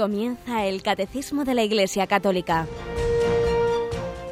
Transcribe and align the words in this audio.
Comienza 0.00 0.64
el 0.64 0.82
Catecismo 0.82 1.44
de 1.44 1.52
la 1.52 1.62
Iglesia 1.62 2.06
Católica, 2.06 2.66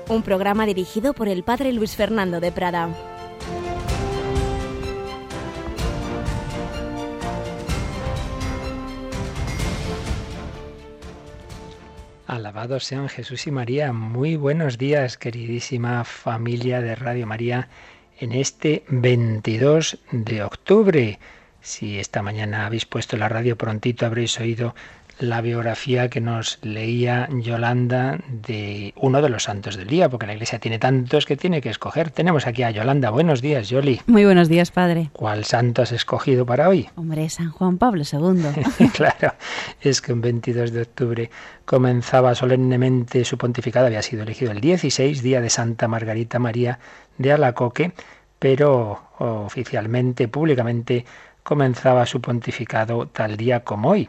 un 0.08 0.22
programa 0.22 0.64
dirigido 0.64 1.12
por 1.12 1.28
el 1.28 1.42
Padre 1.42 1.74
Luis 1.74 1.94
Fernando 1.94 2.40
de 2.40 2.50
Prada. 2.50 2.88
Alabados 12.26 12.84
sean 12.84 13.10
Jesús 13.10 13.46
y 13.46 13.50
María. 13.50 13.92
Muy 13.92 14.36
buenos 14.36 14.78
días, 14.78 15.18
queridísima 15.18 16.04
familia 16.04 16.80
de 16.80 16.94
Radio 16.94 17.26
María, 17.26 17.68
en 18.18 18.32
este 18.32 18.84
22 18.88 19.98
de 20.12 20.42
octubre. 20.44 21.18
Si 21.60 21.98
esta 21.98 22.22
mañana 22.22 22.64
habéis 22.64 22.86
puesto 22.86 23.18
la 23.18 23.28
radio 23.28 23.58
prontito, 23.58 24.06
habréis 24.06 24.40
oído 24.40 24.74
la 25.20 25.40
biografía 25.40 26.08
que 26.08 26.20
nos 26.20 26.58
leía 26.62 27.28
Yolanda 27.30 28.18
de 28.28 28.94
uno 28.96 29.20
de 29.22 29.28
los 29.28 29.44
santos 29.44 29.76
del 29.76 29.88
día, 29.88 30.08
porque 30.08 30.26
la 30.26 30.34
iglesia 30.34 30.58
tiene 30.58 30.78
tantos 30.78 31.26
que 31.26 31.36
tiene 31.36 31.60
que 31.60 31.70
escoger. 31.70 32.10
Tenemos 32.10 32.46
aquí 32.46 32.62
a 32.62 32.70
Yolanda. 32.70 33.10
Buenos 33.10 33.42
días, 33.42 33.68
Yoli. 33.68 34.00
Muy 34.06 34.24
buenos 34.24 34.48
días, 34.48 34.70
padre. 34.70 35.10
¿Cuál 35.12 35.44
santo 35.44 35.82
has 35.82 35.92
escogido 35.92 36.46
para 36.46 36.68
hoy? 36.68 36.88
Hombre, 36.96 37.28
San 37.30 37.50
Juan 37.50 37.78
Pablo 37.78 38.02
II. 38.10 38.88
claro, 38.92 39.34
es 39.80 40.00
que 40.00 40.12
un 40.12 40.20
22 40.20 40.72
de 40.72 40.82
octubre 40.82 41.30
comenzaba 41.64 42.34
solemnemente 42.34 43.24
su 43.24 43.38
pontificado, 43.38 43.86
había 43.86 44.02
sido 44.02 44.22
elegido 44.22 44.52
el 44.52 44.60
16, 44.60 45.22
día 45.22 45.40
de 45.40 45.50
Santa 45.50 45.88
Margarita 45.88 46.38
María 46.38 46.78
de 47.18 47.32
Alacoque, 47.32 47.92
pero 48.38 49.02
oficialmente, 49.18 50.28
públicamente, 50.28 51.04
comenzaba 51.42 52.06
su 52.06 52.20
pontificado 52.20 53.08
tal 53.08 53.36
día 53.36 53.64
como 53.64 53.90
hoy. 53.90 54.08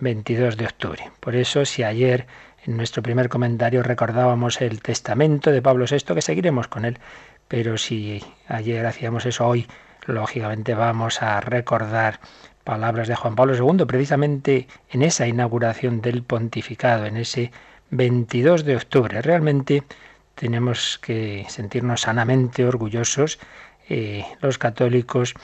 22 0.00 0.56
de 0.56 0.64
octubre. 0.66 1.10
Por 1.20 1.36
eso, 1.36 1.64
si 1.64 1.82
ayer 1.82 2.26
en 2.64 2.76
nuestro 2.76 3.02
primer 3.02 3.28
comentario 3.28 3.82
recordábamos 3.82 4.60
el 4.60 4.82
testamento 4.82 5.50
de 5.50 5.62
Pablo 5.62 5.86
VI, 5.88 6.14
que 6.14 6.22
seguiremos 6.22 6.68
con 6.68 6.84
él, 6.84 6.98
pero 7.48 7.78
si 7.78 8.22
ayer 8.48 8.84
hacíamos 8.86 9.26
eso 9.26 9.46
hoy, 9.46 9.66
lógicamente 10.06 10.74
vamos 10.74 11.22
a 11.22 11.40
recordar 11.40 12.20
palabras 12.64 13.08
de 13.08 13.16
Juan 13.16 13.34
Pablo 13.34 13.54
II, 13.54 13.86
precisamente 13.86 14.68
en 14.90 15.02
esa 15.02 15.26
inauguración 15.26 16.00
del 16.00 16.22
pontificado, 16.22 17.06
en 17.06 17.16
ese 17.16 17.50
22 17.90 18.64
de 18.64 18.76
octubre. 18.76 19.22
Realmente 19.22 19.82
tenemos 20.34 20.98
que 20.98 21.46
sentirnos 21.48 22.02
sanamente 22.02 22.64
orgullosos 22.64 23.38
eh, 23.88 24.24
los 24.40 24.58
católicos 24.58 25.34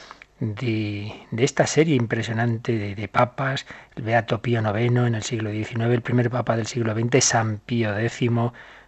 de, 0.40 1.26
esta 1.36 1.66
serie 1.66 1.94
impresionante 1.94 2.94
de, 2.94 3.08
papas, 3.08 3.66
el 3.94 4.02
Beato 4.02 4.42
Pío 4.42 4.60
IX 4.60 4.96
en 5.06 5.14
el 5.14 5.22
siglo 5.22 5.50
XIX, 5.50 5.80
el 5.86 6.02
primer 6.02 6.30
papa 6.30 6.56
del 6.56 6.66
siglo 6.66 6.94
XX, 6.94 7.24
San 7.24 7.58
Pío 7.58 7.96
X, 7.98 8.30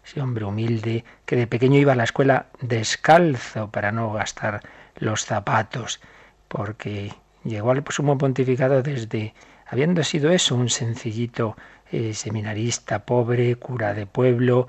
ese 0.05 0.21
hombre 0.21 0.45
humilde 0.45 1.05
que 1.25 1.37
de 1.37 1.47
pequeño 1.47 1.79
iba 1.79 1.93
a 1.93 1.97
la 1.97 2.05
escuela 2.05 2.47
descalzo 2.61 3.71
para 3.71 3.93
no 3.93 4.13
gastar 4.13 4.61
los 4.97 5.25
zapatos, 5.25 6.01
porque 6.49 7.13
llegó 7.45 7.71
al 7.71 7.85
sumo 7.89 8.19
pontificado 8.19 8.83
desde, 8.83 9.35
habiendo 9.67 10.03
sido 10.05 10.31
eso, 10.31 10.55
un 10.55 10.69
sencillito 10.69 11.57
eh, 11.91 12.15
seminarista 12.15 13.05
pobre, 13.05 13.57
cura 13.57 13.95
de 13.95 14.07
pueblo, 14.07 14.67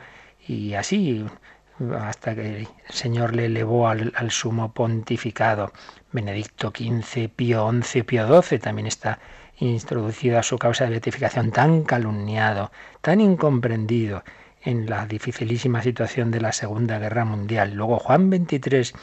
y 0.47 0.73
así 0.73 1.25
hasta 1.99 2.35
que 2.35 2.57
el 2.59 2.67
Señor 2.89 3.35
le 3.35 3.45
elevó 3.45 3.87
al, 3.87 4.31
sumo 4.31 4.73
pontificado. 4.73 5.71
Benedicto 6.11 6.71
XV, 6.75 7.29
Pío 7.29 7.71
XI, 7.83 8.03
Pío 8.03 8.41
XII 8.41 8.59
también 8.59 8.87
está 8.87 9.19
introducido 9.57 10.39
a 10.39 10.43
su 10.43 10.57
causa 10.57 10.85
de 10.85 10.91
beatificación, 10.91 11.51
tan 11.51 11.83
calumniado, 11.83 12.71
tan 13.01 13.21
incomprendido 13.21 14.23
en 14.61 14.89
la 14.89 15.05
dificilísima 15.05 15.81
situación 15.81 16.31
de 16.31 16.41
la 16.41 16.51
Segunda 16.51 16.99
Guerra 16.99 17.25
Mundial. 17.25 17.73
Luego 17.73 17.99
Juan 17.99 18.29
XXIII, 18.29 18.93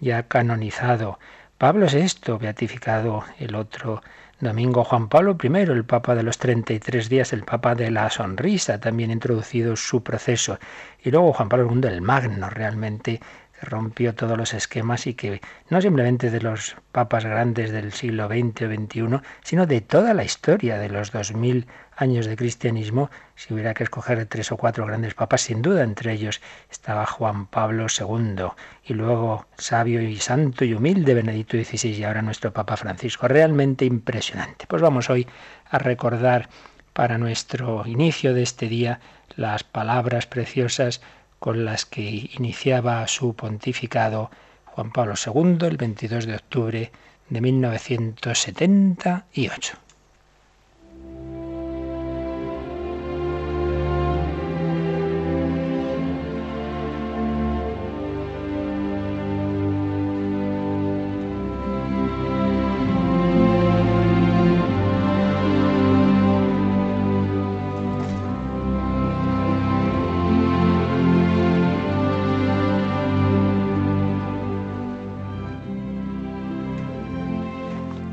ya 0.00 0.24
canonizado. 0.24 1.18
Pablo 1.58 1.86
VI, 1.86 2.36
beatificado 2.38 3.24
el 3.38 3.54
otro 3.54 4.02
Domingo 4.38 4.84
Juan 4.84 5.08
Pablo 5.08 5.38
I, 5.42 5.46
el 5.46 5.86
Papa 5.86 6.14
de 6.14 6.22
los 6.22 6.36
33 6.36 7.08
días, 7.08 7.32
el 7.32 7.44
Papa 7.44 7.74
de 7.74 7.90
la 7.90 8.10
Sonrisa, 8.10 8.78
también 8.78 9.10
introducido 9.10 9.76
su 9.76 10.02
proceso. 10.02 10.58
Y 11.02 11.10
luego 11.10 11.32
Juan 11.32 11.48
Pablo 11.48 11.70
II, 11.72 11.88
el 11.88 12.02
Magno, 12.02 12.50
realmente 12.50 13.20
rompió 13.62 14.14
todos 14.14 14.36
los 14.36 14.52
esquemas 14.52 15.06
y 15.06 15.14
que 15.14 15.40
no 15.70 15.80
simplemente 15.80 16.30
de 16.30 16.42
los 16.42 16.76
papas 16.92 17.24
grandes 17.24 17.72
del 17.72 17.92
siglo 17.92 18.28
XX 18.28 18.62
o 18.62 18.68
XXI, 18.68 19.26
sino 19.42 19.66
de 19.66 19.80
toda 19.80 20.12
la 20.12 20.24
historia 20.24 20.78
de 20.78 20.90
los 20.90 21.12
2000 21.12 21.66
años 21.96 22.26
de 22.26 22.36
cristianismo, 22.36 23.10
si 23.34 23.54
hubiera 23.54 23.74
que 23.74 23.82
escoger 23.84 24.26
tres 24.26 24.52
o 24.52 24.56
cuatro 24.56 24.86
grandes 24.86 25.14
papas, 25.14 25.40
sin 25.40 25.62
duda 25.62 25.82
entre 25.82 26.12
ellos 26.12 26.40
estaba 26.70 27.06
Juan 27.06 27.46
Pablo 27.46 27.86
II 27.88 28.48
y 28.84 28.94
luego 28.94 29.46
sabio 29.56 30.02
y 30.02 30.16
santo 30.16 30.64
y 30.64 30.74
humilde 30.74 31.14
Benedicto 31.14 31.56
XVI 31.56 31.90
y 31.90 32.04
ahora 32.04 32.22
nuestro 32.22 32.52
Papa 32.52 32.76
Francisco. 32.76 33.26
Realmente 33.28 33.84
impresionante. 33.84 34.66
Pues 34.68 34.82
vamos 34.82 35.10
hoy 35.10 35.26
a 35.70 35.78
recordar 35.78 36.48
para 36.92 37.18
nuestro 37.18 37.84
inicio 37.86 38.34
de 38.34 38.42
este 38.42 38.68
día 38.68 39.00
las 39.34 39.64
palabras 39.64 40.26
preciosas 40.26 41.00
con 41.38 41.64
las 41.64 41.86
que 41.86 42.30
iniciaba 42.36 43.06
su 43.08 43.34
pontificado 43.34 44.30
Juan 44.64 44.92
Pablo 44.92 45.14
II 45.14 45.58
el 45.66 45.76
22 45.76 46.26
de 46.26 46.34
octubre 46.34 46.92
de 47.28 47.40
1978. 47.40 49.85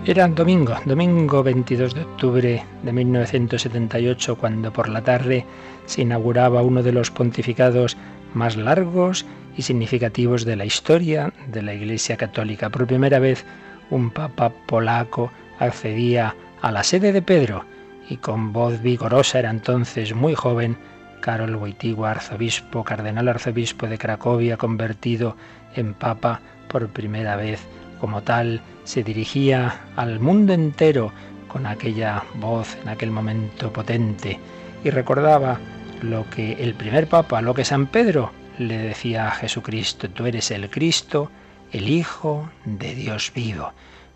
Era 0.06 0.28
domingo, 0.28 0.76
domingo 0.84 1.44
22 1.44 1.94
de 1.94 2.02
octubre 2.02 2.66
de 2.84 2.92
1978, 2.92 4.36
cuando 4.36 4.74
por 4.74 4.90
la 4.90 5.02
tarde 5.02 5.46
se 5.86 6.02
inauguraba 6.02 6.62
uno 6.62 6.84
de 6.84 6.92
los 6.92 7.10
pontificados 7.10 7.96
más 8.34 8.58
largos 8.58 9.26
y 9.56 9.62
significativos 9.62 10.44
de 10.44 10.58
la 10.58 10.66
historia 10.66 11.32
de 11.48 11.62
la 11.62 11.74
Iglesia 11.74 12.18
Católica. 12.18 12.70
Por 12.70 12.86
primera 12.86 13.20
vez 13.20 13.46
un 13.92 14.12
papa 14.12 14.52
polaco 14.68 15.32
accedía 15.58 16.36
a 16.62 16.74
la 16.74 16.84
sede 16.84 17.14
de 17.14 17.22
Pedro 17.22 17.64
y 18.10 18.18
con 18.18 18.52
voz 18.52 18.82
vigorosa 18.82 19.40
era 19.40 19.52
entonces 19.52 20.14
muy 20.14 20.36
joven 20.36 20.76
Karol 21.22 21.56
Wojtyła, 21.56 22.12
arzobispo, 22.12 22.84
cardenal 22.84 23.30
arzobispo 23.30 23.88
de 23.88 23.98
Cracovia, 23.98 24.58
convertido 24.58 25.38
en 25.78 25.94
papa 25.94 26.42
por 26.68 26.90
primera 26.90 27.38
vez 27.38 27.66
como 28.04 28.22
tal, 28.22 28.60
se 28.84 29.02
dirigía 29.02 29.80
al 29.96 30.20
mundo 30.20 30.52
entero 30.52 31.14
con 31.48 31.66
aquella 31.66 32.26
voz 32.34 32.76
en 32.82 32.90
aquel 32.90 33.12
momento 33.12 33.72
potente 33.72 34.42
y 34.84 34.90
recordaba 34.90 35.58
lo 36.02 36.30
que 36.30 36.52
el 36.62 36.74
primer 36.74 37.08
papa, 37.08 37.42
lo 37.42 37.54
que 37.54 37.64
San 37.64 37.88
Pedro 37.88 38.34
le 38.58 38.78
decía 38.78 39.30
a 39.30 39.32
Jesucristo, 39.32 40.10
tú 40.10 40.26
eres 40.26 40.52
el 40.52 40.70
Cristo, 40.70 41.32
el 41.72 41.88
Hijo 41.88 42.50
de 42.66 42.94
Dios 42.94 43.32
vivo. 43.34 43.72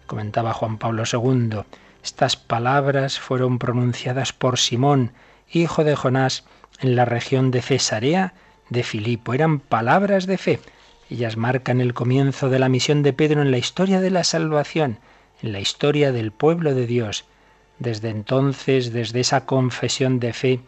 Comentaba 0.06 0.52
Juan 0.52 0.78
Pablo 0.78 1.04
II, 1.10 1.62
estas 2.04 2.36
palabras 2.36 3.22
fueron 3.22 3.58
pronunciadas 3.58 4.34
por 4.34 4.60
Simón, 4.60 5.14
hijo 5.50 5.86
de 5.86 5.96
Jonás, 5.96 6.44
en 6.82 6.98
la 6.98 7.06
región 7.06 7.52
de 7.52 7.62
Cesarea 7.62 8.34
de 8.70 8.84
Filipo. 8.84 9.34
Eran 9.34 9.60
palabras 9.60 10.28
de 10.28 10.38
fe 10.38 10.60
ellas 11.10 11.38
marcan 11.38 11.82
el 11.82 11.94
comienzo 11.94 12.50
de 12.50 12.60
la 12.60 12.70
misión 12.70 13.04
de 13.04 13.14
Pedro 13.14 13.42
en 13.42 13.52
la 13.52 13.58
historia 13.58 14.02
de 14.02 14.10
la 14.10 14.24
salvación, 14.24 15.00
en 15.42 15.52
la 15.52 15.60
historia 15.60 16.12
del 16.12 16.32
pueblo 16.32 16.74
de 16.74 16.86
Dios. 16.86 17.26
Desde 17.80 18.10
entonces, 18.10 18.92
desde 18.92 19.20
esa 19.20 19.46
confesión 19.46 20.20
de 20.20 20.34
fe, 20.34 20.60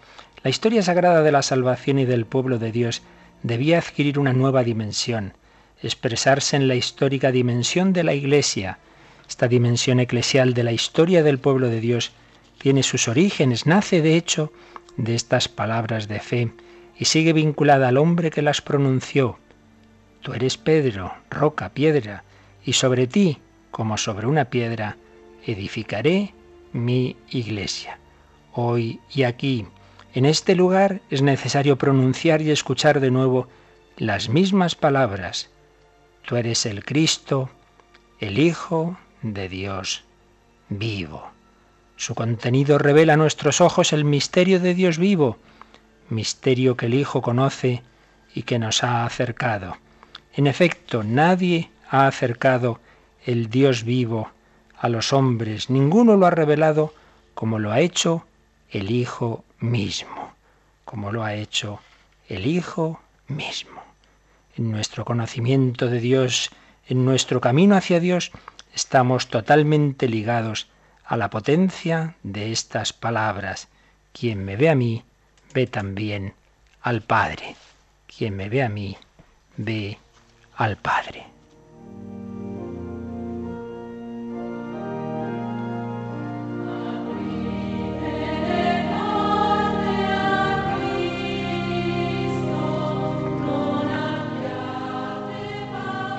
la 0.43 0.49
historia 0.49 0.81
sagrada 0.81 1.23
de 1.23 1.31
la 1.31 1.41
salvación 1.41 1.99
y 1.99 2.05
del 2.05 2.25
pueblo 2.25 2.59
de 2.59 2.71
Dios 2.71 3.01
debía 3.43 3.79
adquirir 3.79 4.19
una 4.19 4.33
nueva 4.33 4.63
dimensión, 4.63 5.33
expresarse 5.81 6.55
en 6.55 6.67
la 6.67 6.75
histórica 6.75 7.31
dimensión 7.31 7.93
de 7.93 8.03
la 8.03 8.13
Iglesia. 8.13 8.79
Esta 9.27 9.47
dimensión 9.47 9.99
eclesial 9.99 10.53
de 10.53 10.63
la 10.63 10.71
historia 10.71 11.23
del 11.23 11.39
pueblo 11.39 11.69
de 11.69 11.81
Dios 11.81 12.11
tiene 12.57 12.83
sus 12.83 13.07
orígenes, 13.07 13.65
nace 13.65 14.01
de 14.01 14.15
hecho 14.15 14.51
de 14.97 15.15
estas 15.15 15.47
palabras 15.47 16.07
de 16.07 16.19
fe 16.19 16.51
y 16.97 17.05
sigue 17.05 17.33
vinculada 17.33 17.87
al 17.87 17.97
hombre 17.97 18.31
que 18.31 18.41
las 18.41 18.61
pronunció, 18.61 19.39
Tú 20.21 20.33
eres 20.33 20.57
Pedro, 20.57 21.13
roca, 21.29 21.69
piedra, 21.69 22.23
y 22.65 22.73
sobre 22.73 23.07
ti, 23.07 23.39
como 23.71 23.97
sobre 23.97 24.27
una 24.27 24.45
piedra, 24.45 24.97
edificaré 25.45 26.33
mi 26.73 27.15
iglesia. 27.29 27.99
hoy 28.53 28.99
y 29.13 29.23
aquí. 29.23 29.67
En 30.13 30.25
este 30.25 30.55
lugar 30.55 31.01
es 31.09 31.21
necesario 31.21 31.77
pronunciar 31.77 32.41
y 32.41 32.51
escuchar 32.51 32.99
de 32.99 33.11
nuevo 33.11 33.47
las 33.95 34.27
mismas 34.29 34.75
palabras. 34.75 35.49
Tú 36.25 36.35
eres 36.35 36.65
el 36.65 36.83
Cristo, 36.83 37.49
el 38.19 38.39
Hijo 38.39 38.97
de 39.21 39.47
Dios 39.47 40.03
vivo. 40.67 41.29
Su 41.95 42.15
contenido 42.15 42.77
revela 42.77 43.13
a 43.13 43.17
nuestros 43.17 43.61
ojos 43.61 43.93
el 43.93 44.03
misterio 44.03 44.59
de 44.59 44.73
Dios 44.73 44.97
vivo, 44.97 45.37
misterio 46.09 46.75
que 46.75 46.87
el 46.87 46.95
Hijo 46.95 47.21
conoce 47.21 47.83
y 48.33 48.43
que 48.43 48.59
nos 48.59 48.83
ha 48.83 49.05
acercado. 49.05 49.77
En 50.39 50.47
efecto, 50.47 51.03
nadie 51.03 51.69
ha 51.89 52.07
acercado 52.07 52.79
el 53.25 53.49
Dios 53.49 53.83
vivo 53.83 54.31
a 54.77 54.87
los 54.87 55.11
hombres, 55.11 55.69
ninguno 55.69 56.15
lo 56.15 56.27
ha 56.27 56.29
revelado 56.29 56.93
como 57.33 57.59
lo 57.59 57.73
ha 57.73 57.81
hecho 57.81 58.25
el 58.69 58.89
Hijo 58.89 59.43
mismo, 59.59 60.33
como 60.85 61.11
lo 61.11 61.25
ha 61.25 61.33
hecho 61.33 61.81
el 62.29 62.47
Hijo 62.47 63.01
mismo. 63.27 63.83
En 64.55 64.71
nuestro 64.71 65.03
conocimiento 65.03 65.87
de 65.87 65.99
Dios, 65.99 66.51
en 66.87 67.03
nuestro 67.03 67.41
camino 67.41 67.75
hacia 67.75 67.99
Dios, 67.99 68.31
estamos 68.73 69.27
totalmente 69.27 70.07
ligados 70.07 70.69
a 71.03 71.17
la 71.17 71.29
potencia 71.29 72.15
de 72.23 72.53
estas 72.53 72.93
palabras. 72.93 73.67
Quien 74.13 74.45
me 74.45 74.55
ve 74.55 74.69
a 74.69 74.75
mí, 74.75 75.03
ve 75.53 75.67
también 75.67 76.33
al 76.81 77.01
Padre. 77.01 77.57
Quien 78.07 78.37
me 78.37 78.47
ve 78.47 78.63
a 78.63 78.69
mí, 78.69 78.95
ve 79.57 79.97
al 80.59 80.75
Padre. 80.75 81.25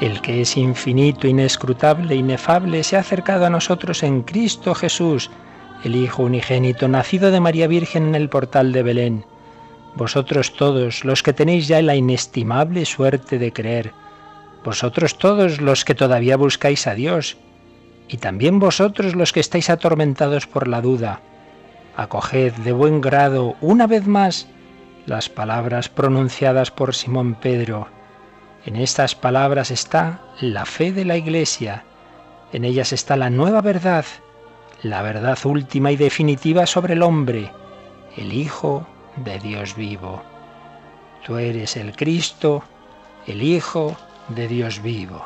El 0.00 0.22
que 0.22 0.40
es 0.40 0.56
infinito, 0.56 1.28
inescrutable, 1.28 2.14
inefable, 2.14 2.82
se 2.82 2.96
ha 2.96 3.00
acercado 3.00 3.44
a 3.44 3.50
nosotros 3.50 4.02
en 4.02 4.22
Cristo 4.22 4.74
Jesús, 4.74 5.30
el 5.84 5.94
Hijo 5.94 6.22
unigénito, 6.22 6.88
nacido 6.88 7.30
de 7.30 7.40
María 7.40 7.66
Virgen 7.66 8.08
en 8.08 8.14
el 8.14 8.30
portal 8.30 8.72
de 8.72 8.82
Belén. 8.82 9.26
Vosotros 9.96 10.54
todos, 10.54 11.04
los 11.04 11.22
que 11.22 11.34
tenéis 11.34 11.68
ya 11.68 11.82
la 11.82 11.96
inestimable 11.96 12.86
suerte 12.86 13.38
de 13.38 13.52
creer, 13.52 13.92
vosotros 14.64 15.18
todos 15.18 15.60
los 15.60 15.84
que 15.84 15.94
todavía 15.94 16.36
buscáis 16.36 16.86
a 16.86 16.94
Dios, 16.94 17.36
y 18.08 18.16
también 18.18 18.58
vosotros 18.58 19.14
los 19.14 19.32
que 19.32 19.40
estáis 19.40 19.70
atormentados 19.70 20.46
por 20.46 20.68
la 20.68 20.80
duda, 20.80 21.20
acoged 21.96 22.52
de 22.52 22.72
buen 22.72 23.00
grado 23.00 23.56
una 23.60 23.86
vez 23.86 24.06
más 24.06 24.48
las 25.06 25.28
palabras 25.28 25.88
pronunciadas 25.88 26.70
por 26.70 26.94
Simón 26.94 27.34
Pedro 27.34 27.88
en 28.66 28.76
estas 28.76 29.14
palabras 29.14 29.70
está 29.70 30.20
la 30.40 30.66
fe 30.66 30.92
de 30.92 31.06
la 31.06 31.16
Iglesia, 31.16 31.84
en 32.52 32.64
ellas 32.64 32.92
está 32.92 33.16
la 33.16 33.30
nueva 33.30 33.62
verdad, 33.62 34.04
la 34.82 35.00
verdad 35.00 35.38
última 35.44 35.92
y 35.92 35.96
definitiva 35.96 36.66
sobre 36.66 36.92
el 36.92 37.02
hombre, 37.02 37.50
el 38.18 38.34
Hijo 38.34 38.86
de 39.16 39.38
Dios 39.38 39.74
vivo. 39.76 40.22
Tú 41.24 41.38
eres 41.38 41.76
el 41.78 41.96
Cristo, 41.96 42.62
el 43.26 43.42
Hijo 43.42 43.96
de 44.34 44.48
Dios 44.48 44.82
vivo. 44.82 45.24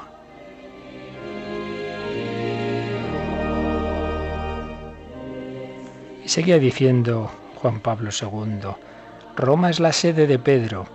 Y 6.25 6.29
seguía 6.29 6.59
diciendo 6.59 7.31
Juan 7.57 7.81
Pablo 7.81 8.11
II, 8.11 8.71
Roma 9.37 9.71
es 9.71 9.81
la 9.81 9.93
sede 9.93 10.27
de 10.27 10.39
Pedro, 10.39 10.87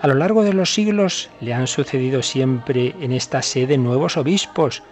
a 0.00 0.08
lo 0.08 0.14
largo 0.14 0.44
de 0.44 0.52
los 0.52 0.74
siglos 0.74 1.30
le 1.40 1.54
han 1.54 1.66
sucedido 1.66 2.22
siempre 2.22 2.94
en 3.00 3.12
esta 3.12 3.40
sede 3.40 3.78
nuevos 3.78 4.16
obispos. 4.16 4.82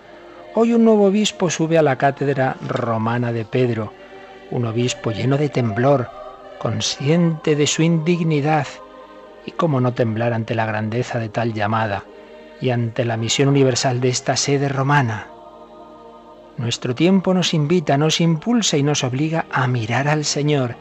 Hoy 0.54 0.72
un 0.72 0.84
nuevo 0.84 1.06
obispo 1.06 1.50
sube 1.50 1.76
a 1.76 1.82
la 1.82 1.96
cátedra 1.96 2.56
romana 2.66 3.30
de 3.30 3.44
Pedro, 3.44 3.92
un 4.50 4.64
obispo 4.64 5.10
lleno 5.10 5.36
de 5.36 5.50
temblor, 5.50 6.08
consciente 6.58 7.54
de 7.54 7.66
su 7.66 7.82
indignidad. 7.82 8.66
¿Y 9.44 9.50
cómo 9.50 9.80
no 9.80 9.92
temblar 9.92 10.32
ante 10.32 10.54
la 10.54 10.64
grandeza 10.64 11.18
de 11.18 11.28
tal 11.28 11.52
llamada 11.52 12.04
y 12.64 12.70
ante 12.70 13.04
la 13.04 13.18
misión 13.18 13.50
universal 13.50 14.00
de 14.00 14.08
esta 14.08 14.38
sede 14.38 14.70
romana? 14.70 15.28
Nuestro 16.56 16.94
tiempo 16.94 17.34
nos 17.34 17.52
invita, 17.52 17.98
nos 17.98 18.22
impulsa 18.22 18.78
y 18.78 18.82
nos 18.82 19.04
obliga 19.04 19.44
a 19.52 19.66
mirar 19.66 20.08
al 20.08 20.24
Señor 20.24 20.74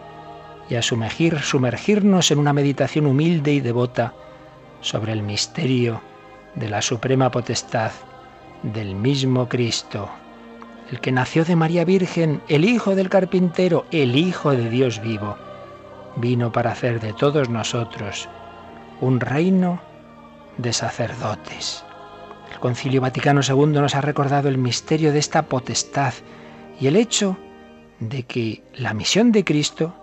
y 0.70 0.76
a 0.76 0.82
sumergir, 0.82 1.42
sumergirnos 1.42 2.32
en 2.32 2.40
una 2.40 2.54
meditación 2.54 3.06
humilde 3.06 3.52
y 3.52 3.60
devota 3.60 4.14
sobre 4.80 5.12
el 5.12 5.24
misterio 5.24 6.00
de 6.56 6.70
la 6.70 6.82
suprema 6.82 7.30
potestad 7.30 7.92
del 8.62 8.96
mismo 8.96 9.50
Cristo, 9.50 10.10
el 10.90 11.02
que 11.02 11.12
nació 11.12 11.44
de 11.44 11.58
María 11.58 11.84
Virgen, 11.84 12.42
el 12.48 12.64
Hijo 12.64 12.96
del 12.96 13.10
Carpintero, 13.10 13.86
el 13.92 14.16
Hijo 14.16 14.52
de 14.52 14.70
Dios 14.70 15.02
vivo, 15.02 15.36
vino 16.16 16.50
para 16.50 16.72
hacer 16.72 17.02
de 17.02 17.12
todos 17.12 17.50
nosotros 17.50 18.30
un 19.02 19.20
reino 19.20 19.82
de 20.58 20.74
sacerdotes. 20.74 21.84
El 22.52 22.60
Concilio 22.60 23.02
Vaticano 23.02 23.42
II 23.48 23.68
nos 23.68 23.96
ha 23.96 24.02
recordado 24.02 24.50
el 24.50 24.58
misterio 24.58 25.12
de 25.12 25.20
esta 25.20 25.44
potestad 25.44 26.14
y 26.80 26.88
el 26.88 26.96
hecho 26.96 27.38
de 28.00 28.24
que 28.24 28.64
la 28.74 28.94
misión 28.94 29.32
de 29.32 29.44
Cristo 29.44 29.96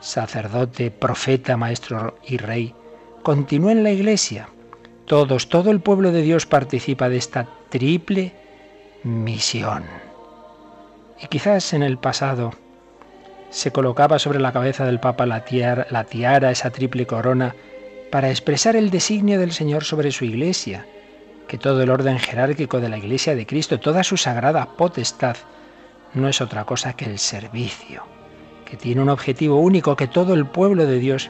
sacerdote, 0.00 0.90
profeta, 0.90 1.56
maestro 1.56 2.16
y 2.26 2.36
rey, 2.36 2.74
continúa 3.22 3.72
en 3.72 3.82
la 3.82 3.90
iglesia. 3.90 4.48
Todos, 5.06 5.48
todo 5.48 5.70
el 5.70 5.80
pueblo 5.80 6.12
de 6.12 6.22
Dios 6.22 6.46
participa 6.46 7.08
de 7.08 7.16
esta 7.16 7.48
triple 7.68 8.32
misión. 9.02 9.84
Y 11.22 11.28
quizás 11.28 11.72
en 11.72 11.82
el 11.82 11.98
pasado 11.98 12.52
se 13.50 13.72
colocaba 13.72 14.18
sobre 14.18 14.40
la 14.40 14.52
cabeza 14.52 14.84
del 14.84 15.00
Papa 15.00 15.26
la 15.26 15.44
tiara, 15.44 15.86
la 15.90 16.04
tiara, 16.04 16.50
esa 16.50 16.70
triple 16.70 17.06
corona, 17.06 17.54
para 18.16 18.30
expresar 18.30 18.76
el 18.76 18.88
designio 18.88 19.38
del 19.38 19.52
Señor 19.52 19.84
sobre 19.84 20.10
su 20.10 20.24
iglesia, 20.24 20.86
que 21.48 21.58
todo 21.58 21.82
el 21.82 21.90
orden 21.90 22.18
jerárquico 22.18 22.80
de 22.80 22.88
la 22.88 22.96
iglesia 22.96 23.34
de 23.34 23.44
Cristo, 23.44 23.78
toda 23.78 24.02
su 24.04 24.16
sagrada 24.16 24.64
potestad, 24.74 25.36
no 26.14 26.26
es 26.26 26.40
otra 26.40 26.64
cosa 26.64 26.94
que 26.94 27.04
el 27.04 27.18
servicio 27.18 28.04
que 28.64 28.78
tiene 28.78 29.02
un 29.02 29.10
objetivo 29.10 29.60
único, 29.60 29.96
que 29.96 30.06
todo 30.06 30.32
el 30.32 30.46
pueblo 30.46 30.86
de 30.86 30.98
Dios 30.98 31.28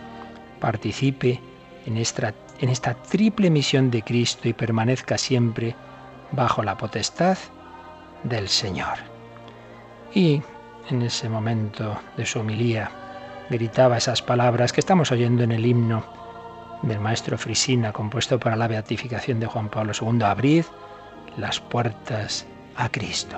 participe 0.60 1.40
en 1.86 1.96
esta, 1.96 2.94
triple 3.10 3.50
misión 3.50 3.90
de 3.90 4.02
Cristo 4.02 4.48
y 4.48 4.52
permanezca 4.52 5.18
siempre 5.18 5.74
bajo 6.30 6.62
la 6.62 6.78
potestad 6.78 7.36
del 8.22 8.46
Señor. 8.48 8.98
Y 10.14 10.40
en 10.88 11.02
ese 11.02 11.28
momento 11.28 11.98
de 12.16 12.24
su 12.24 12.38
homilía 12.38 12.92
gritaba 13.50 13.96
esas 13.96 14.22
palabras 14.22 14.72
que 14.72 14.78
estamos 14.78 15.10
oyendo 15.10 15.42
en 15.42 15.50
el 15.50 15.66
himno 15.66 16.25
del 16.82 17.00
maestro 17.00 17.38
Frisina, 17.38 17.92
compuesto 17.92 18.38
para 18.38 18.56
la 18.56 18.68
beatificación 18.68 19.40
de 19.40 19.46
Juan 19.46 19.68
Pablo 19.68 19.92
II, 20.00 20.22
abrid 20.22 20.64
las 21.36 21.60
puertas 21.60 22.46
a 22.76 22.88
Cristo. 22.88 23.36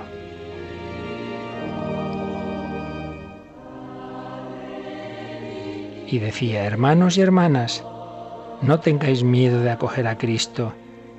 y 6.11 6.18
decía, 6.18 6.64
hermanos 6.64 7.18
y 7.18 7.21
hermanas, 7.21 7.85
no 8.62 8.80
tengáis 8.80 9.23
miedo 9.23 9.61
de 9.61 9.71
acoger 9.71 10.07
a 10.07 10.16
Cristo 10.16 10.73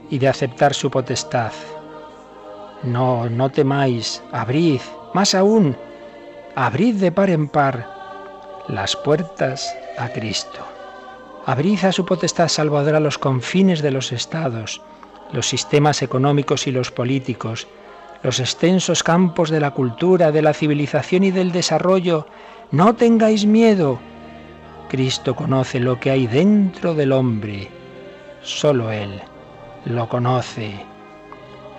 y 0.09 0.17
de 0.17 0.27
aceptar 0.27 0.73
su 0.73 0.89
potestad. 0.89 1.51
No, 2.83 3.29
no 3.29 3.51
temáis, 3.51 4.23
abrid, 4.31 4.81
más 5.13 5.35
aún, 5.35 5.77
abrid 6.55 6.95
de 6.95 7.11
par 7.11 7.29
en 7.29 7.47
par 7.47 7.87
las 8.67 8.95
puertas 8.95 9.71
a 9.97 10.09
Cristo. 10.09 10.68
Abrid 11.49 11.83
a 11.83 11.91
su 11.91 12.05
potestad 12.05 12.47
salvadora 12.47 12.99
los 12.99 13.17
confines 13.17 13.81
de 13.81 13.89
los 13.89 14.11
estados, 14.11 14.83
los 15.33 15.47
sistemas 15.47 16.03
económicos 16.03 16.67
y 16.67 16.71
los 16.71 16.91
políticos, 16.91 17.67
los 18.21 18.39
extensos 18.39 19.01
campos 19.01 19.49
de 19.49 19.59
la 19.59 19.71
cultura, 19.71 20.31
de 20.31 20.43
la 20.43 20.53
civilización 20.53 21.23
y 21.23 21.31
del 21.31 21.51
desarrollo. 21.51 22.27
No 22.69 22.93
tengáis 22.93 23.47
miedo, 23.47 23.97
Cristo 24.89 25.35
conoce 25.35 25.79
lo 25.79 25.99
que 25.99 26.11
hay 26.11 26.27
dentro 26.27 26.93
del 26.93 27.11
hombre. 27.13 27.67
Solo 28.43 28.91
Él 28.91 29.19
lo 29.85 30.07
conoce. 30.07 30.75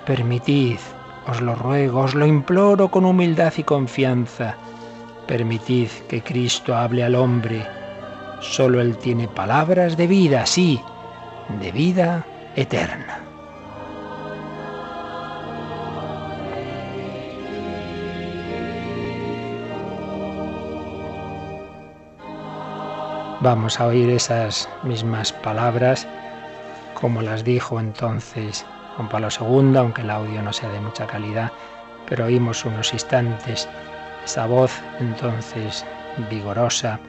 Permitid, 0.05 0.79
os 1.29 1.41
lo 1.41 1.55
ruego, 1.55 2.01
os 2.01 2.17
lo 2.17 2.27
imploro 2.27 2.91
con 2.91 3.05
humildad 3.05 3.53
y 3.57 3.63
confianza. 3.63 4.57
Permitid 5.29 5.91
que 6.09 6.23
Cristo 6.23 6.75
hable 6.75 7.05
al 7.05 7.15
hombre. 7.15 7.80
Solo 8.41 8.81
Él 8.81 8.97
tiene 8.97 9.29
palabras 9.29 9.97
de 9.97 10.07
vida, 10.07 10.47
sí, 10.47 10.81
de 11.61 11.73
vida 11.73 12.25
eterna. 12.57 13.21
Vamos 23.43 23.81
a 23.81 23.87
oír 23.87 24.11
esas 24.11 24.69
mismas 24.83 25.33
palabras 25.33 26.07
como 27.01 27.23
las 27.23 27.43
dijo 27.43 27.81
entonces 27.81 28.67
Juan 28.97 29.09
Pablo 29.09 29.29
II, 29.29 29.79
aunque 29.79 30.03
el 30.03 30.11
audio 30.11 30.43
no 30.43 30.53
sea 30.53 30.69
de 30.69 30.81
mucha 30.81 31.07
calidad, 31.07 31.51
pero 32.07 32.27
oímos 32.27 32.65
unos 32.67 32.93
instantes 32.93 33.67
esa 34.25 34.47
voz 34.47 34.73
entonces 34.99 35.87
vigorosa 36.29 37.01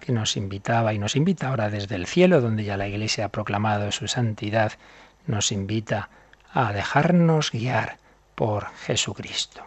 que 0.00 0.12
nos 0.12 0.36
invitaba 0.36 0.92
y 0.92 0.98
nos 0.98 1.14
invita 1.14 1.48
ahora 1.48 1.70
desde 1.70 1.94
el 1.94 2.06
cielo, 2.06 2.40
donde 2.40 2.64
ya 2.64 2.76
la 2.76 2.88
Iglesia 2.88 3.26
ha 3.26 3.28
proclamado 3.28 3.92
su 3.92 4.08
santidad, 4.08 4.72
nos 5.26 5.52
invita 5.52 6.08
a 6.52 6.72
dejarnos 6.72 7.52
guiar 7.52 7.98
por 8.34 8.66
Jesucristo. 8.86 9.62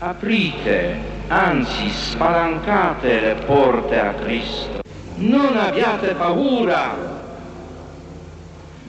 Aprite, 0.00 0.94
anzi 1.28 1.90
spalancate 1.90 3.20
le 3.20 3.34
porte 3.44 4.00
a 4.00 4.14
Cristo. 4.14 4.80
Non 5.16 5.58
abbiate 5.58 6.14
paura. 6.14 6.96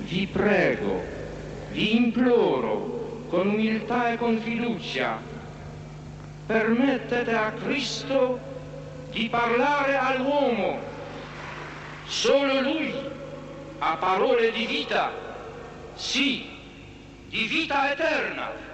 Vi 0.08 0.28
prego, 0.28 1.02
vi 1.72 1.98
imploro, 1.98 3.26
con 3.30 3.50
umiltà 3.50 4.12
e 4.12 4.18
con 4.18 4.40
fiducia, 4.40 5.18
permettete 6.46 7.34
a 7.34 7.52
Cristo 7.54 8.51
di 9.12 9.30
parlare 9.30 9.98
all'uomo. 9.98 10.80
Solo 12.06 12.62
Lui 12.62 12.94
ha 13.80 13.96
parole 13.98 14.52
di 14.52 14.66
vita, 14.66 15.12
sì, 15.94 16.50
di 17.30 17.44
vita 17.46 17.92
eterna. 17.92 18.70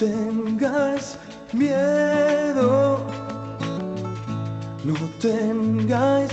tengas 0.00 1.18
miedo, 1.52 3.04
no 4.82 4.94
tengáis 5.20 6.32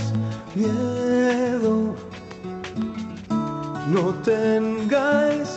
miedo, 0.54 1.37
no 3.88 4.12
tengáis 4.22 5.47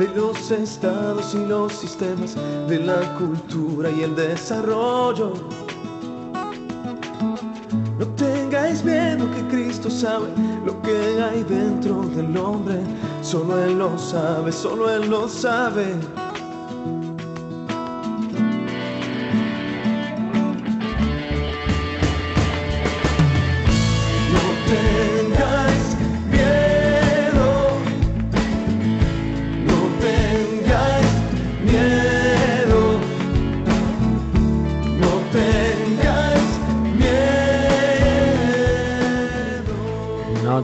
de 0.00 0.08
los 0.14 0.50
estados 0.50 1.34
y 1.34 1.44
los 1.44 1.74
sistemas 1.74 2.34
de 2.68 2.78
la 2.78 3.00
cultura 3.18 3.90
y 3.90 4.02
el 4.02 4.16
desarrollo. 4.16 5.34
No 7.98 8.06
tengáis 8.16 8.82
miedo 8.82 9.30
que 9.30 9.42
Cristo 9.54 9.90
sabe 9.90 10.28
lo 10.64 10.80
que 10.80 11.22
hay 11.22 11.42
dentro 11.42 12.00
del 12.16 12.34
hombre. 12.38 12.80
Solo 13.20 13.62
Él 13.62 13.78
lo 13.78 13.98
sabe, 13.98 14.50
solo 14.50 14.88
Él 14.90 15.10
lo 15.10 15.28
sabe. 15.28 15.94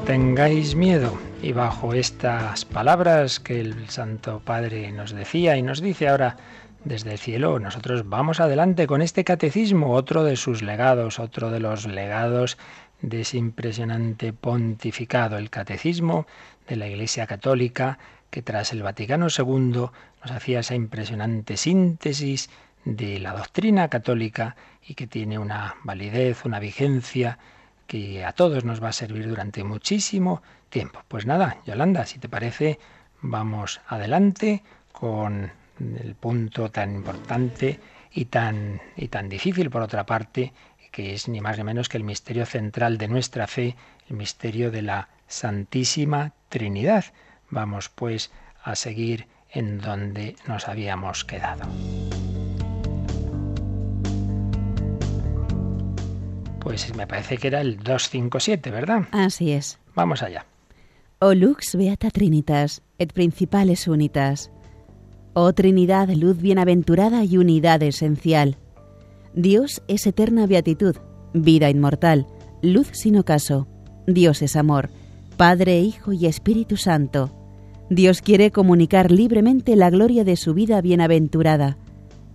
Tengáis 0.01 0.75
miedo. 0.75 1.17
Y 1.43 1.53
bajo 1.53 1.95
estas 1.95 2.65
palabras 2.65 3.41
que 3.41 3.61
el 3.61 3.89
Santo 3.89 4.41
Padre 4.45 4.91
nos 4.93 5.13
decía 5.13 5.57
y 5.57 5.63
nos 5.63 5.81
dice 5.81 6.09
ahora 6.09 6.37
desde 6.85 7.13
el 7.13 7.19
cielo, 7.19 7.59
nosotros 7.59 8.09
vamos 8.09 8.41
adelante 8.41 8.87
con 8.87 9.03
este 9.03 9.25
catecismo, 9.25 9.93
otro 9.93 10.25
de 10.25 10.37
sus 10.37 10.63
legados, 10.63 11.19
otro 11.19 11.51
de 11.51 11.61
los 11.61 11.87
legados 11.87 12.59
de 13.03 13.23
ese 13.23 13.39
impresionante 13.39 14.33
pontificado, 14.33 15.39
el 15.39 15.51
catecismo 15.51 16.27
de 16.69 16.77
la 16.77 16.89
Iglesia 16.89 17.27
Católica, 17.27 17.99
que 18.31 18.43
tras 18.43 18.73
el 18.73 18.83
Vaticano 18.83 19.29
II 19.37 19.57
nos 19.57 20.31
hacía 20.31 20.61
esa 20.61 20.75
impresionante 20.75 21.57
síntesis 21.57 22.51
de 22.85 23.19
la 23.19 23.33
doctrina 23.33 23.89
católica 23.89 24.57
y 24.87 24.95
que 24.95 25.07
tiene 25.07 25.39
una 25.39 25.77
validez, 25.85 26.45
una 26.45 26.61
vigencia 26.61 27.39
que 27.87 28.25
a 28.25 28.33
todos 28.33 28.65
nos 28.65 28.83
va 28.83 28.89
a 28.89 28.93
servir 28.93 29.29
durante 29.29 29.65
muchísimo 29.65 30.43
tiempo. 30.69 31.01
Pues 31.09 31.27
nada, 31.27 31.59
Yolanda, 31.67 32.07
si 32.07 32.19
te 32.19 32.29
parece, 32.29 32.79
vamos 33.21 33.81
adelante 33.87 34.63
con 34.93 35.53
el 35.79 36.15
punto 36.15 36.71
tan 36.71 36.95
importante 36.95 37.81
y 38.13 38.27
tan, 38.27 38.81
y 38.97 39.09
tan 39.09 39.29
difícil, 39.29 39.71
por 39.71 39.83
otra 39.83 40.07
parte, 40.07 40.53
que 40.91 41.15
es 41.15 41.29
ni 41.29 41.41
más 41.41 41.59
ni 41.59 41.65
menos 41.65 41.89
que 41.89 41.99
el 41.99 42.05
misterio 42.05 42.47
central 42.47 42.97
de 42.97 43.09
nuestra 43.09 43.47
fe, 43.47 43.77
el 44.09 44.17
misterio 44.17 44.71
de 44.71 44.83
la 44.83 45.09
Santísima 45.29 46.33
Trinidad. 46.49 47.05
Vamos 47.51 47.91
pues 47.91 48.31
a 48.63 48.75
seguir 48.75 49.29
en 49.51 49.79
donde 49.79 50.37
nos 50.47 50.69
habíamos 50.69 51.25
quedado. 51.25 51.67
Pues 56.67 56.97
me 56.97 57.07
parece 57.07 57.39
que 57.39 57.47
era 57.47 57.61
el 57.61 57.77
257, 57.77 58.73
¿verdad? 58.73 59.05
Así 59.13 59.53
es. 59.53 59.79
Vamos 59.95 60.25
allá. 60.25 60.47
O 61.21 61.33
lux 61.33 61.77
beata 61.77 62.11
trinitas, 62.11 62.83
et 62.99 63.13
principales 63.13 63.87
unitas. 63.87 64.51
Oh 65.33 65.53
Trinidad, 65.53 66.09
luz 66.09 66.39
bienaventurada 66.39 67.23
y 67.23 67.39
unidad 67.39 67.85
esencial. 67.85 68.57
Dios 69.33 69.81
es 69.87 70.09
eterna 70.09 70.49
beatitud, 70.49 70.97
vida 71.35 71.71
inmortal, 71.71 72.27
luz 72.63 72.89
sin 72.95 73.17
ocaso. 73.17 73.69
Dios 74.09 74.43
es 74.43 74.57
amor, 74.57 74.91
Padre, 75.37 75.79
Hijo 75.79 76.13
y 76.13 76.27
Espíritu 76.27 76.77
Santo. 76.77 77.31
Dios 77.91 78.23
quiere 78.23 78.51
comunicar 78.51 79.13
libremente 79.13 79.77
la 79.77 79.89
gloria 79.89 80.25
de 80.25 80.35
su 80.35 80.53
vida 80.53 80.81
bienaventurada 80.81 81.77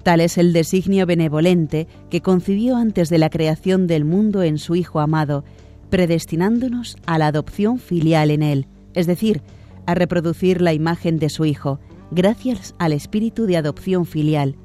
Tal 0.03 0.19
es 0.19 0.37
el 0.37 0.51
designio 0.51 1.05
benevolente 1.05 1.87
que 2.09 2.21
concibió 2.21 2.75
antes 2.75 3.09
de 3.09 3.19
la 3.19 3.29
creación 3.29 3.85
del 3.85 4.03
mundo 4.03 4.41
en 4.41 4.57
su 4.57 4.75
Hijo 4.75 4.99
amado, 4.99 5.43
predestinándonos 5.89 6.97
a 7.05 7.17
la 7.17 7.27
adopción 7.27 7.77
filial 7.77 8.31
en 8.31 8.41
Él, 8.41 8.67
es 8.93 9.05
decir, 9.05 9.41
a 9.85 9.93
reproducir 9.93 10.61
la 10.61 10.73
imagen 10.73 11.19
de 11.19 11.29
su 11.29 11.45
Hijo, 11.45 11.79
gracias 12.09 12.73
al 12.79 12.93
espíritu 12.93 13.45
de 13.45 13.57
adopción 13.57 14.05
filial. 14.05 14.55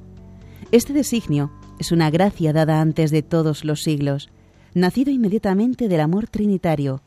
Este 0.73 0.93
designio 0.93 1.53
es 1.79 1.93
una 1.93 2.11
gracia 2.11 2.53
dada 2.53 2.81
antes 2.81 3.11
de 3.11 3.23
todos 3.23 3.65
los 3.65 3.83
siglos, 3.83 4.31
nacido 4.75 5.11
inmediatamente 5.11 5.89
del 5.89 6.01
amor 6.01 6.29
trinitario. 6.29 7.03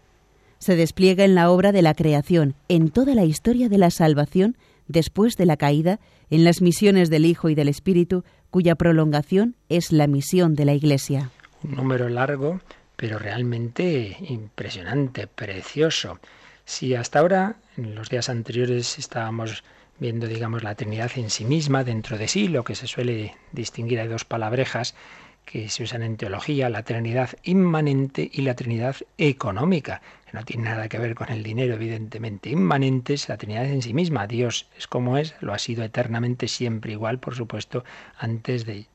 Se 0.59 0.75
despliega 0.75 1.23
en 1.23 1.35
la 1.35 1.49
obra 1.49 1.71
de 1.71 1.81
la 1.81 1.93
creación, 1.93 2.53
en 2.67 2.89
toda 2.89 3.15
la 3.15 3.25
historia 3.25 3.69
de 3.69 3.77
la 3.77 3.89
salvación 3.89 4.55
después 4.89 5.37
de 5.37 5.45
la 5.45 5.55
caída 5.55 6.01
en 6.29 6.43
las 6.43 6.61
misiones 6.61 7.09
del 7.09 7.25
Hijo 7.25 7.47
y 7.47 7.55
del 7.55 7.69
Espíritu, 7.69 8.25
cuya 8.49 8.75
prolongación 8.75 9.55
es 9.69 9.93
la 9.93 10.07
misión 10.07 10.55
de 10.55 10.65
la 10.65 10.73
Iglesia. 10.73 11.29
Un 11.63 11.75
número 11.75 12.09
largo, 12.09 12.59
pero 12.97 13.17
realmente 13.19 14.17
impresionante, 14.27 15.27
precioso. 15.27 16.19
Si 16.65 16.95
hasta 16.95 17.19
ahora, 17.19 17.55
en 17.77 17.95
los 17.95 18.09
días 18.09 18.27
anteriores, 18.29 18.99
estábamos 18.99 19.63
viendo, 19.99 20.27
digamos, 20.27 20.63
la 20.63 20.75
Trinidad 20.75 21.11
en 21.15 21.29
sí 21.29 21.45
misma, 21.45 21.83
dentro 21.83 22.17
de 22.17 22.27
sí, 22.27 22.47
lo 22.47 22.63
que 22.63 22.75
se 22.75 22.87
suele 22.87 23.35
distinguir, 23.51 23.99
hay 23.99 24.07
dos 24.07 24.25
palabrejas 24.25 24.95
que 25.45 25.69
se 25.69 25.83
usan 25.83 26.03
en 26.03 26.17
teología, 26.17 26.69
la 26.69 26.83
Trinidad 26.83 27.31
inmanente 27.43 28.29
y 28.31 28.43
la 28.43 28.55
Trinidad 28.55 28.95
económica 29.17 30.01
no 30.33 30.43
tiene 30.43 30.63
nada 30.63 30.89
que 30.89 30.99
ver 30.99 31.15
con 31.15 31.29
el 31.29 31.43
dinero, 31.43 31.75
evidentemente. 31.75 32.49
Inmanente 32.49 33.13
es 33.13 33.29
la 33.29 33.37
Trinidad 33.37 33.65
en 33.65 33.81
sí 33.81 33.93
misma. 33.93 34.27
Dios 34.27 34.69
es 34.77 34.87
como 34.87 35.17
es, 35.17 35.35
lo 35.41 35.53
ha 35.53 35.59
sido 35.59 35.83
eternamente 35.83 36.47
siempre 36.47 36.91
igual, 36.91 37.19
por 37.19 37.35
supuesto, 37.35 37.83
antes 38.17 38.65
de 38.65 38.87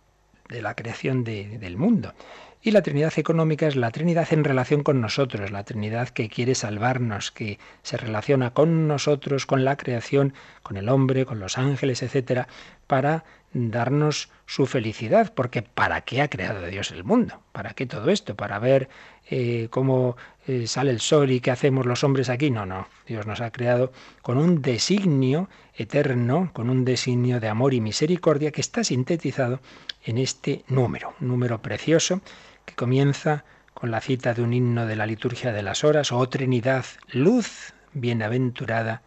de 0.49 0.63
la 0.63 0.75
creación 0.75 1.25
del 1.25 1.77
mundo. 1.77 2.15
Y 2.63 2.71
la 2.71 2.81
Trinidad 2.83 3.13
económica 3.19 3.67
es 3.67 3.77
la 3.77 3.91
Trinidad 3.91 4.33
en 4.33 4.43
relación 4.43 4.83
con 4.83 5.01
nosotros, 5.03 5.51
la 5.51 5.65
Trinidad 5.65 6.09
que 6.09 6.31
quiere 6.31 6.55
salvarnos, 6.55 7.31
que 7.31 7.59
se 7.83 7.99
relaciona 7.99 8.53
con 8.53 8.89
nosotros, 8.89 9.45
con 9.45 9.65
la 9.65 9.77
creación, 9.77 10.33
con 10.63 10.79
el 10.79 10.89
hombre, 10.89 11.27
con 11.27 11.41
los 11.41 11.59
ángeles, 11.59 12.03
etcétera, 12.03 12.49
para 12.87 13.25
darnos 13.53 14.31
su 14.47 14.67
felicidad, 14.67 15.33
porque 15.35 15.63
¿para 15.63 16.01
qué 16.03 16.23
ha 16.23 16.29
creado 16.29 16.65
Dios 16.67 16.91
el 16.91 17.05
mundo? 17.05 17.43
¿Para 17.53 17.75
qué 17.75 17.85
todo 17.85 18.11
esto? 18.11 18.35
¿Para 18.35 18.59
ver 18.59 18.89
eh, 19.31 19.69
cómo 19.71 20.17
eh, 20.47 20.67
sale 20.67 20.91
el 20.91 21.01
sol 21.01 21.31
y 21.31 21.41
qué 21.41 21.51
hacemos 21.51 21.87
los 21.87 22.05
hombres 22.05 22.29
aquí? 22.29 22.51
No, 22.51 22.67
no, 22.67 22.89
Dios 23.07 23.27
nos 23.27 23.41
ha 23.41 23.51
creado 23.51 23.93
con 24.23 24.39
un 24.39 24.63
designio 24.63 25.49
eterno, 25.75 26.51
con 26.53 26.71
un 26.71 26.85
designio 26.85 27.41
de 27.41 27.49
amor 27.49 27.75
y 27.75 27.81
misericordia 27.81 28.51
que 28.51 28.61
está 28.61 28.85
sintetizado 28.85 29.61
en 30.05 30.19
este 30.19 30.65
número, 30.69 31.15
un 31.21 31.29
número 31.29 31.63
precioso 31.63 32.21
que 32.65 32.75
comienza 32.75 33.45
con 33.73 33.91
la 33.91 34.01
cita 34.01 34.35
de 34.35 34.43
un 34.43 34.53
himno 34.53 34.87
de 34.87 34.97
la 34.97 35.07
liturgia 35.07 35.53
de 35.53 35.63
las 35.63 35.85
horas, 35.85 36.13
oh 36.13 36.29
Trinidad, 36.29 36.85
luz 37.09 37.75
bienaventurada 37.93 39.03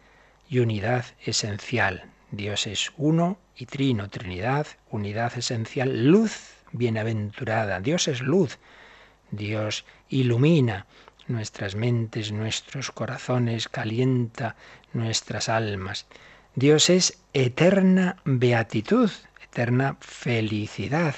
y 0.48 0.58
unidad 0.58 1.04
esencial. 1.24 2.04
Dios 2.30 2.66
es 2.66 2.92
uno 2.96 3.38
y 3.56 3.66
trino, 3.66 4.08
Trinidad, 4.08 4.66
unidad 4.90 5.36
esencial, 5.36 6.06
luz 6.06 6.54
bienaventurada. 6.72 7.80
Dios 7.80 8.08
es 8.08 8.20
luz. 8.20 8.58
Dios 9.30 9.84
ilumina 10.08 10.86
nuestras 11.26 11.74
mentes, 11.74 12.32
nuestros 12.32 12.90
corazones, 12.90 13.68
calienta 13.68 14.56
nuestras 14.92 15.48
almas. 15.48 16.06
Dios 16.54 16.90
es 16.90 17.18
eterna 17.34 18.16
beatitud, 18.24 19.10
eterna 19.42 19.96
felicidad. 20.00 21.14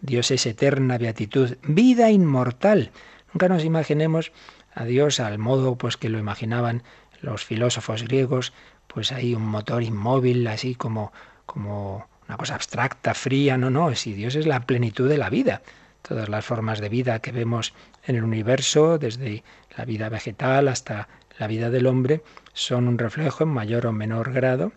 Dios 0.00 0.30
es 0.30 0.46
eterna 0.46 0.98
beatitud, 0.98 1.56
vida 1.62 2.10
inmortal. 2.10 2.90
Nunca 3.32 3.48
nos 3.48 3.64
imaginemos 3.64 4.32
a 4.74 4.84
Dios 4.84 5.20
al 5.20 5.38
modo 5.38 5.76
pues 5.76 5.96
que 5.96 6.08
lo 6.08 6.18
imaginaban 6.18 6.82
los 7.20 7.44
filósofos 7.44 8.02
griegos, 8.02 8.52
pues 8.88 9.12
hay 9.12 9.34
un 9.34 9.46
motor 9.46 9.82
inmóvil, 9.82 10.46
así 10.48 10.74
como, 10.74 11.12
como 11.46 12.08
una 12.28 12.36
cosa 12.36 12.54
abstracta, 12.54 13.14
fría. 13.14 13.56
No, 13.56 13.70
no, 13.70 13.94
si 13.94 14.12
Dios 14.12 14.34
es 14.34 14.46
la 14.46 14.60
plenitud 14.66 15.08
de 15.08 15.18
la 15.18 15.30
vida. 15.30 15.62
Todas 16.02 16.28
las 16.28 16.44
formas 16.44 16.80
de 16.80 16.88
vida 16.88 17.20
que 17.20 17.32
vemos 17.32 17.74
en 18.04 18.16
el 18.16 18.24
universo, 18.24 18.98
desde 18.98 19.44
la 19.76 19.84
vida 19.84 20.08
vegetal 20.08 20.68
hasta 20.68 21.08
la 21.38 21.46
vida 21.46 21.70
del 21.70 21.86
hombre, 21.86 22.22
son 22.52 22.88
un 22.88 22.98
reflejo 22.98 23.44
en 23.44 23.50
mayor 23.50 23.86
o 23.86 23.92
menor 23.92 24.32
grado 24.32 24.72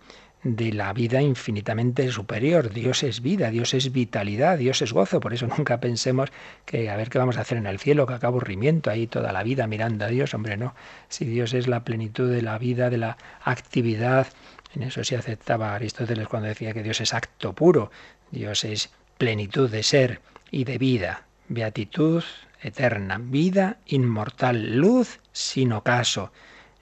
de 0.46 0.72
la 0.72 0.94
vida 0.94 1.24
infinitamente 1.24 2.12
superior. 2.12 2.72
Dios 2.72 3.01
es 3.01 3.22
vida, 3.22 3.50
Dios 3.50 3.74
es 3.74 3.91
vitalidad, 3.91 4.60
Dios 4.60 4.84
es 4.84 4.94
gozo. 4.94 5.20
Por 5.20 5.34
eso 5.34 5.48
nunca 5.58 5.79
pensemos 5.79 6.32
que 6.65 6.89
a 6.91 6.96
ver 6.96 7.10
qué 7.10 7.17
vamos 7.17 7.38
a 7.38 7.41
hacer 7.41 7.58
en 7.58 7.65
el 7.65 7.79
cielo, 7.79 8.05
que 8.05 8.13
acá 8.13 8.27
aburrimiento 8.27 8.91
ahí 8.91 9.08
toda 9.08 9.34
la 9.34 9.41
vida 9.41 9.65
mirando 9.65 10.05
a 10.05 10.10
Dios. 10.10 10.36
Hombre, 10.36 10.55
no. 10.55 10.75
Si 11.10 11.25
Dios 11.25 11.53
es 11.55 11.67
la 11.67 11.84
plenitud 11.84 12.29
de 12.29 12.44
la 12.44 12.60
vida, 12.60 12.91
de 12.91 12.98
la 12.98 13.17
actividad, 13.44 14.27
en 14.75 14.84
eso 14.84 15.03
sí 15.03 15.15
aceptaba 15.15 15.74
Aristóteles 15.74 16.27
cuando 16.27 16.48
decía 16.48 16.74
que 16.74 16.84
Dios 16.84 17.01
es 17.01 17.15
acto 17.15 17.53
puro. 17.53 17.89
Dios 18.29 18.65
es 18.65 18.91
plenitud 19.17 19.70
de 19.70 19.82
ser 19.82 20.22
y 20.52 20.64
de 20.64 20.78
vida, 20.78 21.25
beatitud 21.48 22.24
eterna, 22.62 23.20
vida 23.22 23.78
inmortal, 23.86 24.78
luz 24.78 25.20
sin 25.32 25.72
ocaso, 25.74 26.32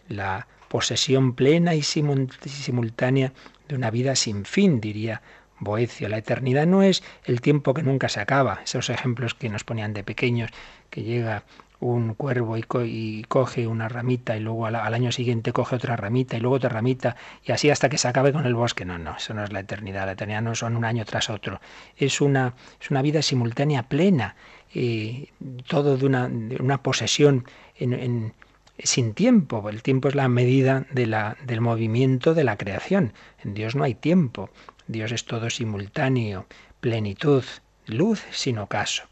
la 0.07 0.47
posesión 0.69 1.33
plena 1.33 1.75
y 1.75 1.83
simultánea 1.83 3.33
de 3.67 3.75
una 3.75 3.91
vida 3.91 4.15
sin 4.15 4.45
fin, 4.45 4.81
diría 4.81 5.21
Boecio. 5.59 6.09
La 6.09 6.17
eternidad 6.17 6.65
no 6.65 6.83
es 6.83 7.03
el 7.25 7.41
tiempo 7.41 7.73
que 7.73 7.83
nunca 7.83 8.09
se 8.09 8.19
acaba. 8.19 8.61
Esos 8.63 8.89
ejemplos 8.89 9.33
que 9.33 9.49
nos 9.49 9.63
ponían 9.63 9.93
de 9.93 10.03
pequeños, 10.03 10.51
que 10.89 11.03
llega 11.03 11.43
un 11.83 12.13
cuervo 12.13 12.57
y, 12.57 13.23
coge 13.27 13.67
una 13.67 13.89
ramita 13.89 14.37
y 14.37 14.39
luego 14.39 14.65
al, 14.65 14.75
año 14.75 15.11
siguiente 15.11 15.51
coge 15.51 15.75
otra 15.75 15.95
ramita 15.95 16.37
y 16.37 16.39
luego 16.39 16.55
otra 16.55 16.69
ramita 16.69 17.15
y 17.43 17.51
así 17.51 17.69
hasta 17.69 17.89
que 17.89 17.97
se 17.97 18.07
acabe 18.07 18.31
con 18.31 18.45
el 18.45 18.55
bosque. 18.55 18.85
No, 18.85 18.97
no, 18.97 19.17
eso 19.17 19.33
no 19.33 19.43
es 19.43 19.51
la 19.51 19.59
eternidad. 19.59 20.05
La 20.05 20.13
eternidad 20.13 20.41
no 20.41 20.55
son 20.55 20.75
un 20.77 20.85
año 20.85 21.05
tras 21.05 21.29
otro. 21.29 21.59
Es 21.97 22.21
una, 22.21 22.53
es 22.79 22.89
una 22.89 23.01
vida 23.01 23.21
simultánea 23.21 23.83
plena, 23.83 24.35
eh, 24.73 25.29
todo 25.67 25.97
de 25.97 26.05
una, 26.05 26.29
una 26.59 26.81
posesión 26.81 27.45
en, 27.75 28.33
sin 28.79 29.13
tiempo. 29.13 29.69
El 29.69 29.83
tiempo 29.83 30.07
es 30.07 30.15
la 30.15 30.27
medida 30.27 30.85
de 30.91 31.05
la, 31.05 31.37
del 31.45 31.61
movimiento 31.61 32.33
de 32.33 32.43
la 32.43 32.57
creación. 32.57 33.13
En 33.43 33.53
Dios 33.53 33.75
no 33.75 33.83
hay 33.83 33.95
tiempo. 33.95 34.49
Dios 34.87 35.11
es 35.11 35.25
todo 35.25 35.49
simultáneo, 35.49 36.45
plenitud, 36.79 37.43
luz 37.85 38.23
sin 38.31 38.57
ocaso. 38.57 39.03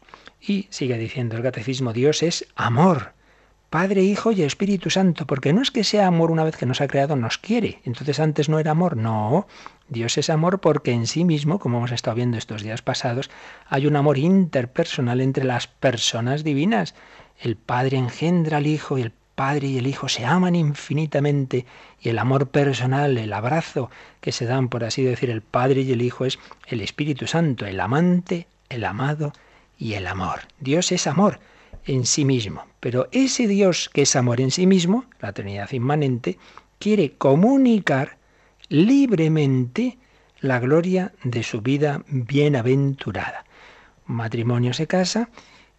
Y 0.44 0.66
sigue 0.70 0.98
diciendo 0.98 1.36
el 1.36 1.42
catecismo, 1.42 1.92
Dios 1.92 2.22
es 2.24 2.48
amor. 2.56 3.12
Padre, 3.70 4.02
Hijo 4.02 4.32
y 4.32 4.42
Espíritu 4.42 4.90
Santo, 4.90 5.26
porque 5.26 5.52
no 5.52 5.62
es 5.62 5.70
que 5.70 5.84
sea 5.84 6.08
amor 6.08 6.30
una 6.30 6.44
vez 6.44 6.56
que 6.56 6.66
nos 6.66 6.80
ha 6.80 6.88
creado, 6.88 7.16
nos 7.16 7.38
quiere. 7.38 7.80
Entonces 7.84 8.20
antes 8.20 8.48
no 8.48 8.58
era 8.58 8.72
amor, 8.72 8.96
no. 8.96 9.46
Dios 9.88 10.18
es 10.18 10.28
amor 10.28 10.60
porque 10.60 10.90
en 10.90 11.06
sí 11.06 11.24
mismo, 11.24 11.58
como 11.58 11.78
hemos 11.78 11.92
estado 11.92 12.16
viendo 12.16 12.36
estos 12.36 12.62
días 12.62 12.82
pasados, 12.82 13.30
hay 13.68 13.86
un 13.86 13.96
amor 13.96 14.18
interpersonal 14.18 15.20
entre 15.20 15.44
las 15.44 15.68
personas 15.68 16.44
divinas. 16.44 16.94
El 17.40 17.56
Padre 17.56 17.96
engendra 17.96 18.58
al 18.58 18.66
Hijo 18.66 18.98
y 18.98 19.02
el 19.02 19.12
Padre 19.36 19.68
y 19.68 19.78
el 19.78 19.86
Hijo 19.86 20.08
se 20.08 20.26
aman 20.26 20.56
infinitamente 20.56 21.64
y 22.00 22.08
el 22.08 22.18
amor 22.18 22.48
personal, 22.48 23.16
el 23.16 23.32
abrazo 23.32 23.90
que 24.20 24.32
se 24.32 24.44
dan, 24.44 24.68
por 24.68 24.84
así 24.84 25.02
decir, 25.02 25.30
el 25.30 25.40
Padre 25.40 25.80
y 25.80 25.92
el 25.92 26.02
Hijo 26.02 26.26
es 26.26 26.38
el 26.66 26.80
Espíritu 26.80 27.26
Santo, 27.26 27.64
el 27.64 27.80
amante, 27.80 28.48
el 28.68 28.84
amado 28.84 29.32
y 29.82 29.94
el 29.94 30.06
amor. 30.06 30.42
Dios 30.60 30.92
es 30.92 31.08
amor 31.08 31.40
en 31.86 32.06
sí 32.06 32.24
mismo, 32.24 32.66
pero 32.78 33.08
ese 33.10 33.48
Dios 33.48 33.90
que 33.92 34.02
es 34.02 34.14
amor 34.14 34.40
en 34.40 34.52
sí 34.52 34.64
mismo, 34.64 35.06
la 35.20 35.32
Trinidad 35.32 35.72
inmanente, 35.72 36.38
quiere 36.78 37.14
comunicar 37.14 38.16
libremente 38.68 39.98
la 40.38 40.60
gloria 40.60 41.12
de 41.24 41.42
su 41.42 41.62
vida 41.62 42.04
bienaventurada. 42.06 43.44
Un 44.06 44.16
matrimonio 44.16 44.72
se 44.72 44.86
casa, 44.86 45.30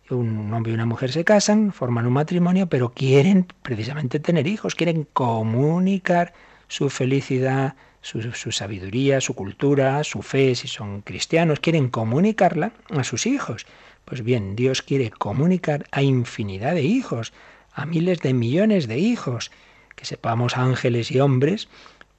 un 0.10 0.54
hombre 0.54 0.74
y 0.74 0.76
una 0.76 0.86
mujer 0.86 1.13
se 1.13 1.24
casan, 1.24 1.72
forman 1.72 2.06
un 2.06 2.13
matrimonio, 2.13 2.68
pero 2.68 2.89
quieren 2.89 3.48
precisamente 3.62 4.20
tener 4.20 4.48
hijos, 4.48 4.76
quieren 4.76 5.08
comunicar 5.13 6.34
su 6.68 6.89
felicidad, 6.89 7.76
su, 8.02 8.22
su, 8.34 8.52
sabiduría, 8.52 9.22
su 9.22 9.34
cultura, 9.34 10.04
su 10.04 10.22
fe, 10.22 10.56
si 10.56 10.68
son 10.68 11.02
cristianos, 11.02 11.62
quieren 11.62 11.88
comunicarla 11.88 12.74
a 12.89 13.04
sus 13.06 13.26
hijos. 13.26 13.66
Pues 14.06 14.24
bien, 14.24 14.56
Dios 14.56 14.82
quiere 14.82 15.12
comunicar 15.12 15.86
a 15.92 16.02
infinidad 16.02 16.76
de 16.76 16.84
hijos, 16.84 17.34
a 17.74 17.86
miles 17.86 18.20
de 18.20 18.34
millones 18.34 18.88
de 18.88 19.00
hijos, 19.00 19.52
que 19.96 20.06
sepamos 20.06 20.58
ángeles 20.58 21.12
y 21.12 21.20
hombres, 21.20 21.70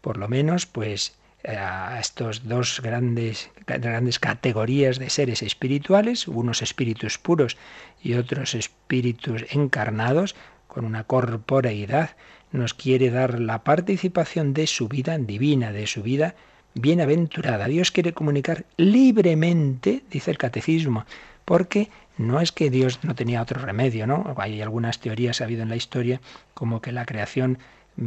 por 0.01 0.17
lo 0.17 0.29
menos, 0.29 0.67
pues 0.67 1.15
a 1.47 1.99
estos 2.01 2.49
dos 2.49 2.81
grandes, 2.83 3.51
grandes 3.67 4.19
categorías 4.19 4.99
de 4.99 5.11
seres 5.11 5.43
espirituales, 5.43 6.27
unos 6.27 6.63
espíritus 6.63 7.19
puros 7.19 7.59
y 8.03 8.15
otros 8.15 8.55
espíritus 8.55 9.45
encarnados, 9.51 10.35
con 10.67 10.85
una 10.85 11.05
corporeidad, 11.05 12.17
nos 12.51 12.75
quiere 12.75 13.11
dar 13.11 13.41
la 13.41 13.63
participación 13.63 14.55
de 14.55 14.67
su 14.67 14.89
vida 14.89 15.19
divina, 15.19 15.71
de 15.71 15.87
su 15.87 16.03
vida 16.03 16.35
bienaventurada. 16.75 17.67
Dios 17.67 17.91
quiere 17.91 18.13
comunicar 18.13 18.65
libremente, 18.77 20.03
dice 20.11 20.31
el 20.31 20.39
catecismo, 20.39 21.05
porque 21.45 21.91
no 22.17 22.41
es 22.41 22.53
que 22.53 22.71
Dios 22.71 23.01
no 23.03 23.15
tenía 23.15 23.43
otro 23.43 23.61
remedio, 23.61 24.07
¿no? 24.07 24.35
Hay 24.39 24.63
algunas 24.63 25.01
teorías 25.01 25.41
ha 25.41 25.45
habido 25.45 25.63
en 25.63 25.69
la 25.69 25.77
historia 25.77 26.21
como 26.55 26.81
que 26.81 26.93
la 26.93 27.07
creación 27.07 27.59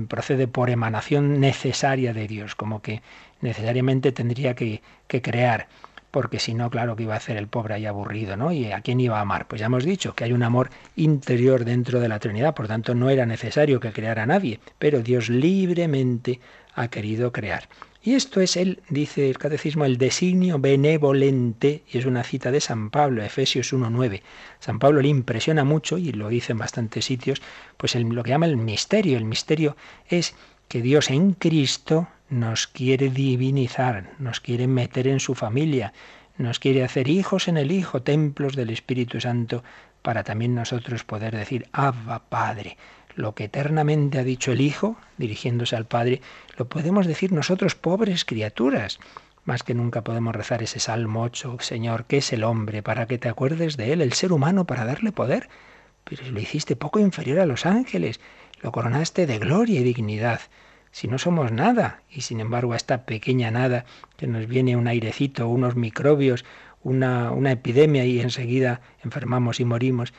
procede 0.07 0.47
por 0.47 0.69
emanación 0.69 1.39
necesaria 1.39 2.13
de 2.13 2.27
Dios, 2.27 2.55
como 2.55 2.81
que 2.81 3.01
necesariamente 3.41 4.11
tendría 4.11 4.53
que, 4.55 4.81
que 5.07 5.21
crear, 5.21 5.67
porque 6.11 6.39
si 6.39 6.53
no, 6.53 6.69
claro 6.69 6.95
que 6.95 7.03
iba 7.03 7.13
a 7.13 7.17
hacer 7.17 7.37
el 7.37 7.47
pobre 7.47 7.75
ahí 7.75 7.85
aburrido, 7.85 8.37
¿no? 8.37 8.51
¿Y 8.51 8.71
a 8.71 8.81
quién 8.81 8.99
iba 8.99 9.17
a 9.17 9.21
amar? 9.21 9.47
Pues 9.47 9.59
ya 9.59 9.67
hemos 9.67 9.83
dicho 9.83 10.13
que 10.13 10.23
hay 10.23 10.33
un 10.33 10.43
amor 10.43 10.69
interior 10.95 11.63
dentro 11.63 11.99
de 11.99 12.09
la 12.09 12.19
Trinidad, 12.19 12.55
por 12.55 12.67
tanto 12.67 12.95
no 12.95 13.09
era 13.09 13.25
necesario 13.25 13.79
que 13.79 13.91
creara 13.91 14.23
a 14.23 14.25
nadie, 14.25 14.59
pero 14.79 15.01
Dios 15.01 15.29
libremente 15.29 16.39
ha 16.73 16.87
querido 16.87 17.31
crear. 17.31 17.67
Y 18.07 18.15
esto 18.15 18.39
es 18.39 18.55
el, 18.55 18.79
dice 18.89 19.29
el 19.29 19.37
catecismo, 19.37 19.83
el 19.83 19.97
designio 19.97 20.59
benevolente, 20.59 21.83
y 21.91 21.97
es 21.97 22.05
una 22.05 22.23
cita 22.23 22.51
de 22.51 22.61
San 22.61 22.89
Pablo, 22.89 23.21
Efesios 23.21 23.73
1.9. 23.73 24.21
San 24.61 24.79
Pablo 24.79 25.01
le 25.01 25.09
impresiona 25.09 25.65
mucho, 25.65 25.97
y 25.97 26.13
lo 26.13 26.29
dice 26.29 26.53
en 26.53 26.59
bastantes 26.59 27.03
sitios, 27.03 27.41
pues 27.75 27.95
lo 27.95 28.23
que 28.23 28.29
llama 28.29 28.45
el 28.45 28.55
misterio. 28.55 29.17
El 29.17 29.25
misterio 29.25 29.75
es 30.07 30.35
que 30.69 30.81
Dios 30.81 31.09
en 31.09 31.33
Cristo 31.33 32.07
nos 32.29 32.67
quiere 32.67 33.09
divinizar, 33.09 34.13
nos 34.19 34.39
quiere 34.39 34.67
meter 34.67 35.09
en 35.09 35.19
su 35.19 35.35
familia, 35.35 35.91
nos 36.37 36.59
quiere 36.59 36.85
hacer 36.85 37.09
hijos 37.09 37.49
en 37.49 37.57
el 37.57 37.73
Hijo, 37.73 38.03
templos 38.03 38.55
del 38.55 38.69
Espíritu 38.69 39.19
Santo, 39.19 39.65
para 40.01 40.23
también 40.23 40.55
nosotros 40.55 41.03
poder 41.03 41.35
decir, 41.35 41.67
Abba 41.73 42.19
Padre 42.29 42.77
lo 43.17 43.33
que 43.33 43.45
eternamente 43.45 44.19
ha 44.19 44.23
dicho 44.23 44.51
el 44.51 44.61
Hijo, 44.61 44.95
dirigiéndose 45.17 45.75
al 45.75 45.87
Padre, 45.87 46.21
lo 46.55 46.69
podemos 46.69 47.07
decir 47.07 47.33
nosotros, 47.33 47.75
pobres 47.75 48.23
criaturas. 48.25 48.99
Más 49.43 49.63
que 49.63 49.73
nunca 49.73 50.03
podemos 50.03 50.35
rezar 50.35 50.61
ese 50.61 50.79
Salmo 50.79 51.23
8, 51.23 51.57
Señor, 51.59 52.05
¿qué 52.05 52.17
es 52.17 52.31
el 52.31 52.43
hombre 52.43 52.83
para 52.83 53.07
que 53.07 53.17
te 53.17 53.27
acuerdes 53.27 53.75
de 53.75 53.91
él, 53.91 54.01
el 54.01 54.13
ser 54.13 54.31
humano 54.31 54.65
para 54.65 54.85
darle 54.85 55.11
poder? 55.11 55.49
Pero 56.03 56.29
lo 56.29 56.39
hiciste 56.39 56.75
poco 56.75 56.99
inferior 56.99 57.39
a 57.39 57.47
los 57.47 57.65
ángeles, 57.65 58.19
lo 58.61 58.71
coronaste 58.71 59.25
de 59.25 59.39
gloria 59.39 59.79
y 59.79 59.83
dignidad. 59.83 60.41
Si 60.91 61.07
no 61.07 61.17
somos 61.17 61.51
nada, 61.51 62.03
y 62.09 62.21
sin 62.21 62.39
embargo 62.39 62.73
a 62.73 62.77
esta 62.77 63.05
pequeña 63.05 63.49
nada 63.49 63.85
que 64.15 64.27
nos 64.27 64.45
viene 64.47 64.75
un 64.75 64.87
airecito, 64.87 65.47
unos 65.47 65.75
microbios, 65.75 66.45
una, 66.83 67.31
una 67.31 67.51
epidemia 67.51 68.05
y 68.05 68.19
enseguida 68.19 68.81
enfermamos 69.03 69.59
y 69.59 69.65
morimos, 69.65 70.13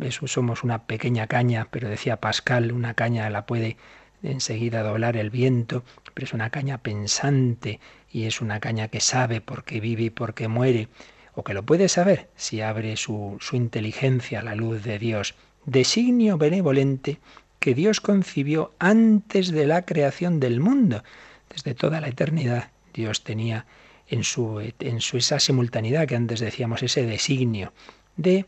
eso 0.00 0.26
somos 0.26 0.64
una 0.64 0.84
pequeña 0.86 1.26
caña, 1.26 1.68
pero 1.70 1.88
decía 1.88 2.18
Pascal, 2.18 2.72
una 2.72 2.94
caña 2.94 3.28
la 3.30 3.46
puede 3.46 3.76
enseguida 4.22 4.82
doblar 4.82 5.16
el 5.16 5.30
viento, 5.30 5.84
pero 6.14 6.26
es 6.26 6.32
una 6.32 6.50
caña 6.50 6.78
pensante 6.78 7.80
y 8.10 8.24
es 8.24 8.40
una 8.40 8.60
caña 8.60 8.88
que 8.88 9.00
sabe 9.00 9.40
por 9.40 9.64
qué 9.64 9.80
vive 9.80 10.04
y 10.04 10.10
por 10.10 10.34
qué 10.34 10.48
muere, 10.48 10.88
o 11.34 11.44
que 11.44 11.54
lo 11.54 11.62
puede 11.62 11.88
saber 11.88 12.28
si 12.36 12.60
abre 12.60 12.96
su, 12.96 13.36
su 13.40 13.56
inteligencia 13.56 14.40
a 14.40 14.42
la 14.42 14.54
luz 14.54 14.82
de 14.82 14.98
Dios. 14.98 15.34
Designio 15.66 16.38
benevolente 16.38 17.18
que 17.58 17.74
Dios 17.74 18.00
concibió 18.00 18.72
antes 18.78 19.50
de 19.50 19.66
la 19.66 19.84
creación 19.84 20.40
del 20.40 20.60
mundo. 20.60 21.02
Desde 21.48 21.74
toda 21.74 22.00
la 22.00 22.08
eternidad 22.08 22.70
Dios 22.92 23.22
tenía 23.22 23.66
en 24.08 24.24
su, 24.24 24.60
en 24.60 25.00
su 25.00 25.18
esa 25.18 25.38
simultaneidad 25.38 26.06
que 26.06 26.16
antes 26.16 26.40
decíamos, 26.40 26.82
ese 26.82 27.04
designio 27.04 27.72
de 28.16 28.46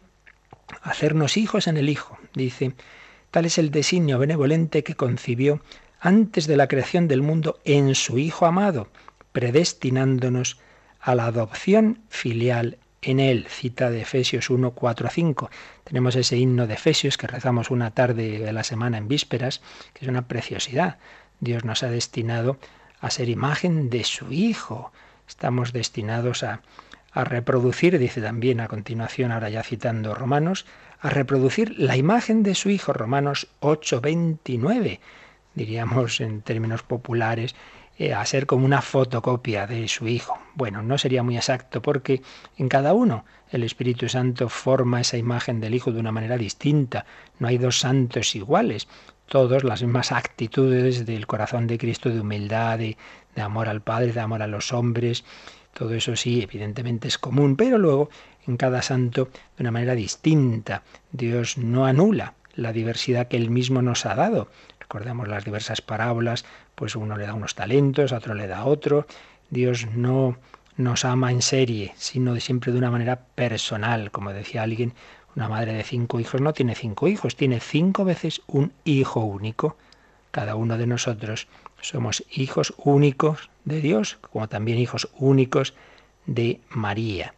hacernos 0.83 1.37
hijos 1.37 1.67
en 1.67 1.77
el 1.77 1.89
Hijo. 1.89 2.19
Dice, 2.35 2.73
tal 3.31 3.47
es 3.47 3.59
el 3.59 3.71
designio 3.71 4.19
benevolente 4.19 4.83
que 4.83 4.95
concibió 4.95 5.61
antes 6.01 6.47
de 6.47 6.57
la 6.57 6.69
creación 6.69 7.09
del 7.09 7.23
mundo 7.23 7.61
en 7.65 7.95
su 7.95 8.19
Hijo 8.19 8.47
amado, 8.47 8.89
predestinándonos 9.33 10.59
a 11.01 11.15
la 11.15 11.27
adopción 11.27 12.01
filial 12.09 12.79
en 13.03 13.21
él. 13.21 13.47
Cita 13.49 13.91
de 13.91 14.03
Efesios 14.03 14.51
1, 14.51 14.73
4 14.73 15.07
a 15.07 15.11
5. 15.11 15.51
Tenemos 15.85 16.17
ese 16.17 16.37
himno 16.37 16.67
de 16.67 16.75
Efesios 16.75 17.17
que 17.17 17.27
rezamos 17.27 17.71
una 17.71 17.93
tarde 17.93 18.39
de 18.39 18.53
la 18.53 18.65
semana 18.65 18.99
en 18.99 19.09
vísperas, 19.09 19.63
que 19.95 20.05
es 20.05 20.09
una 20.09 20.29
preciosidad. 20.29 20.99
Dios 21.41 21.65
nos 21.65 21.83
ha 21.83 21.91
destinado 21.91 22.59
a 23.01 23.11
ser 23.11 23.29
imagen 23.29 23.91
de 23.91 24.05
su 24.05 24.33
Hijo. 24.33 24.93
Estamos 25.27 25.73
destinados 25.73 26.43
a, 26.43 26.61
a 27.13 27.25
reproducir, 27.25 27.99
dice 27.99 28.21
también 28.21 28.61
a 28.61 28.69
continuación, 28.69 29.33
ahora 29.33 29.51
ya 29.51 29.63
citando 29.63 30.15
Romanos, 30.15 30.67
a 31.01 31.11
reproducir 31.11 31.79
la 31.79 31.97
imagen 31.97 32.43
de 32.43 32.55
su 32.55 32.71
Hijo, 32.71 32.93
Romanos 32.93 33.49
8, 33.61 34.01
29. 34.01 35.01
Diríamos 35.55 36.21
en 36.21 36.43
términos 36.43 36.83
populares, 36.83 37.55
eh, 37.99 38.15
a 38.15 38.25
ser 38.25 38.47
como 38.47 38.65
una 38.65 38.81
fotocopia 38.81 39.67
de 39.67 39.87
su 39.89 40.09
Hijo. 40.09 40.39
Bueno, 40.55 40.83
no 40.83 40.97
sería 40.97 41.23
muy 41.23 41.37
exacto 41.37 41.83
porque 41.83 42.23
en 42.57 42.69
cada 42.69 42.95
uno 42.95 43.25
el 43.51 43.63
Espíritu 43.63 44.09
Santo 44.09 44.49
forma 44.49 45.01
esa 45.01 45.19
imagen 45.19 45.61
del 45.61 45.75
Hijo 45.75 45.93
de 45.93 46.01
una 46.01 46.13
manera 46.13 46.39
distinta. 46.39 47.05
No 47.39 47.49
hay 47.49 47.59
dos 47.59 47.81
santos 47.81 48.35
iguales. 48.37 48.89
Todos 49.27 49.65
las 49.65 49.83
mismas 49.83 50.13
actitudes 50.13 51.05
del 51.05 51.27
corazón 51.27 51.67
de 51.67 51.77
Cristo, 51.77 52.09
de 52.09 52.21
humildad, 52.21 52.79
de 52.79 52.97
amor 53.37 53.69
al 53.69 53.83
Padre, 53.83 54.13
de 54.13 54.21
amor 54.21 54.43
a 54.43 54.47
los 54.47 54.73
hombres. 54.73 55.25
Todo 55.75 55.95
eso 55.95 56.17
sí, 56.17 56.43
evidentemente 56.43 57.09
es 57.09 57.19
común, 57.19 57.57
pero 57.57 57.79
luego 57.79 58.11
en 58.47 58.57
cada 58.57 58.83
santo 58.83 59.27
de 59.57 59.63
una 59.63 59.71
manera 59.71 59.95
distinta. 59.95 60.83
Dios 61.13 61.59
no 61.59 61.87
anula 61.87 62.35
la 62.55 62.73
diversidad 62.73 63.29
que 63.29 63.37
Él 63.37 63.51
mismo 63.51 63.83
nos 63.83 64.07
ha 64.07 64.15
dado. 64.15 64.49
Recordemos 64.81 65.29
las 65.29 65.45
diversas 65.45 65.81
parábolas, 65.81 66.45
pues 66.75 66.97
uno 66.97 67.17
le 67.17 67.27
da 67.27 67.35
unos 67.35 67.55
talentos, 67.55 68.13
otro 68.13 68.35
le 68.35 68.47
da 68.47 68.65
otro. 68.65 69.07
Dios 69.51 69.87
no 69.95 70.37
nos 70.77 71.05
ama 71.05 71.31
en 71.31 71.43
serie, 71.43 71.93
sino 71.97 72.39
siempre 72.41 72.73
de 72.73 72.79
una 72.79 72.91
manera 72.91 73.21
personal. 73.35 74.11
Como 74.11 74.33
decía 74.33 74.63
alguien, 74.63 74.95
una 75.37 75.49
madre 75.49 75.73
de 75.73 75.85
cinco 75.85 76.19
hijos 76.19 76.41
no 76.41 76.53
tiene 76.53 76.75
cinco 76.75 77.07
hijos, 77.07 77.37
tiene 77.37 77.61
cinco 77.61 78.05
veces 78.05 78.43
un 78.47 78.73
hijo 78.85 79.21
único. 79.21 79.77
Cada 80.31 80.55
uno 80.55 80.79
de 80.79 80.87
nosotros 80.87 81.49
somos 81.81 82.25
hijos 82.31 82.75
únicos 82.77 83.51
de 83.65 83.81
Dios, 83.81 84.19
como 84.31 84.49
también 84.49 84.79
hijos 84.79 85.09
únicos 85.19 85.75
de 86.27 86.61
María. 86.69 87.35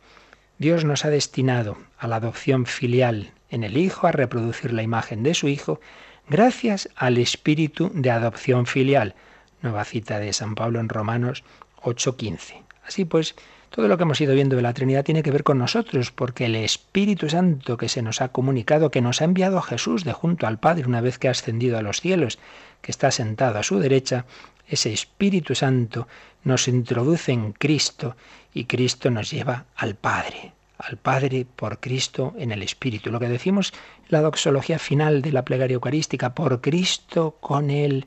Dios 0.58 0.84
nos 0.84 1.04
ha 1.04 1.10
destinado 1.10 1.78
a 1.98 2.06
la 2.06 2.16
adopción 2.16 2.66
filial 2.66 3.32
en 3.50 3.64
el 3.64 3.76
Hijo, 3.76 4.06
a 4.06 4.12
reproducir 4.12 4.72
la 4.72 4.82
imagen 4.82 5.22
de 5.22 5.34
su 5.34 5.48
Hijo, 5.48 5.80
gracias 6.28 6.88
al 6.96 7.18
espíritu 7.18 7.90
de 7.94 8.10
adopción 8.10 8.66
filial. 8.66 9.14
Nueva 9.60 9.84
cita 9.84 10.18
de 10.18 10.32
San 10.32 10.54
Pablo 10.54 10.80
en 10.80 10.88
Romanos 10.88 11.44
8:15. 11.82 12.62
Así 12.86 13.04
pues, 13.04 13.34
todo 13.70 13.88
lo 13.88 13.96
que 13.96 14.02
hemos 14.02 14.20
ido 14.20 14.34
viendo 14.34 14.54
de 14.54 14.62
la 14.62 14.74
Trinidad 14.74 15.04
tiene 15.04 15.22
que 15.22 15.30
ver 15.30 15.44
con 15.44 15.58
nosotros, 15.58 16.10
porque 16.10 16.46
el 16.46 16.56
Espíritu 16.56 17.28
Santo 17.28 17.76
que 17.76 17.88
se 17.88 18.02
nos 18.02 18.20
ha 18.20 18.28
comunicado, 18.28 18.90
que 18.90 19.00
nos 19.00 19.22
ha 19.22 19.24
enviado 19.24 19.58
a 19.58 19.62
Jesús 19.62 20.04
de 20.04 20.12
junto 20.12 20.46
al 20.46 20.58
Padre 20.58 20.86
una 20.86 21.00
vez 21.00 21.18
que 21.18 21.28
ha 21.28 21.30
ascendido 21.30 21.78
a 21.78 21.82
los 21.82 22.00
cielos, 22.00 22.38
que 22.82 22.90
está 22.90 23.10
sentado 23.10 23.58
a 23.58 23.62
su 23.62 23.78
derecha, 23.78 24.26
ese 24.68 24.92
Espíritu 24.92 25.54
Santo 25.54 26.06
nos 26.44 26.68
introduce 26.68 27.32
en 27.32 27.52
Cristo 27.52 28.16
y 28.52 28.64
Cristo 28.66 29.10
nos 29.10 29.30
lleva 29.30 29.64
al 29.76 29.94
Padre 29.94 30.52
al 30.82 30.96
Padre 30.96 31.46
por 31.56 31.78
Cristo 31.78 32.34
en 32.36 32.50
el 32.52 32.62
Espíritu. 32.62 33.10
Lo 33.10 33.20
que 33.20 33.28
decimos 33.28 33.72
la 34.08 34.20
doxología 34.20 34.78
final 34.78 35.22
de 35.22 35.32
la 35.32 35.44
plegaria 35.44 35.74
eucarística, 35.74 36.34
por 36.34 36.60
Cristo, 36.60 37.36
con 37.40 37.70
Él 37.70 38.06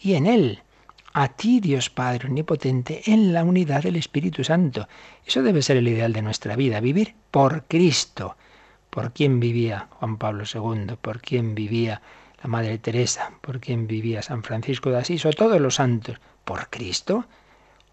y 0.00 0.14
en 0.14 0.26
Él. 0.26 0.62
A 1.12 1.28
ti, 1.28 1.60
Dios 1.60 1.90
Padre 1.90 2.28
Omnipotente, 2.28 3.02
en 3.06 3.32
la 3.32 3.44
unidad 3.44 3.82
del 3.82 3.96
Espíritu 3.96 4.44
Santo. 4.44 4.88
Eso 5.26 5.42
debe 5.42 5.60
ser 5.62 5.76
el 5.76 5.88
ideal 5.88 6.12
de 6.12 6.22
nuestra 6.22 6.56
vida, 6.56 6.80
vivir 6.80 7.14
por 7.30 7.64
Cristo. 7.64 8.36
¿Por 8.88 9.12
quién 9.12 9.40
vivía 9.40 9.88
Juan 9.90 10.16
Pablo 10.16 10.44
II? 10.44 10.96
¿Por 11.00 11.20
quién 11.20 11.54
vivía 11.54 12.00
la 12.42 12.48
Madre 12.48 12.78
Teresa? 12.78 13.32
¿Por 13.40 13.60
quién 13.60 13.86
vivía 13.86 14.22
San 14.22 14.42
Francisco 14.42 14.90
de 14.90 14.98
Asís 14.98 15.24
o 15.24 15.30
todos 15.32 15.60
los 15.60 15.76
santos? 15.76 16.20
¿Por 16.44 16.68
Cristo? 16.68 17.26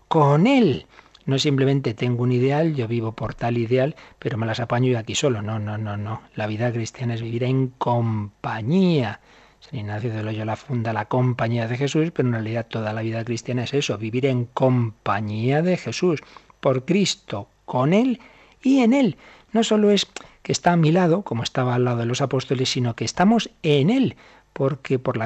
Con 0.07 0.47
Él. 0.47 0.87
No 1.25 1.37
simplemente 1.37 1.93
tengo 1.93 2.23
un 2.23 2.31
ideal, 2.31 2.73
yo 2.73 2.87
vivo 2.87 3.11
por 3.11 3.35
tal 3.35 3.59
ideal, 3.59 3.95
pero 4.17 4.37
me 4.37 4.47
las 4.47 4.59
apaño 4.59 4.91
yo 4.91 4.97
aquí 4.97 5.13
solo. 5.13 5.43
No, 5.43 5.59
no, 5.59 5.77
no, 5.77 5.95
no. 5.95 6.23
La 6.35 6.47
vida 6.47 6.71
cristiana 6.71 7.13
es 7.13 7.21
vivir 7.21 7.43
en 7.43 7.67
compañía. 7.67 9.19
San 9.59 9.79
Ignacio 9.79 10.11
de 10.11 10.23
Loyola 10.23 10.55
funda 10.55 10.93
la 10.93 11.05
compañía 11.05 11.67
de 11.67 11.77
Jesús, 11.77 12.09
pero 12.11 12.29
en 12.29 12.33
realidad 12.33 12.65
toda 12.67 12.93
la 12.93 13.01
vida 13.01 13.23
cristiana 13.23 13.65
es 13.65 13.73
eso, 13.75 13.99
vivir 13.99 14.25
en 14.25 14.45
compañía 14.45 15.61
de 15.61 15.77
Jesús, 15.77 16.21
por 16.59 16.85
Cristo, 16.85 17.49
con 17.65 17.93
Él 17.93 18.19
y 18.63 18.79
en 18.79 18.93
Él. 18.93 19.17
No 19.51 19.63
solo 19.63 19.91
es 19.91 20.07
que 20.41 20.51
está 20.51 20.71
a 20.71 20.77
mi 20.77 20.91
lado, 20.91 21.21
como 21.23 21.43
estaba 21.43 21.75
al 21.75 21.85
lado 21.85 21.97
de 21.97 22.05
los 22.05 22.21
apóstoles, 22.21 22.69
sino 22.69 22.95
que 22.95 23.05
estamos 23.05 23.51
en 23.61 23.91
Él 23.91 24.15
porque 24.59 24.99
por 24.99 25.15
la, 25.15 25.25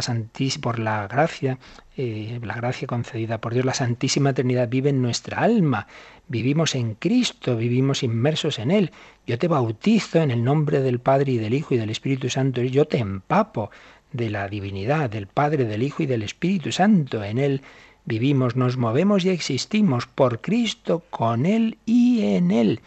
por 0.61 0.77
la 0.77 1.07
gracia, 1.07 1.57
eh, 1.97 2.39
la 2.43 2.53
gracia 2.53 2.85
concedida 2.85 3.41
por 3.41 3.55
Dios, 3.55 3.65
la 3.65 3.73
Santísima 3.73 4.31
Trinidad 4.31 4.69
vive 4.69 4.91
en 4.91 5.01
nuestra 5.01 5.39
alma. 5.39 5.87
Vivimos 6.27 6.75
en 6.75 6.93
Cristo, 6.93 7.57
vivimos 7.57 8.03
inmersos 8.03 8.59
en 8.59 8.69
Él. 8.69 8.91
Yo 9.25 9.39
te 9.39 9.47
bautizo 9.47 10.21
en 10.21 10.29
el 10.29 10.43
nombre 10.43 10.81
del 10.81 10.99
Padre 10.99 11.31
y 11.31 11.37
del 11.39 11.55
Hijo 11.55 11.73
y 11.73 11.79
del 11.79 11.89
Espíritu 11.89 12.29
Santo. 12.29 12.61
Yo 12.61 12.85
te 12.85 12.99
empapo 12.99 13.71
de 14.11 14.29
la 14.29 14.47
divinidad, 14.47 15.09
del 15.09 15.25
Padre, 15.25 15.65
del 15.65 15.81
Hijo 15.81 16.03
y 16.03 16.05
del 16.05 16.21
Espíritu 16.21 16.71
Santo. 16.71 17.23
En 17.23 17.39
Él 17.39 17.63
vivimos, 18.05 18.55
nos 18.55 18.77
movemos 18.77 19.25
y 19.25 19.31
existimos 19.31 20.05
por 20.05 20.41
Cristo, 20.41 21.01
con 21.09 21.47
Él 21.47 21.79
y 21.87 22.35
en 22.35 22.51
Él. 22.51 22.81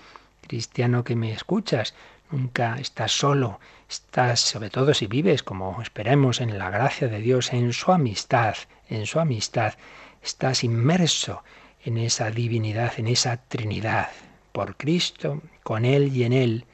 Cristiano 0.47 1.03
que 1.03 1.17
me 1.17 1.33
escuchas, 1.33 1.97
nunca 2.31 2.79
estás 2.79 3.11
solo 3.11 3.59
Estás, 3.89 4.41
sobre 4.41 4.71
todo 4.71 4.95
si 4.95 5.07
vives, 5.07 5.43
como 5.43 5.81
esperemos, 5.81 6.41
en 6.41 6.59
la 6.59 6.71
gracia 6.71 7.07
de 7.09 7.21
Dios, 7.21 7.53
en 7.53 7.73
su 7.73 7.93
amistad, 7.93 8.57
en 8.89 9.07
su 9.07 9.21
amistad, 9.21 9.75
estás 10.23 10.65
inmerso 10.65 11.43
en 11.85 11.99
esa 11.99 12.31
divinidad, 12.31 12.95
en 12.97 13.07
esa 13.07 13.37
Trinidad, 13.37 14.09
por 14.51 14.77
Cristo, 14.77 15.41
con 15.63 15.85
Él 15.85 16.17
y 16.17 16.25
en 16.25 16.33
Él. 16.33 16.65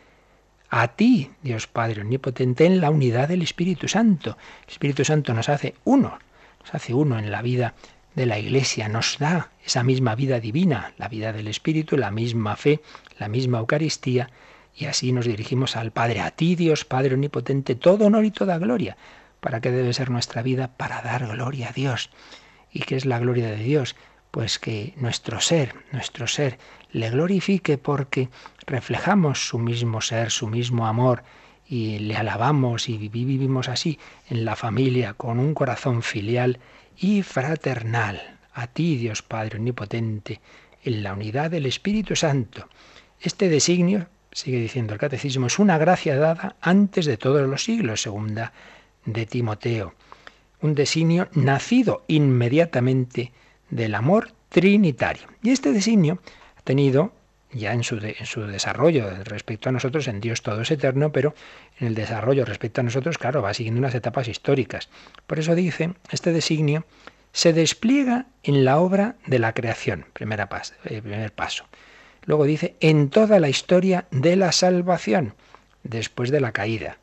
A 0.71 0.89
ti, 0.89 1.31
Dios 1.43 1.67
Padre 1.67 2.01
Omnipotente, 2.01 2.65
en 2.65 2.81
la 2.81 2.91
unidad 2.91 3.29
del 3.29 3.43
Espíritu 3.43 3.89
Santo. 3.89 4.39
El 4.67 4.73
Espíritu 4.73 5.05
Santo 5.05 5.35
nos 5.35 5.51
hace 5.51 5.75
uno, 5.85 6.19
nos 6.61 6.75
hace 6.75 6.95
uno 6.95 7.19
en 7.19 7.31
la 7.31 7.43
vida 7.43 7.75
de 8.15 8.25
la 8.25 8.39
Iglesia, 8.39 8.89
nos 8.89 9.19
da 9.19 9.51
esa 9.65 9.83
misma 9.83 10.15
vida 10.15 10.41
divina, 10.41 10.95
la 10.97 11.09
vida 11.09 11.35
del 11.35 11.49
Espíritu, 11.49 11.99
la 11.99 12.11
misma 12.11 12.57
fe, 12.57 12.81
la 13.19 13.29
misma 13.29 13.59
Eucaristía, 13.59 14.31
y 14.75 14.87
así 14.87 15.13
nos 15.13 15.27
dirigimos 15.27 15.77
al 15.77 15.91
Padre, 15.91 16.21
a 16.21 16.31
ti 16.31 16.55
Dios 16.55 16.85
Padre 16.85 17.15
Omnipotente, 17.15 17.75
todo 17.75 18.07
honor 18.07 18.25
y 18.25 18.31
toda 18.31 18.59
gloria. 18.59 18.97
¿Para 19.41 19.61
qué 19.61 19.71
debe 19.71 19.93
ser 19.93 20.11
nuestra 20.11 20.43
vida? 20.43 20.69
Para 20.77 21.03
dar 21.03 21.27
gloria 21.27 21.71
a 21.71 21.73
Dios. 21.73 22.11
¿Y 22.73 22.81
qué 22.81 22.97
es 22.97 23.05
la 23.05 23.19
gloria 23.19 23.49
de 23.49 23.63
Dios? 23.63 23.97
Pues 24.31 24.59
que 24.59 24.95
nuestro 24.97 25.41
ser, 25.41 25.75
nuestro 25.93 26.27
ser, 26.27 26.59
le 26.91 27.11
glorifique 27.11 27.77
porque 27.77 28.29
reflejamos 28.67 29.49
su 29.49 29.59
mismo 29.59 30.01
ser, 30.01 30.31
su 30.31 30.47
mismo 30.47 30.87
amor, 30.87 31.25
y 31.67 31.99
le 32.01 32.17
alabamos 32.17 32.89
y 32.89 32.97
vivimos 33.09 33.69
así 33.69 33.99
en 34.29 34.45
la 34.45 34.57
familia 34.57 35.15
con 35.15 35.39
un 35.39 35.55
corazón 35.55 36.03
filial 36.03 36.59
y 36.97 37.23
fraternal. 37.23 38.39
A 38.55 38.67
ti, 38.67 38.97
Dios 38.97 39.23
Padre 39.23 39.59
Omnipotente, 39.59 40.41
en 40.85 41.03
la 41.03 41.15
unidad 41.15 41.51
del 41.51 41.67
Espíritu 41.67 42.17
Santo. 42.17 42.69
Este 43.21 43.49
designio, 43.49 44.09
sigue 44.33 44.59
diciendo 44.59 44.95
el 44.95 45.01
catecismo, 45.01 45.47
es 45.47 45.59
una 45.59 45.79
gracia 45.79 46.17
dada 46.17 46.57
antes 46.61 47.07
de 47.07 47.17
todos 47.17 47.49
los 47.49 47.65
siglos, 47.65 48.03
segunda 48.03 48.53
de 49.05 49.27
Timoteo. 49.27 49.95
Un 50.61 50.75
designio 50.75 51.29
nacido 51.33 52.05
inmediatamente 52.09 53.33
del 53.71 53.95
amor 53.95 54.33
trinitario. 54.49 55.27
Y 55.43 55.51
este 55.51 55.73
designio 55.73 56.19
ha 56.57 56.63
tenido 56.63 57.13
ya 57.53 57.75
en 57.75 57.83
su, 57.83 57.99
en 57.99 58.27
su 58.27 58.43
desarrollo 58.43 59.11
respecto 59.25 59.69
a 59.69 59.73
nosotros, 59.73 60.09
en 60.09 60.21
Dios 60.21 60.43
todo 60.43 60.63
es 60.63 60.71
eterno, 60.71 61.13
pero 61.13 61.35
en 61.79 61.89
el 61.89 61.95
desarrollo 61.95 62.45
respecto 62.45 62.81
a 62.81 62.85
nosotros, 62.85 63.19
claro, 63.19 63.43
va 63.43 63.53
siguiendo 63.53 63.79
unas 63.79 63.95
etapas 63.95 64.29
históricas. 64.29 64.89
Por 65.27 65.39
eso 65.39 65.55
dice, 65.55 65.93
este 66.11 66.33
designio 66.33 66.85
se 67.33 67.53
despliega 67.53 68.27
en 68.43 68.65
la 68.65 68.79
obra 68.79 69.17
de 69.27 69.39
la 69.39 69.53
creación, 69.53 70.07
primera 70.13 70.49
pas, 70.49 70.75
eh, 70.85 71.03
primer 71.03 71.33
paso. 71.33 71.65
Luego 72.25 72.45
dice, 72.45 72.77
en 72.81 73.11
toda 73.11 73.41
la 73.41 73.49
historia 73.49 74.07
de 74.11 74.37
la 74.37 74.53
salvación, 74.53 75.35
después 75.83 76.31
de 76.31 76.41
la 76.41 76.53
caída. 76.53 76.99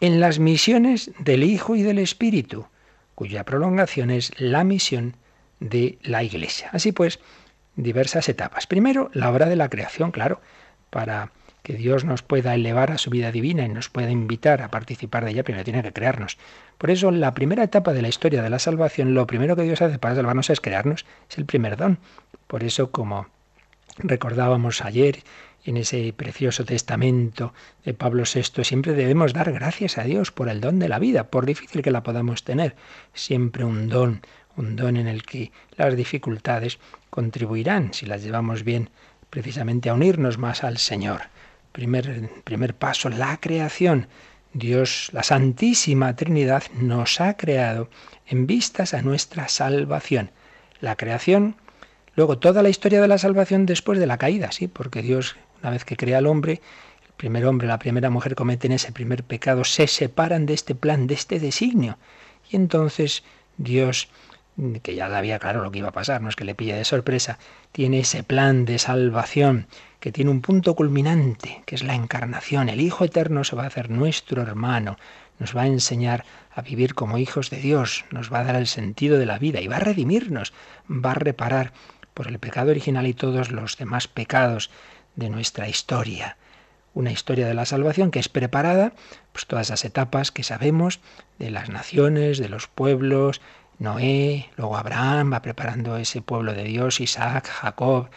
En 0.00 0.20
las 0.20 0.38
misiones 0.38 1.12
del 1.18 1.44
Hijo 1.44 1.76
y 1.76 1.82
del 1.82 1.98
Espíritu, 1.98 2.66
cuya 3.14 3.44
prolongación 3.44 4.10
es 4.10 4.32
la 4.38 4.64
misión 4.64 5.16
de 5.60 5.98
la 6.02 6.22
Iglesia. 6.22 6.68
Así 6.72 6.92
pues, 6.92 7.20
diversas 7.76 8.28
etapas. 8.28 8.66
Primero, 8.66 9.10
la 9.12 9.30
obra 9.30 9.46
de 9.46 9.56
la 9.56 9.68
creación, 9.68 10.10
claro, 10.10 10.40
para 10.90 11.30
que 11.62 11.74
Dios 11.74 12.04
nos 12.04 12.22
pueda 12.22 12.54
elevar 12.54 12.90
a 12.90 12.98
su 12.98 13.08
vida 13.08 13.32
divina 13.32 13.64
y 13.64 13.70
nos 13.70 13.88
pueda 13.88 14.10
invitar 14.10 14.60
a 14.60 14.70
participar 14.70 15.24
de 15.24 15.30
ella, 15.30 15.44
primero 15.44 15.64
tiene 15.64 15.82
que 15.82 15.92
crearnos. 15.92 16.36
Por 16.76 16.90
eso, 16.90 17.10
la 17.10 17.32
primera 17.32 17.62
etapa 17.62 17.94
de 17.94 18.02
la 18.02 18.08
historia 18.08 18.42
de 18.42 18.50
la 18.50 18.58
salvación, 18.58 19.14
lo 19.14 19.26
primero 19.26 19.56
que 19.56 19.62
Dios 19.62 19.80
hace 19.80 19.98
para 19.98 20.14
salvarnos 20.14 20.50
es 20.50 20.60
crearnos, 20.60 21.06
es 21.30 21.38
el 21.38 21.46
primer 21.46 21.78
don. 21.78 21.98
Por 22.48 22.64
eso, 22.64 22.90
como 22.90 23.28
recordábamos 23.98 24.84
ayer 24.84 25.22
en 25.64 25.76
ese 25.78 26.12
precioso 26.12 26.64
testamento 26.64 27.54
de 27.84 27.94
Pablo 27.94 28.24
VI, 28.32 28.64
siempre 28.64 28.92
debemos 28.92 29.32
dar 29.32 29.50
gracias 29.52 29.96
a 29.96 30.04
Dios 30.04 30.30
por 30.30 30.48
el 30.48 30.60
don 30.60 30.78
de 30.78 30.88
la 30.88 30.98
vida, 30.98 31.24
por 31.24 31.46
difícil 31.46 31.82
que 31.82 31.90
la 31.90 32.02
podamos 32.02 32.44
tener. 32.44 32.76
Siempre 33.14 33.64
un 33.64 33.88
don, 33.88 34.20
un 34.56 34.76
don 34.76 34.96
en 34.96 35.08
el 35.08 35.22
que 35.22 35.52
las 35.76 35.96
dificultades 35.96 36.78
contribuirán, 37.08 37.94
si 37.94 38.04
las 38.04 38.22
llevamos 38.22 38.62
bien, 38.62 38.90
precisamente 39.30 39.88
a 39.88 39.94
unirnos 39.94 40.36
más 40.36 40.64
al 40.64 40.78
Señor. 40.78 41.22
Primer, 41.72 42.28
primer 42.44 42.74
paso, 42.74 43.08
la 43.08 43.38
creación. 43.40 44.06
Dios, 44.52 45.10
la 45.12 45.24
Santísima 45.24 46.14
Trinidad, 46.14 46.62
nos 46.74 47.20
ha 47.20 47.36
creado 47.36 47.88
en 48.26 48.46
vistas 48.46 48.94
a 48.94 49.02
nuestra 49.02 49.48
salvación. 49.48 50.30
La 50.80 50.94
creación, 50.94 51.56
luego 52.16 52.38
toda 52.38 52.62
la 52.62 52.68
historia 52.68 53.00
de 53.00 53.08
la 53.08 53.18
salvación 53.18 53.66
después 53.66 53.98
de 53.98 54.06
la 54.06 54.18
caída, 54.18 54.52
sí, 54.52 54.68
porque 54.68 55.02
Dios, 55.02 55.36
una 55.62 55.70
vez 55.70 55.84
que 55.84 55.96
crea 55.96 56.18
al 56.18 56.26
hombre, 56.26 56.60
el 57.06 57.12
primer 57.16 57.46
hombre, 57.46 57.68
la 57.68 57.78
primera 57.78 58.10
mujer 58.10 58.34
cometen 58.34 58.72
ese 58.72 58.92
primer 58.92 59.24
pecado, 59.24 59.64
se 59.64 59.86
separan 59.86 60.46
de 60.46 60.54
este 60.54 60.74
plan, 60.74 61.06
de 61.06 61.14
este 61.14 61.40
designio. 61.40 61.98
Y 62.50 62.56
entonces 62.56 63.22
Dios 63.56 64.08
que 64.82 64.94
ya 64.94 65.08
sabía 65.08 65.38
claro 65.38 65.62
lo 65.62 65.70
que 65.70 65.78
iba 65.78 65.88
a 65.88 65.92
pasar, 65.92 66.22
no 66.22 66.28
es 66.28 66.36
que 66.36 66.44
le 66.44 66.54
pille 66.54 66.74
de 66.74 66.84
sorpresa, 66.84 67.38
tiene 67.72 68.00
ese 68.00 68.22
plan 68.22 68.64
de 68.64 68.78
salvación 68.78 69.66
que 69.98 70.12
tiene 70.12 70.30
un 70.30 70.42
punto 70.42 70.76
culminante, 70.76 71.62
que 71.66 71.74
es 71.74 71.82
la 71.82 71.94
encarnación. 71.94 72.68
El 72.68 72.80
Hijo 72.80 73.04
Eterno 73.04 73.42
se 73.42 73.56
va 73.56 73.64
a 73.64 73.66
hacer 73.66 73.90
nuestro 73.90 74.42
hermano, 74.42 74.96
nos 75.40 75.56
va 75.56 75.62
a 75.62 75.66
enseñar 75.66 76.24
a 76.54 76.62
vivir 76.62 76.94
como 76.94 77.18
hijos 77.18 77.50
de 77.50 77.56
Dios, 77.56 78.04
nos 78.12 78.32
va 78.32 78.40
a 78.40 78.44
dar 78.44 78.56
el 78.56 78.68
sentido 78.68 79.18
de 79.18 79.26
la 79.26 79.38
vida 79.38 79.60
y 79.60 79.66
va 79.66 79.76
a 79.76 79.80
redimirnos, 79.80 80.52
va 80.88 81.12
a 81.12 81.14
reparar 81.14 81.72
por 82.14 82.28
el 82.28 82.38
pecado 82.38 82.70
original 82.70 83.06
y 83.06 83.14
todos 83.14 83.50
los 83.50 83.76
demás 83.76 84.08
pecados 84.08 84.70
de 85.16 85.28
nuestra 85.28 85.68
historia. 85.68 86.36
Una 86.94 87.10
historia 87.10 87.46
de 87.46 87.54
la 87.54 87.66
salvación 87.66 88.10
que 88.10 88.20
es 88.20 88.28
preparada, 88.28 88.92
pues 89.32 89.46
todas 89.46 89.66
esas 89.66 89.84
etapas 89.84 90.30
que 90.30 90.44
sabemos 90.44 91.00
de 91.38 91.50
las 91.50 91.68
naciones, 91.68 92.38
de 92.38 92.48
los 92.48 92.68
pueblos, 92.68 93.40
Noé, 93.80 94.48
luego 94.56 94.76
Abraham 94.76 95.32
va 95.32 95.42
preparando 95.42 95.96
ese 95.96 96.22
pueblo 96.22 96.54
de 96.54 96.62
Dios, 96.62 97.00
Isaac, 97.00 97.48
Jacob, 97.48 98.08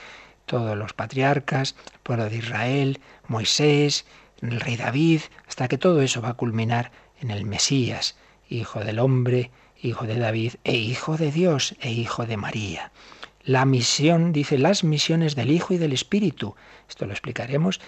todos 0.46 0.78
los 0.78 0.94
patriarcas, 0.94 1.76
el 1.94 2.00
pueblo 2.00 2.30
de 2.30 2.38
Israel, 2.38 3.02
Moisés, 3.28 4.06
el 4.42 4.60
rey 4.60 4.78
David, 4.78 5.22
hasta 5.48 5.68
que 5.68 5.80
todo 5.80 6.02
eso 6.02 6.22
va 6.22 6.30
a 6.30 6.34
culminar 6.36 6.92
en 7.20 7.32
el 7.32 7.46
Mesías, 7.46 8.16
hijo 8.48 8.84
del 8.84 9.00
hombre, 9.00 9.50
hijo 9.82 10.06
de 10.06 10.20
David 10.20 10.54
e 10.64 10.76
hijo 10.76 11.18
de 11.18 11.32
Dios 11.32 11.76
e 11.82 11.92
hijo 11.92 12.26
de 12.26 12.38
María. 12.38 12.92
La 13.48 13.64
misión, 13.64 14.34
dice, 14.34 14.58
las 14.58 14.84
misiones 14.84 15.34
del 15.38 15.52
Hijo 15.52 15.74
y 15.74 15.78
del 15.78 15.94
Espíritu. 15.94 16.56
Esto 16.90 17.06
lo 17.06 17.14
explicaremos 17.14 17.80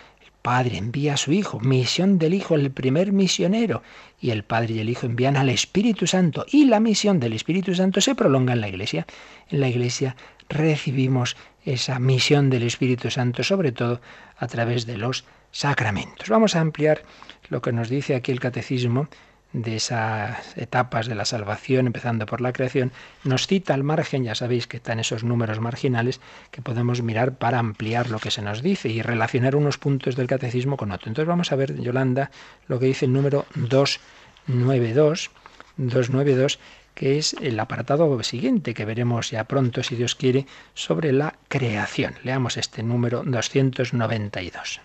Padre 0.41 0.77
envía 0.77 1.15
a 1.15 1.17
su 1.17 1.33
Hijo, 1.33 1.59
misión 1.59 2.17
del 2.17 2.33
Hijo, 2.33 2.55
el 2.55 2.71
primer 2.71 3.11
misionero, 3.11 3.83
y 4.21 4.29
el 4.29 4.45
Padre 4.45 4.75
y 4.75 4.79
el 4.79 4.89
Hijo 4.89 5.05
envían 5.05 5.35
al 5.35 5.49
Espíritu 5.49 6.07
Santo, 6.07 6.45
y 6.49 6.63
la 6.63 6.79
misión 6.79 7.19
del 7.19 7.33
Espíritu 7.33 7.75
Santo 7.75 7.99
se 7.99 8.15
prolonga 8.15 8.53
en 8.53 8.61
la 8.61 8.69
Iglesia. 8.69 9.05
En 9.49 9.59
la 9.59 9.67
Iglesia 9.67 10.15
recibimos 10.47 11.35
esa 11.65 11.99
misión 11.99 12.49
del 12.49 12.63
Espíritu 12.63 13.11
Santo, 13.11 13.43
sobre 13.43 13.73
todo 13.73 13.99
a 14.37 14.47
través 14.47 14.85
de 14.85 14.97
los 14.97 15.25
sacramentos. 15.51 16.29
Vamos 16.29 16.55
a 16.55 16.61
ampliar 16.61 17.01
lo 17.49 17.61
que 17.61 17.73
nos 17.73 17.89
dice 17.89 18.15
aquí 18.15 18.31
el 18.31 18.39
Catecismo 18.39 19.09
de 19.51 19.75
esas 19.75 20.57
etapas 20.57 21.07
de 21.07 21.15
la 21.15 21.25
salvación, 21.25 21.87
empezando 21.87 22.25
por 22.25 22.39
la 22.39 22.53
creación, 22.53 22.91
nos 23.23 23.47
cita 23.47 23.73
al 23.73 23.83
margen, 23.83 24.23
ya 24.23 24.35
sabéis 24.35 24.67
que 24.67 24.77
están 24.77 24.99
esos 24.99 25.23
números 25.23 25.59
marginales 25.59 26.21
que 26.51 26.61
podemos 26.61 27.01
mirar 27.01 27.37
para 27.37 27.59
ampliar 27.59 28.09
lo 28.09 28.19
que 28.19 28.31
se 28.31 28.41
nos 28.41 28.61
dice 28.61 28.89
y 28.89 29.01
relacionar 29.01 29.55
unos 29.55 29.77
puntos 29.77 30.15
del 30.15 30.27
catecismo 30.27 30.77
con 30.77 30.91
otro. 30.91 31.09
Entonces 31.09 31.27
vamos 31.27 31.51
a 31.51 31.55
ver, 31.55 31.79
Yolanda, 31.79 32.29
lo 32.67 32.79
que 32.79 32.85
dice 32.85 33.05
el 33.05 33.13
número 33.13 33.45
292, 33.55 35.31
292, 35.77 36.59
que 36.93 37.17
es 37.17 37.33
el 37.41 37.59
apartado 37.59 38.21
siguiente 38.23 38.73
que 38.73 38.85
veremos 38.85 39.31
ya 39.31 39.45
pronto, 39.45 39.81
si 39.81 39.95
Dios 39.95 40.15
quiere, 40.15 40.45
sobre 40.73 41.11
la 41.11 41.35
creación. 41.47 42.13
Leamos 42.23 42.57
este 42.57 42.83
número 42.83 43.23
292. 43.23 44.81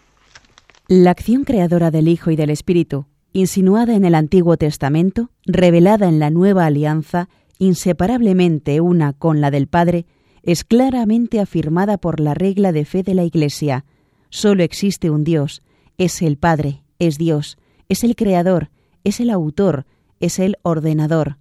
La 0.86 1.10
acción 1.10 1.44
creadora 1.44 1.90
del 1.90 2.08
Hijo 2.08 2.30
y 2.30 2.36
del 2.36 2.50
Espíritu 2.50 3.06
insinuada 3.34 3.96
en 3.96 4.04
el 4.04 4.14
Antiguo 4.14 4.56
Testamento, 4.56 5.28
revelada 5.44 6.08
en 6.08 6.20
la 6.20 6.30
Nueva 6.30 6.66
Alianza, 6.66 7.28
inseparablemente 7.58 8.80
una 8.80 9.12
con 9.12 9.40
la 9.40 9.50
del 9.50 9.66
Padre, 9.66 10.06
es 10.44 10.62
claramente 10.62 11.40
afirmada 11.40 11.98
por 11.98 12.20
la 12.20 12.34
regla 12.34 12.70
de 12.70 12.84
fe 12.84 13.02
de 13.02 13.14
la 13.14 13.24
Iglesia. 13.24 13.84
Solo 14.30 14.62
existe 14.62 15.10
un 15.10 15.24
Dios, 15.24 15.62
es 15.98 16.22
el 16.22 16.36
Padre, 16.36 16.84
es 17.00 17.18
Dios, 17.18 17.58
es 17.88 18.04
el 18.04 18.14
Creador, 18.14 18.70
es 19.02 19.18
el 19.18 19.30
Autor, 19.30 19.84
es 20.20 20.38
el 20.38 20.56
Ordenador. 20.62 21.36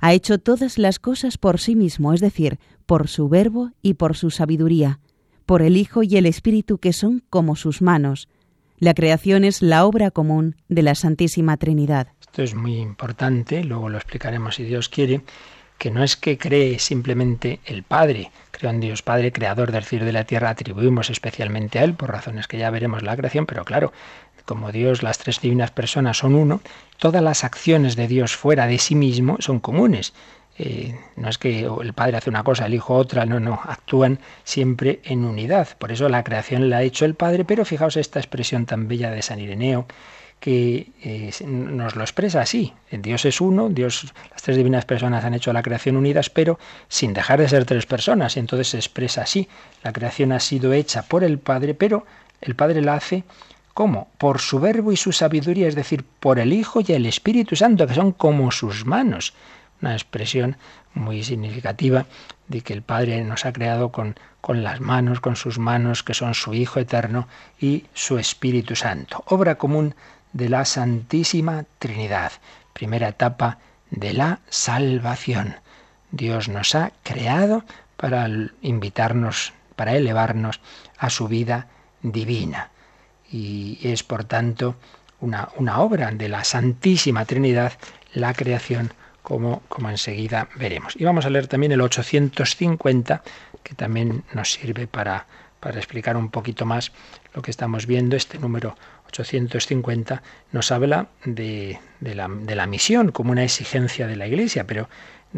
Ha 0.00 0.12
hecho 0.14 0.38
todas 0.38 0.78
las 0.78 1.00
cosas 1.00 1.38
por 1.38 1.58
sí 1.58 1.74
mismo, 1.74 2.12
es 2.12 2.20
decir, 2.20 2.60
por 2.86 3.08
su 3.08 3.28
verbo 3.28 3.72
y 3.82 3.94
por 3.94 4.16
su 4.16 4.30
sabiduría, 4.30 5.00
por 5.44 5.60
el 5.60 5.76
Hijo 5.76 6.04
y 6.04 6.16
el 6.16 6.26
Espíritu 6.26 6.78
que 6.78 6.92
son 6.92 7.24
como 7.30 7.56
sus 7.56 7.82
manos, 7.82 8.28
la 8.82 8.94
creación 8.94 9.44
es 9.44 9.62
la 9.62 9.86
obra 9.86 10.10
común 10.10 10.56
de 10.68 10.82
la 10.82 10.96
Santísima 10.96 11.56
Trinidad. 11.56 12.08
Esto 12.20 12.42
es 12.42 12.56
muy 12.56 12.78
importante, 12.78 13.62
luego 13.62 13.88
lo 13.88 13.96
explicaremos 13.96 14.56
si 14.56 14.64
Dios 14.64 14.88
quiere, 14.88 15.20
que 15.78 15.92
no 15.92 16.02
es 16.02 16.16
que 16.16 16.36
cree 16.36 16.80
simplemente 16.80 17.60
el 17.64 17.84
Padre, 17.84 18.32
creo 18.50 18.72
en 18.72 18.80
Dios 18.80 19.02
Padre, 19.02 19.30
creador 19.30 19.70
del 19.70 19.84
cielo 19.84 20.04
y 20.04 20.06
de 20.06 20.12
la 20.12 20.24
tierra, 20.24 20.50
atribuimos 20.50 21.10
especialmente 21.10 21.78
a 21.78 21.84
Él, 21.84 21.94
por 21.94 22.10
razones 22.10 22.48
que 22.48 22.58
ya 22.58 22.70
veremos 22.70 23.04
la 23.04 23.16
creación, 23.16 23.46
pero 23.46 23.64
claro, 23.64 23.92
como 24.46 24.72
Dios, 24.72 25.04
las 25.04 25.18
tres 25.18 25.40
divinas 25.40 25.70
personas 25.70 26.18
son 26.18 26.34
uno, 26.34 26.60
todas 26.98 27.22
las 27.22 27.44
acciones 27.44 27.94
de 27.94 28.08
Dios 28.08 28.34
fuera 28.34 28.66
de 28.66 28.78
sí 28.78 28.96
mismo 28.96 29.36
son 29.38 29.60
comunes. 29.60 30.12
No 31.16 31.28
es 31.28 31.38
que 31.38 31.60
el 31.60 31.92
padre 31.92 32.18
hace 32.18 32.30
una 32.30 32.44
cosa, 32.44 32.66
el 32.66 32.74
hijo 32.74 32.94
otra, 32.94 33.24
no, 33.26 33.40
no, 33.40 33.60
actúan 33.64 34.18
siempre 34.44 35.00
en 35.04 35.24
unidad. 35.24 35.68
Por 35.78 35.92
eso 35.92 36.08
la 36.08 36.22
creación 36.22 36.68
la 36.68 36.78
ha 36.78 36.82
hecho 36.82 37.04
el 37.04 37.14
padre, 37.14 37.44
pero 37.44 37.64
fijaos 37.64 37.96
esta 37.96 38.20
expresión 38.20 38.66
tan 38.66 38.86
bella 38.86 39.10
de 39.10 39.22
San 39.22 39.40
Ireneo 39.40 39.86
que 40.40 40.88
eh, 41.02 41.30
nos 41.46 41.94
lo 41.94 42.02
expresa 42.02 42.40
así. 42.40 42.74
Dios 42.90 43.24
es 43.24 43.40
uno, 43.40 43.68
Dios, 43.68 44.12
las 44.30 44.42
tres 44.42 44.56
divinas 44.56 44.84
personas 44.84 45.24
han 45.24 45.34
hecho 45.34 45.52
la 45.52 45.62
creación 45.62 45.96
unidas, 45.96 46.30
pero 46.30 46.58
sin 46.88 47.12
dejar 47.12 47.40
de 47.40 47.48
ser 47.48 47.64
tres 47.64 47.86
personas. 47.86 48.36
Y 48.36 48.40
entonces 48.40 48.68
se 48.68 48.76
expresa 48.76 49.22
así. 49.22 49.48
La 49.84 49.92
creación 49.92 50.32
ha 50.32 50.40
sido 50.40 50.72
hecha 50.72 51.02
por 51.02 51.22
el 51.22 51.38
Padre, 51.38 51.74
pero 51.74 52.04
el 52.40 52.56
Padre 52.56 52.82
la 52.82 52.94
hace 52.94 53.24
¿Cómo? 53.72 54.08
Por 54.18 54.40
su 54.40 54.60
verbo 54.60 54.92
y 54.92 54.98
su 54.98 55.12
sabiduría, 55.12 55.66
es 55.66 55.74
decir, 55.74 56.04
por 56.20 56.38
el 56.38 56.52
Hijo 56.52 56.80
y 56.86 56.92
el 56.92 57.06
Espíritu 57.06 57.56
Santo, 57.56 57.86
que 57.86 57.94
son 57.94 58.12
como 58.12 58.50
sus 58.50 58.84
manos 58.84 59.32
una 59.82 59.92
expresión 59.92 60.56
muy 60.94 61.22
significativa 61.24 62.06
de 62.48 62.62
que 62.62 62.72
el 62.72 62.82
Padre 62.82 63.22
nos 63.24 63.44
ha 63.44 63.52
creado 63.52 63.90
con, 63.90 64.16
con 64.40 64.62
las 64.62 64.80
manos, 64.80 65.20
con 65.20 65.36
sus 65.36 65.58
manos, 65.58 66.02
que 66.02 66.14
son 66.14 66.34
su 66.34 66.54
Hijo 66.54 66.80
eterno 66.80 67.28
y 67.60 67.84
su 67.92 68.18
Espíritu 68.18 68.76
Santo. 68.76 69.22
Obra 69.26 69.56
común 69.56 69.94
de 70.32 70.48
la 70.48 70.64
Santísima 70.64 71.64
Trinidad. 71.78 72.32
Primera 72.72 73.08
etapa 73.08 73.58
de 73.90 74.14
la 74.14 74.40
salvación. 74.48 75.56
Dios 76.10 76.48
nos 76.48 76.74
ha 76.74 76.92
creado 77.02 77.64
para 77.96 78.28
invitarnos 78.62 79.52
para 79.76 79.96
elevarnos 79.96 80.60
a 80.98 81.10
su 81.10 81.28
vida 81.28 81.66
divina. 82.02 82.70
Y 83.30 83.78
es, 83.82 84.02
por 84.02 84.24
tanto, 84.24 84.76
una, 85.20 85.48
una 85.56 85.80
obra 85.80 86.10
de 86.10 86.28
la 86.28 86.44
Santísima 86.44 87.24
Trinidad 87.24 87.72
la 88.12 88.34
creación, 88.34 88.92
como, 89.22 89.62
como 89.68 89.90
enseguida 89.90 90.48
veremos. 90.56 90.94
Y 90.96 91.04
vamos 91.04 91.26
a 91.26 91.30
leer 91.30 91.46
también 91.46 91.72
el 91.72 91.80
850, 91.80 93.22
que 93.62 93.74
también 93.74 94.24
nos 94.34 94.52
sirve 94.52 94.86
para, 94.86 95.26
para 95.60 95.78
explicar 95.78 96.16
un 96.16 96.30
poquito 96.30 96.66
más 96.66 96.92
lo 97.34 97.42
que 97.42 97.50
estamos 97.50 97.86
viendo. 97.86 98.16
Este 98.16 98.38
número 98.38 98.76
850 99.08 100.22
nos 100.52 100.72
habla 100.72 101.08
de, 101.24 101.78
de, 102.00 102.14
la, 102.14 102.28
de, 102.28 102.54
la, 102.54 102.66
misión 102.66 103.12
como 103.12 103.32
una 103.32 103.44
exigencia 103.44 104.06
de 104.06 104.16
la 104.16 104.26
Iglesia, 104.26 104.66
pero 104.66 104.88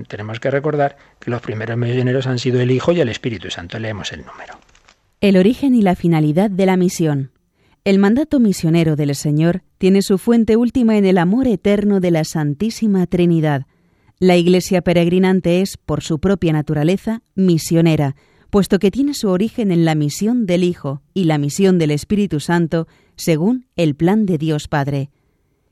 tenemos 0.08 0.40
que 0.40 0.50
recordar 0.50 0.96
que 1.20 1.30
los 1.30 1.42
primeros 1.42 1.76
misioneros 1.76 2.26
han 2.26 2.38
sido 2.38 2.60
el 2.60 2.70
Hijo 2.70 2.92
y 2.92 3.00
el 3.00 3.08
Espíritu 3.08 3.50
Santo. 3.50 3.78
Leemos 3.78 4.12
el 4.12 4.24
número. 4.24 4.58
El 5.20 5.36
origen 5.36 5.74
y 5.74 5.82
la 5.82 5.94
finalidad 5.94 6.50
de 6.50 6.66
la 6.66 6.76
misión. 6.76 7.30
El 7.84 7.98
mandato 7.98 8.40
misionero 8.40 8.96
del 8.96 9.14
Señor 9.14 9.62
tiene 9.76 10.00
su 10.00 10.16
fuente 10.16 10.56
última 10.56 10.96
en 10.96 11.04
el 11.04 11.18
amor 11.18 11.46
eterno 11.46 12.00
de 12.00 12.10
la 12.10 12.24
Santísima 12.24 13.06
Trinidad. 13.06 13.66
La 14.18 14.36
Iglesia 14.36 14.82
peregrinante 14.82 15.60
es, 15.60 15.76
por 15.76 16.02
su 16.02 16.20
propia 16.20 16.52
naturaleza, 16.52 17.22
misionera, 17.34 18.14
puesto 18.50 18.78
que 18.78 18.92
tiene 18.92 19.14
su 19.14 19.28
origen 19.28 19.72
en 19.72 19.84
la 19.84 19.96
misión 19.96 20.46
del 20.46 20.62
Hijo 20.62 21.02
y 21.12 21.24
la 21.24 21.38
misión 21.38 21.78
del 21.78 21.90
Espíritu 21.90 22.38
Santo, 22.38 22.86
según 23.16 23.66
el 23.74 23.96
plan 23.96 24.26
de 24.26 24.38
Dios 24.38 24.68
Padre. 24.68 25.10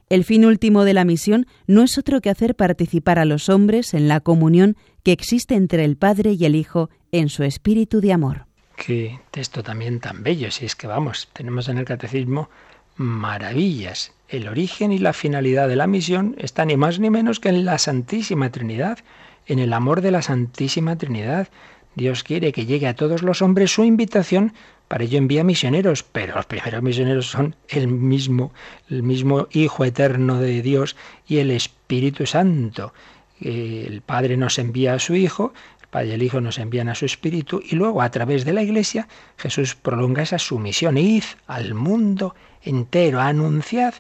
El 0.08 0.24
fin 0.24 0.44
último 0.44 0.84
de 0.84 0.92
la 0.92 1.04
misión 1.04 1.46
no 1.66 1.82
es 1.84 1.96
otro 1.96 2.20
que 2.20 2.28
hacer 2.28 2.56
participar 2.56 3.18
a 3.18 3.24
los 3.24 3.48
hombres 3.48 3.94
en 3.94 4.08
la 4.08 4.20
comunión 4.20 4.76
que 5.04 5.12
existe 5.12 5.54
entre 5.54 5.84
el 5.84 5.96
Padre 5.96 6.32
y 6.32 6.44
el 6.44 6.56
Hijo 6.56 6.90
en 7.12 7.28
su 7.28 7.44
espíritu 7.44 8.00
de 8.00 8.12
amor. 8.12 8.46
Qué 8.76 9.20
texto 9.30 9.62
también 9.62 10.00
tan 10.00 10.22
bello, 10.22 10.50
si 10.50 10.66
es 10.66 10.74
que 10.74 10.88
vamos, 10.88 11.28
tenemos 11.32 11.68
en 11.68 11.78
el 11.78 11.84
catecismo 11.84 12.50
maravillas. 12.96 14.12
El 14.32 14.48
origen 14.48 14.92
y 14.92 14.98
la 14.98 15.12
finalidad 15.12 15.68
de 15.68 15.76
la 15.76 15.86
misión 15.86 16.36
está 16.38 16.64
ni 16.64 16.78
más 16.78 16.98
ni 16.98 17.10
menos 17.10 17.38
que 17.38 17.50
en 17.50 17.66
la 17.66 17.76
Santísima 17.76 18.50
Trinidad, 18.50 18.98
en 19.44 19.58
el 19.58 19.74
amor 19.74 20.00
de 20.00 20.10
la 20.10 20.22
Santísima 20.22 20.96
Trinidad. 20.96 21.48
Dios 21.96 22.24
quiere 22.24 22.50
que 22.52 22.64
llegue 22.64 22.88
a 22.88 22.96
todos 22.96 23.20
los 23.20 23.42
hombres 23.42 23.74
su 23.74 23.84
invitación, 23.84 24.54
para 24.88 25.04
ello 25.04 25.18
envía 25.18 25.44
misioneros, 25.44 26.02
pero 26.02 26.34
los 26.34 26.46
primeros 26.46 26.82
misioneros 26.82 27.26
son 27.26 27.56
el 27.68 27.88
mismo, 27.88 28.54
el 28.88 29.02
mismo 29.02 29.48
Hijo 29.50 29.84
eterno 29.84 30.40
de 30.40 30.62
Dios 30.62 30.96
y 31.28 31.36
el 31.36 31.50
Espíritu 31.50 32.24
Santo. 32.24 32.94
El 33.38 34.00
Padre 34.00 34.38
nos 34.38 34.58
envía 34.58 34.94
a 34.94 34.98
su 34.98 35.14
Hijo, 35.14 35.52
el 35.82 35.88
Padre 35.88 36.08
y 36.08 36.12
el 36.12 36.22
Hijo 36.22 36.40
nos 36.40 36.58
envían 36.58 36.88
a 36.88 36.94
su 36.94 37.04
Espíritu 37.04 37.62
y 37.62 37.76
luego 37.76 38.00
a 38.00 38.10
través 38.10 38.46
de 38.46 38.54
la 38.54 38.62
Iglesia 38.62 39.08
Jesús 39.36 39.74
prolonga 39.74 40.22
esa 40.22 40.38
sumisión. 40.38 40.96
Id 40.96 41.24
al 41.46 41.74
mundo 41.74 42.34
entero, 42.62 43.20
anunciad 43.20 43.92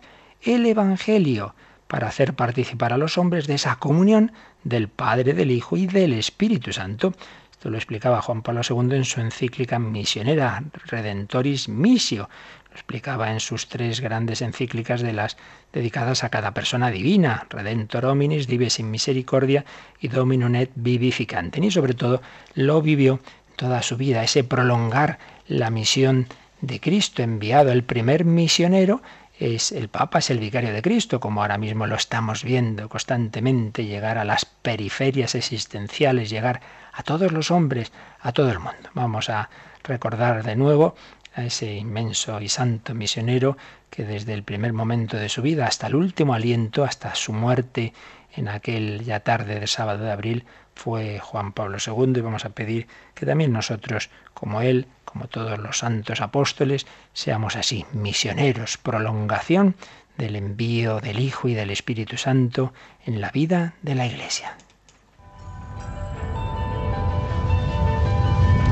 el 0.42 0.66
Evangelio 0.66 1.54
para 1.86 2.08
hacer 2.08 2.34
participar 2.34 2.92
a 2.92 2.96
los 2.96 3.18
hombres 3.18 3.46
de 3.46 3.54
esa 3.54 3.76
comunión 3.76 4.32
del 4.64 4.88
Padre, 4.88 5.34
del 5.34 5.50
Hijo 5.50 5.76
y 5.76 5.86
del 5.86 6.14
Espíritu 6.14 6.72
Santo. 6.72 7.12
Esto 7.50 7.70
lo 7.70 7.76
explicaba 7.76 8.22
Juan 8.22 8.42
Pablo 8.42 8.62
II 8.68 8.96
en 8.96 9.04
su 9.04 9.20
encíclica 9.20 9.78
misionera, 9.78 10.64
Redentoris 10.86 11.68
Missio. 11.68 12.28
Lo 12.70 12.74
explicaba 12.74 13.30
en 13.30 13.40
sus 13.40 13.68
tres 13.68 14.00
grandes 14.00 14.40
encíclicas 14.40 15.02
de 15.02 15.12
las 15.12 15.36
dedicadas 15.72 16.24
a 16.24 16.30
cada 16.30 16.54
persona 16.54 16.90
divina, 16.90 17.46
Redentor 17.50 18.06
hominis, 18.06 18.46
Dives 18.46 18.80
in 18.80 18.90
misericordia 18.90 19.64
y 20.00 20.08
Dominum 20.08 20.54
et 20.56 20.70
vivificante. 20.74 21.60
Y 21.64 21.70
sobre 21.70 21.94
todo 21.94 22.22
lo 22.54 22.80
vivió 22.80 23.20
toda 23.56 23.82
su 23.82 23.96
vida, 23.96 24.24
ese 24.24 24.44
prolongar 24.44 25.18
la 25.46 25.70
misión 25.70 26.26
de 26.62 26.80
Cristo 26.80 27.22
enviado, 27.22 27.70
el 27.70 27.84
primer 27.84 28.24
misionero 28.24 29.02
es 29.42 29.72
el 29.72 29.88
Papa 29.88 30.20
es 30.20 30.30
el 30.30 30.38
vicario 30.38 30.72
de 30.72 30.82
Cristo, 30.82 31.18
como 31.18 31.42
ahora 31.42 31.58
mismo 31.58 31.86
lo 31.86 31.96
estamos 31.96 32.44
viendo 32.44 32.88
constantemente, 32.88 33.84
llegar 33.84 34.16
a 34.16 34.24
las 34.24 34.44
periferias 34.44 35.34
existenciales, 35.34 36.30
llegar 36.30 36.60
a 36.92 37.02
todos 37.02 37.32
los 37.32 37.50
hombres, 37.50 37.92
a 38.20 38.32
todo 38.32 38.50
el 38.50 38.60
mundo. 38.60 38.90
Vamos 38.94 39.30
a 39.30 39.50
recordar 39.82 40.44
de 40.44 40.54
nuevo 40.54 40.94
a 41.34 41.44
ese 41.44 41.74
inmenso 41.74 42.40
y 42.40 42.48
santo 42.48 42.94
misionero 42.94 43.56
que 43.90 44.04
desde 44.04 44.32
el 44.32 44.44
primer 44.44 44.72
momento 44.72 45.16
de 45.16 45.28
su 45.28 45.42
vida 45.42 45.66
hasta 45.66 45.88
el 45.88 45.96
último 45.96 46.34
aliento, 46.34 46.84
hasta 46.84 47.14
su 47.14 47.32
muerte 47.32 47.92
en 48.34 48.48
aquel 48.48 49.04
ya 49.04 49.20
tarde 49.20 49.58
de 49.58 49.66
sábado 49.66 50.04
de 50.04 50.12
abril, 50.12 50.44
fue 50.74 51.18
Juan 51.18 51.52
Pablo 51.52 51.78
II 51.84 52.12
y 52.16 52.20
vamos 52.20 52.44
a 52.44 52.50
pedir 52.50 52.86
que 53.14 53.26
también 53.26 53.52
nosotros, 53.52 54.08
como 54.34 54.62
él, 54.62 54.86
como 55.12 55.28
todos 55.28 55.58
los 55.58 55.78
santos 55.78 56.20
apóstoles, 56.20 56.86
seamos 57.12 57.56
así, 57.56 57.84
misioneros, 57.92 58.78
prolongación 58.78 59.76
del 60.16 60.36
envío 60.36 61.00
del 61.00 61.20
Hijo 61.20 61.48
y 61.48 61.54
del 61.54 61.70
Espíritu 61.70 62.16
Santo 62.16 62.72
en 63.04 63.20
la 63.20 63.30
vida 63.30 63.74
de 63.82 63.94
la 63.94 64.06
Iglesia. 64.06 64.56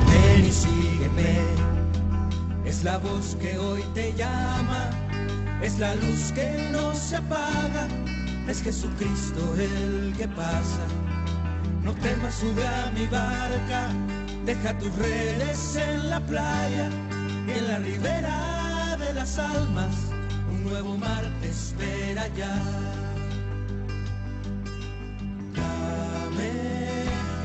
Ven 0.06 0.44
y 0.44 0.50
sígueme, 0.50 1.38
es 2.64 2.84
la 2.84 2.98
voz 2.98 3.36
que 3.36 3.58
hoy 3.58 3.82
te 3.94 4.12
llama, 4.14 4.90
es 5.62 5.78
la 5.78 5.94
luz 5.94 6.32
que 6.32 6.68
no 6.72 6.94
se 6.94 7.16
apaga, 7.16 7.86
es 8.48 8.62
Jesucristo 8.62 9.54
el 9.56 10.14
que 10.16 10.26
pasa 10.28 10.86
no 11.82 11.94
temas, 11.94 12.34
sube 12.34 12.66
a 12.66 12.90
mi 12.90 13.06
barca, 13.06 13.88
deja 14.54 14.76
tus 14.78 14.92
redes 14.96 15.76
en 15.76 16.10
la 16.10 16.18
playa 16.18 16.90
en 17.46 17.68
la 17.68 17.78
ribera 17.78 18.96
de 18.98 19.14
las 19.14 19.38
almas. 19.38 19.94
Un 20.50 20.64
nuevo 20.64 20.96
mar 20.96 21.24
te 21.40 21.50
espera 21.50 22.26
ya. 22.40 22.54
Dame 25.58 26.52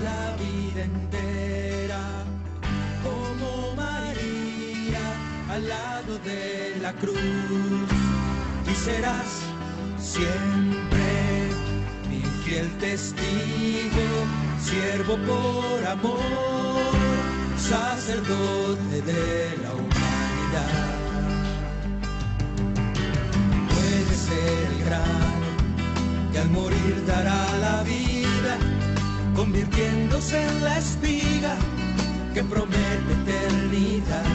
la 0.08 0.22
vida 0.44 0.82
entera 0.94 2.04
como 3.04 3.76
María 3.76 5.06
al 5.52 5.68
lado 5.68 6.18
de 6.30 6.76
la 6.82 6.92
cruz. 6.94 7.90
Y 8.72 8.76
serás 8.84 9.32
siempre 10.00 11.06
fiel 12.46 12.70
testigo, 12.80 14.08
siervo 14.66 15.16
por 15.18 15.88
amor, 15.88 16.22
sacerdote 17.58 19.02
de 19.12 19.58
la 19.64 19.72
humanidad. 19.74 20.86
Puede 23.74 24.16
ser 24.28 24.58
el 24.72 24.86
gran 24.86 25.34
que 26.32 26.40
al 26.40 26.50
morir 26.50 27.04
dará 27.06 27.46
la 27.60 27.84
vida, 27.84 28.54
convirtiéndose 29.36 30.48
en 30.48 30.64
la 30.64 30.78
espiga 30.80 31.56
que 32.34 32.44
promete 32.44 33.12
eternidad. 33.22 34.32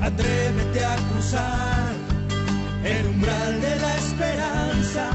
Atrévete 0.00 0.84
a 0.84 0.96
cruzar 1.08 1.92
el 2.82 3.06
umbral 3.06 3.60
de 3.60 3.76
la 3.76 3.96
esperanza 3.96 5.10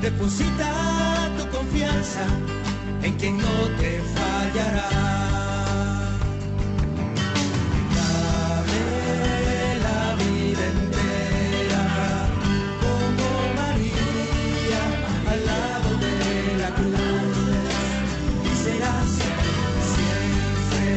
Deposita 0.00 1.28
tu 1.36 1.44
confianza 1.56 2.24
en 3.02 3.14
quien 3.16 3.38
no 3.38 3.68
te 3.78 4.00
fallará, 4.14 4.90
la 7.94 8.62
de 8.70 9.78
la 9.86 10.00
vida 10.16 10.64
entera 10.76 11.84
como 12.82 13.26
María 13.58 14.82
al 15.32 15.40
lado 15.46 15.90
de 16.04 16.16
la 16.62 16.70
cruz 16.74 17.36
y 18.44 18.52
serás 18.64 19.10
siempre 19.94 20.88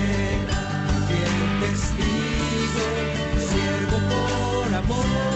que 1.07 1.67
estiro 1.71 2.87
siervo 3.49 3.97
por 4.09 4.73
amor. 4.75 5.30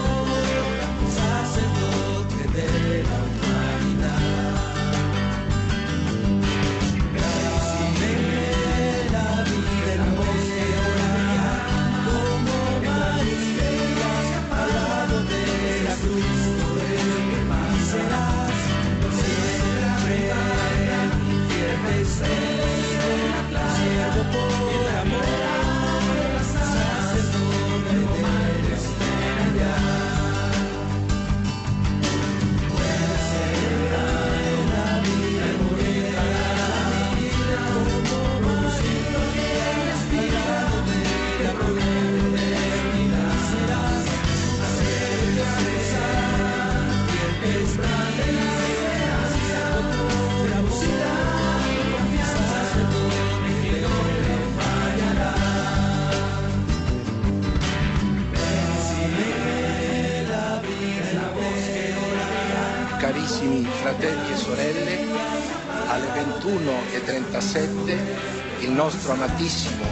Il 69.06 69.12
nostro 69.12 69.12
amatissimo 69.12 69.84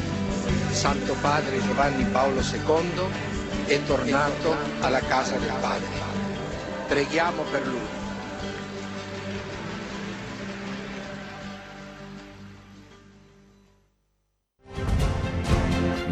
Santo 0.71 1.15
Padre 1.21 1.61
Giovanni 1.63 2.05
Paolo 2.05 2.41
II 2.41 3.67
è 3.67 3.81
tornato 3.85 4.57
alla 4.81 4.99
casa 4.99 5.37
del 5.37 5.53
Padre. 5.61 5.87
Preghiamo 6.89 7.43
per 7.51 7.67
lui. 7.67 8.03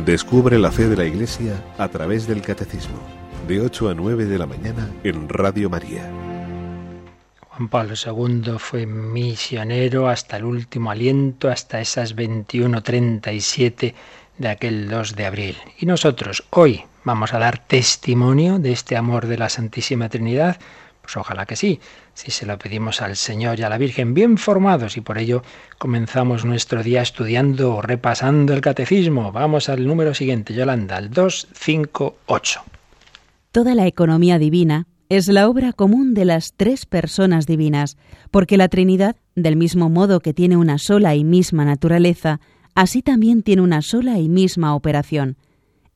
Descubre 0.04 0.56
la 0.58 0.70
fe 0.70 0.88
de 0.88 0.96
la 0.96 1.04
Iglesia 1.04 1.60
a 1.76 1.88
través 1.88 2.26
del 2.26 2.40
Catecismo, 2.40 2.98
de 3.46 3.60
8 3.60 3.88
a 3.88 3.94
9 3.94 4.26
de 4.26 4.38
la 4.38 4.46
mañana 4.46 4.88
en 5.02 5.28
Radio 5.28 5.68
María. 5.68 6.21
Juan 7.62 7.68
Pablo 7.68 7.94
II 7.94 8.58
fue 8.58 8.86
misionero 8.86 10.08
hasta 10.08 10.36
el 10.36 10.44
último 10.44 10.90
aliento, 10.90 11.48
hasta 11.48 11.80
esas 11.80 12.16
21.37 12.16 13.94
de 14.38 14.48
aquel 14.48 14.88
2 14.88 15.14
de 15.14 15.26
abril. 15.26 15.56
Y 15.78 15.86
nosotros 15.86 16.42
hoy 16.50 16.82
vamos 17.04 17.32
a 17.32 17.38
dar 17.38 17.58
testimonio 17.58 18.58
de 18.58 18.72
este 18.72 18.96
amor 18.96 19.28
de 19.28 19.38
la 19.38 19.48
Santísima 19.48 20.08
Trinidad. 20.08 20.58
Pues 21.02 21.16
ojalá 21.16 21.46
que 21.46 21.54
sí, 21.54 21.78
si 22.14 22.32
se 22.32 22.46
lo 22.46 22.58
pedimos 22.58 23.00
al 23.00 23.14
Señor 23.14 23.60
y 23.60 23.62
a 23.62 23.68
la 23.68 23.78
Virgen 23.78 24.12
bien 24.12 24.38
formados 24.38 24.96
y 24.96 25.00
por 25.00 25.18
ello 25.18 25.44
comenzamos 25.78 26.44
nuestro 26.44 26.82
día 26.82 27.00
estudiando 27.00 27.76
o 27.76 27.82
repasando 27.82 28.54
el 28.54 28.60
catecismo. 28.60 29.30
Vamos 29.30 29.68
al 29.68 29.86
número 29.86 30.14
siguiente, 30.14 30.52
Yolanda, 30.52 30.96
al 30.96 31.10
258. 31.10 32.60
Toda 33.52 33.76
la 33.76 33.86
economía 33.86 34.40
divina 34.40 34.86
es 35.12 35.28
la 35.28 35.46
obra 35.46 35.74
común 35.74 36.14
de 36.14 36.24
las 36.24 36.54
tres 36.56 36.86
personas 36.86 37.46
divinas, 37.46 37.98
porque 38.30 38.56
la 38.56 38.68
Trinidad, 38.68 39.16
del 39.34 39.56
mismo 39.56 39.90
modo 39.90 40.20
que 40.20 40.32
tiene 40.32 40.56
una 40.56 40.78
sola 40.78 41.14
y 41.14 41.22
misma 41.22 41.66
naturaleza, 41.66 42.40
así 42.74 43.02
también 43.02 43.42
tiene 43.42 43.60
una 43.60 43.82
sola 43.82 44.18
y 44.18 44.30
misma 44.30 44.74
operación. 44.74 45.36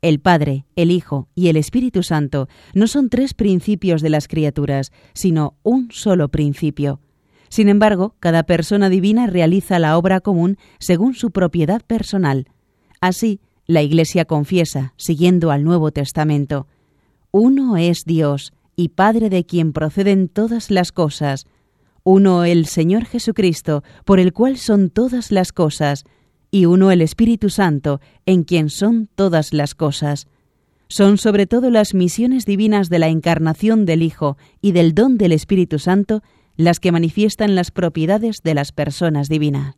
El 0.03 0.21
Padre, 0.21 0.67
el 0.77 0.91
Hijo 0.91 1.29
y 1.35 1.49
el 1.49 1.57
Espíritu 1.57 2.03
Santo 2.03 2.51
no 2.75 2.87
son 2.89 3.09
tres 3.09 3.33
principios 3.33 4.03
de 4.03 4.11
las 4.11 4.29
criaturas, 4.29 4.93
sino 5.15 5.55
un 5.63 5.91
solo 5.93 6.29
principio. 6.29 7.01
Sin 7.49 7.71
embargo, 7.71 8.17
cada 8.21 8.43
persona 8.43 8.91
divina 8.91 9.27
realiza 9.27 9.79
la 9.79 9.97
obra 9.97 10.21
común 10.21 10.59
según 10.79 11.15
su 11.15 11.31
propiedad 11.31 11.81
personal. 11.81 12.49
Así, 13.01 13.41
la 13.67 13.81
Iglesia 13.81 14.27
confiesa, 14.27 14.93
siguiendo 14.99 15.53
al 15.53 15.65
Nuevo 15.65 15.91
Testamento, 15.91 16.67
Uno 17.31 17.79
es 17.79 18.05
Dios, 18.05 18.53
y 18.77 18.91
Padre 18.91 19.31
de 19.31 19.45
quien 19.45 19.73
proceden 19.73 20.29
todas 20.29 20.71
las 20.71 20.93
cosas, 20.93 21.47
uno 22.05 22.45
el 22.45 22.67
Señor 22.67 23.05
Jesucristo, 23.07 23.83
por 24.05 24.21
el 24.21 24.33
cual 24.33 24.59
son 24.59 24.91
todas 24.91 25.33
las 25.33 25.53
cosas, 25.53 26.05
y 26.51 26.67
uno 26.67 26.93
el 26.93 27.03
Espíritu 27.03 27.51
Santo, 27.51 28.01
en 28.27 28.45
quien 28.45 28.71
son 28.71 29.09
todas 29.15 29.53
las 29.53 29.75
cosas. 29.75 30.29
Son 30.89 31.19
sobre 31.19 31.47
todo 31.47 31.71
las 31.71 31.95
misiones 31.95 32.47
divinas 32.47 32.89
de 32.91 33.01
la 33.01 33.09
encarnación 33.09 33.87
del 33.87 34.03
Hijo 34.03 34.37
y 34.61 34.71
del 34.71 34.95
don 34.95 35.19
del 35.19 35.33
Espíritu 35.33 35.81
Santo 35.81 36.23
las 36.57 36.79
que 36.79 36.93
manifiestan 36.93 37.55
las 37.55 37.71
propiedades 37.71 38.43
de 38.43 38.55
las 38.55 38.73
personas 38.73 39.29
divinas. 39.29 39.75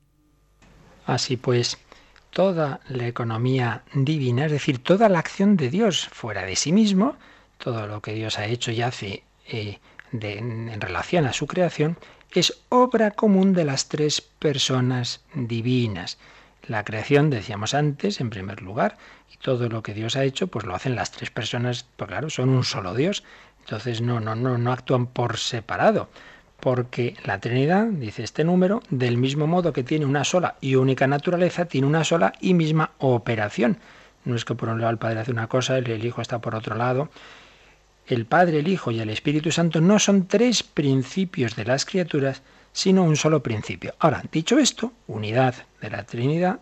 Así 1.07 1.37
pues, 1.37 1.79
toda 2.31 2.81
la 2.89 3.07
economía 3.09 3.85
divina, 3.95 4.47
es 4.47 4.53
decir, 4.53 4.79
toda 4.79 5.09
la 5.09 5.19
acción 5.19 5.57
de 5.57 5.71
Dios 5.71 6.09
fuera 6.13 6.45
de 6.45 6.57
sí 6.57 6.73
mismo, 6.73 7.17
todo 7.59 7.87
lo 7.87 8.01
que 8.01 8.15
Dios 8.15 8.39
ha 8.39 8.47
hecho 8.47 8.71
y 8.73 8.83
hace 8.83 9.23
eh, 9.47 9.79
en 10.13 10.81
relación 10.81 11.27
a 11.27 11.33
su 11.33 11.47
creación, 11.47 11.99
es 12.33 12.61
obra 12.69 13.11
común 13.11 13.53
de 13.53 13.65
las 13.65 13.89
tres 13.89 14.21
personas 14.21 15.21
divinas. 15.35 16.19
La 16.67 16.85
creación, 16.85 17.31
decíamos 17.31 17.75
antes, 17.75 18.21
en 18.21 18.31
primer 18.31 18.61
lugar, 18.61 18.99
y 19.33 19.37
todo 19.39 19.69
lo 19.69 19.83
que 19.83 19.95
Dios 19.95 20.17
ha 20.17 20.25
hecho, 20.25 20.49
pues 20.49 20.67
lo 20.67 20.75
hacen 20.75 20.97
las 20.97 21.11
tres 21.11 21.31
personas, 21.31 21.87
pues 21.97 22.09
claro, 22.09 22.29
son 22.29 22.51
un 22.51 22.65
solo 22.65 22.95
Dios. 22.95 23.25
Entonces 23.61 24.01
no, 24.01 24.21
no, 24.21 24.35
no, 24.35 24.59
no 24.59 24.73
actúan 24.73 25.07
por 25.07 25.39
separado. 25.39 26.09
Porque 26.61 27.17
la 27.25 27.39
Trinidad, 27.39 27.87
dice 27.87 28.25
este 28.25 28.45
número, 28.45 28.83
del 28.91 29.17
mismo 29.17 29.47
modo 29.47 29.73
que 29.73 29.85
tiene 29.85 30.05
una 30.05 30.25
sola 30.25 30.57
y 30.61 30.75
única 30.75 31.07
naturaleza, 31.07 31.67
tiene 31.67 31.87
una 31.87 32.05
sola 32.05 32.33
y 32.41 32.53
misma 32.53 32.91
operación. 32.99 33.79
No 34.25 34.35
es 34.35 34.45
que 34.45 34.55
por 34.55 34.69
un 34.69 34.81
lado 34.81 34.91
el 34.91 34.99
Padre 34.99 35.21
hace 35.21 35.31
una 35.31 35.47
cosa, 35.47 35.79
el 35.79 36.05
Hijo 36.05 36.21
está 36.21 36.41
por 36.41 36.55
otro 36.55 36.75
lado. 36.77 37.09
El 38.09 38.25
Padre, 38.25 38.61
el 38.61 38.69
Hijo 38.69 38.91
y 38.91 39.01
el 39.01 39.11
Espíritu 39.11 39.53
Santo 39.53 39.83
no 39.83 39.99
son 39.99 40.29
tres 40.29 40.63
principios 40.63 41.57
de 41.57 41.67
las 41.67 41.85
criaturas, 41.85 42.41
sino 42.73 43.05
un 43.05 43.17
solo 43.17 43.43
principio. 43.43 43.95
Ahora, 43.99 44.23
dicho 44.33 44.59
esto, 44.59 44.95
unidad 45.07 45.55
de 45.83 45.91
la 45.91 46.05
Trinidad, 46.05 46.61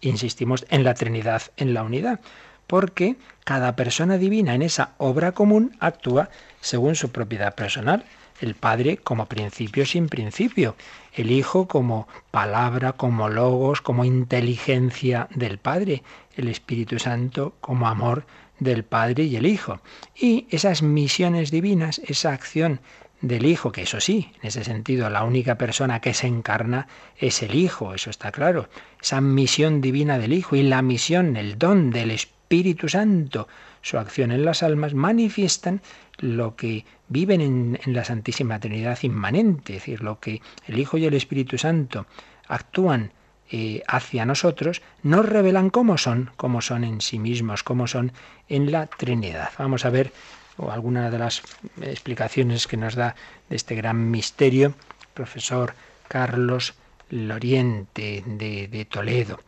insistimos 0.00 0.64
en 0.70 0.84
la 0.84 0.94
Trinidad, 0.94 1.42
en 1.58 1.74
la 1.74 1.82
unidad, 1.82 2.20
porque 2.66 3.16
cada 3.44 3.76
persona 3.76 4.16
divina 4.16 4.54
en 4.54 4.62
esa 4.62 4.94
obra 4.96 5.32
común 5.32 5.76
actúa 5.80 6.30
según 6.62 6.94
su 6.94 7.12
propiedad 7.12 7.54
personal. 7.54 8.06
El 8.40 8.54
Padre 8.54 8.96
como 8.96 9.26
principio 9.26 9.84
sin 9.84 10.08
principio, 10.08 10.76
el 11.12 11.30
Hijo 11.30 11.68
como 11.68 12.08
palabra, 12.30 12.92
como 12.92 13.28
logos, 13.28 13.82
como 13.82 14.06
inteligencia 14.06 15.28
del 15.34 15.58
Padre, 15.58 16.02
el 16.36 16.48
Espíritu 16.48 16.98
Santo 16.98 17.54
como 17.60 17.86
amor 17.86 18.24
del 18.58 18.84
Padre 18.84 19.24
y 19.24 19.36
el 19.36 19.46
Hijo. 19.46 19.80
Y 20.14 20.46
esas 20.50 20.82
misiones 20.82 21.50
divinas, 21.50 22.00
esa 22.04 22.32
acción 22.32 22.80
del 23.20 23.46
Hijo, 23.46 23.72
que 23.72 23.82
eso 23.82 24.00
sí, 24.00 24.30
en 24.40 24.48
ese 24.48 24.64
sentido 24.64 25.08
la 25.10 25.24
única 25.24 25.56
persona 25.56 26.00
que 26.00 26.14
se 26.14 26.26
encarna 26.26 26.86
es 27.16 27.42
el 27.42 27.54
Hijo, 27.54 27.94
eso 27.94 28.10
está 28.10 28.32
claro. 28.32 28.68
Esa 29.00 29.20
misión 29.20 29.80
divina 29.80 30.18
del 30.18 30.32
Hijo 30.32 30.56
y 30.56 30.62
la 30.62 30.82
misión, 30.82 31.36
el 31.36 31.58
don 31.58 31.90
del 31.90 32.10
Espíritu 32.10 32.88
Santo, 32.88 33.48
su 33.82 33.98
acción 33.98 34.32
en 34.32 34.44
las 34.44 34.62
almas, 34.62 34.94
manifiestan 34.94 35.80
lo 36.18 36.56
que 36.56 36.84
viven 37.08 37.40
en, 37.40 37.94
la 37.94 38.04
Santísima 38.04 38.58
Trinidad 38.58 38.98
inmanente, 39.02 39.74
es 39.76 39.82
decir, 39.82 40.02
lo 40.02 40.18
que 40.18 40.40
el 40.66 40.78
Hijo 40.78 40.98
y 40.98 41.06
el 41.06 41.14
Espíritu 41.14 41.58
Santo 41.58 42.06
actúan 42.48 43.12
eh, 43.50 43.82
hacia 43.86 44.24
nosotros, 44.24 44.82
nos 45.02 45.26
revelan 45.26 45.70
cómo 45.70 45.98
son, 45.98 46.30
cómo 46.36 46.60
son 46.60 46.84
en 46.84 47.00
sí 47.00 47.18
mismos, 47.18 47.62
cómo 47.62 47.86
son 47.86 48.12
en 48.48 48.72
la 48.72 48.86
Trinidad. 48.86 49.50
Vamos 49.58 49.84
a 49.84 49.90
ver 49.90 50.12
o 50.58 50.70
alguna 50.70 51.10
de 51.10 51.18
las 51.18 51.42
explicaciones 51.82 52.66
que 52.66 52.76
nos 52.76 52.94
da 52.94 53.14
de 53.48 53.56
este 53.56 53.74
gran 53.74 54.10
misterio, 54.10 54.74
profesor 55.14 55.74
Carlos 56.08 56.74
Loriente 57.10 58.24
de, 58.26 58.68
de 58.68 58.84
Toledo. 58.84 59.40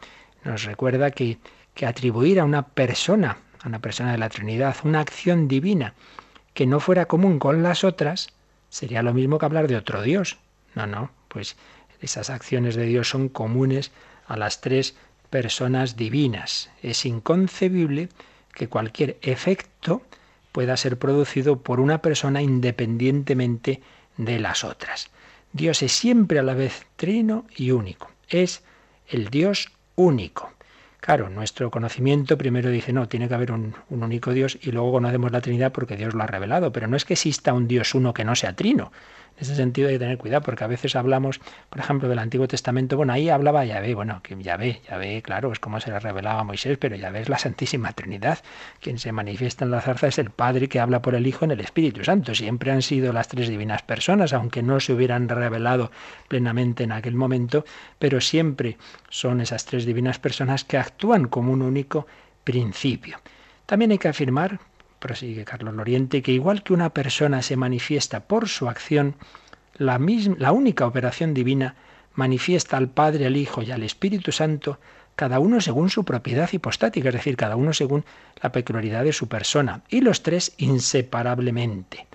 Nos 0.45 0.65
recuerda 0.65 1.11
que, 1.11 1.39
que 1.75 1.87
atribuir 1.87 2.41
a 2.41 2.45
una 2.45 2.63
persona, 2.63 3.39
a 3.63 3.69
una 3.69 3.79
persona 3.79 4.13
de 4.13 4.19
la 4.19 4.29
Trinidad, 4.29 4.77
una 4.85 5.01
acción 5.01 5.49
divina 5.49 5.95
que 6.55 6.67
no 6.67 6.81
fuera 6.81 7.07
común 7.07 7.39
con 7.39 7.63
las 7.63 7.85
otras, 7.85 8.29
sería 8.69 9.03
lo 9.03 9.15
mismo 9.15 9.39
que 9.39 9.47
hablar 9.47 9.69
de 9.69 9.77
otro 9.77 10.03
Dios. 10.03 10.39
No, 10.75 10.87
no, 10.87 11.11
pues 11.29 11.57
esas 12.01 12.31
acciones 12.31 12.75
de 12.77 12.87
Dios 12.87 13.09
son 13.09 13.29
comunes 13.29 13.91
a 14.27 14.37
las 14.37 14.61
tres 14.61 14.95
personas 15.31 15.97
divinas. 15.97 16.71
Es 16.83 17.05
inconcebible 17.07 18.09
que 18.55 18.69
cualquier 18.69 19.19
efecto 19.23 20.03
pueda 20.53 20.77
ser 20.77 20.99
producido 20.99 21.63
por 21.63 21.81
una 21.81 22.03
persona 22.03 22.43
independientemente 22.43 23.81
de 24.17 24.39
las 24.41 24.65
otras. 24.65 25.11
Dios 25.53 25.83
es 25.83 25.93
siempre 25.93 26.39
a 26.39 26.43
la 26.43 26.55
vez 26.55 26.87
trino 26.97 27.47
y 27.57 27.71
único. 27.71 28.11
Es 28.29 28.63
el 29.09 29.29
Dios 29.29 29.71
único. 29.97 30.53
Claro, 31.01 31.31
nuestro 31.31 31.71
conocimiento 31.71 32.37
primero 32.37 32.71
dice, 32.71 32.93
no, 32.93 33.09
tiene 33.09 33.29
que 33.29 33.35
haber 33.35 33.53
un, 33.53 33.75
un, 33.89 34.03
único 34.03 34.33
Dios 34.33 34.59
y 34.61 34.73
luego 34.73 34.93
conocemos 34.93 35.31
la 35.31 35.41
Trinidad 35.41 35.73
porque 35.73 35.97
Dios 35.97 36.13
lo 36.13 36.23
ha 36.23 36.27
revelado, 36.27 36.73
pero 36.73 36.89
no 36.89 36.97
es 36.97 37.05
que 37.05 37.15
exista 37.15 37.53
un 37.53 37.69
Dios 37.69 37.95
uno 37.95 38.13
que 38.13 38.25
no 38.25 38.35
sea 38.35 38.55
trino, 38.57 38.93
en 39.39 39.43
ese 39.43 39.55
sentido 39.55 39.87
hay 39.89 39.95
que 39.95 40.01
tener 40.01 40.19
cuidado, 40.19 40.43
porque 40.43 40.65
a 40.65 40.67
veces 40.67 40.97
hablamos, 40.97 41.41
por 41.71 41.79
ejemplo, 41.79 42.09
del 42.09 42.19
Antiguo 42.19 42.49
Testamento, 42.49 42.97
bueno, 42.97 43.13
ahí 43.13 43.29
hablaba 43.29 43.65
Yahvé, 43.65 43.95
bueno, 43.95 44.21
que 44.21 44.37
Yahvé, 44.37 44.81
Yahvé, 44.91 45.23
claro, 45.23 45.53
es 45.53 45.61
como 45.61 45.79
se 45.79 45.93
le 45.93 46.01
revelaba 46.01 46.41
a 46.41 46.45
Moisés, 46.45 46.77
pero 46.77 46.97
Yahvé 46.97 47.21
es 47.21 47.29
la 47.29 47.39
Santísima 47.39 47.93
Trinidad. 47.93 48.41
Quien 48.81 48.99
se 48.99 49.13
manifiesta 49.13 49.65
en 49.65 49.71
la 49.71 49.81
zarza 49.81 50.09
es 50.09 50.19
el 50.19 50.31
Padre 50.31 50.69
que 50.69 50.81
habla 50.81 51.03
por 51.03 51.15
el 51.15 51.25
Hijo 51.25 51.45
en 51.45 51.53
el 51.53 51.61
Espíritu 51.61 52.03
Santo. 52.03 52.35
Siempre 52.35 52.73
han 52.73 52.83
sido 52.83 53.13
las 53.13 53.29
tres 53.29 53.49
divinas 53.49 53.83
personas, 53.83 54.33
aunque 54.33 54.61
no 54.61 54.81
se 54.81 54.93
hubieran 54.93 55.29
revelado 55.29 55.93
plenamente 56.27 56.83
en 56.83 56.91
aquel 56.91 57.15
momento, 57.15 57.65
pero 58.01 58.21
siempre 58.21 58.77
son 59.09 59.41
esas 59.41 59.65
tres 59.67 59.87
divinas 59.87 60.19
personas 60.19 60.65
que 60.65 60.79
actúan 60.79 61.29
como 61.29 61.53
un 61.53 61.63
único 61.63 62.09
principio. 62.43 63.21
También 63.67 63.93
hay 63.93 63.99
que 63.99 64.09
afirmar 64.09 64.59
prosigue 64.99 65.45
Carlos 65.45 65.75
Loriente, 65.75 66.23
que 66.23 66.33
igual 66.33 66.63
que 66.63 66.73
una 66.73 66.91
persona 66.91 67.43
se 67.43 67.57
manifiesta 67.57 68.21
por 68.21 68.49
su 68.49 68.69
acción, 68.69 69.15
la, 69.77 69.99
misma, 69.99 70.37
la 70.39 70.53
única 70.53 70.87
operación 70.87 71.35
divina 71.35 71.77
manifiesta 72.15 72.77
al 72.77 72.89
Padre, 72.89 73.27
al 73.27 73.37
Hijo 73.37 73.63
y 73.63 73.71
al 73.71 73.83
Espíritu 73.83 74.33
Santo, 74.33 74.79
cada 75.15 75.41
uno 75.41 75.61
según 75.61 75.91
su 75.91 76.05
propiedad 76.05 76.49
hipostática, 76.53 77.09
es 77.09 77.15
decir, 77.15 77.37
cada 77.37 77.57
uno 77.57 77.73
según 77.73 78.05
la 78.43 78.53
peculiaridad 78.53 79.05
de 79.05 79.13
su 79.13 79.29
persona, 79.29 79.83
y 79.89 80.01
los 80.01 80.23
tres 80.23 80.55
inseparablemente. 80.59 82.07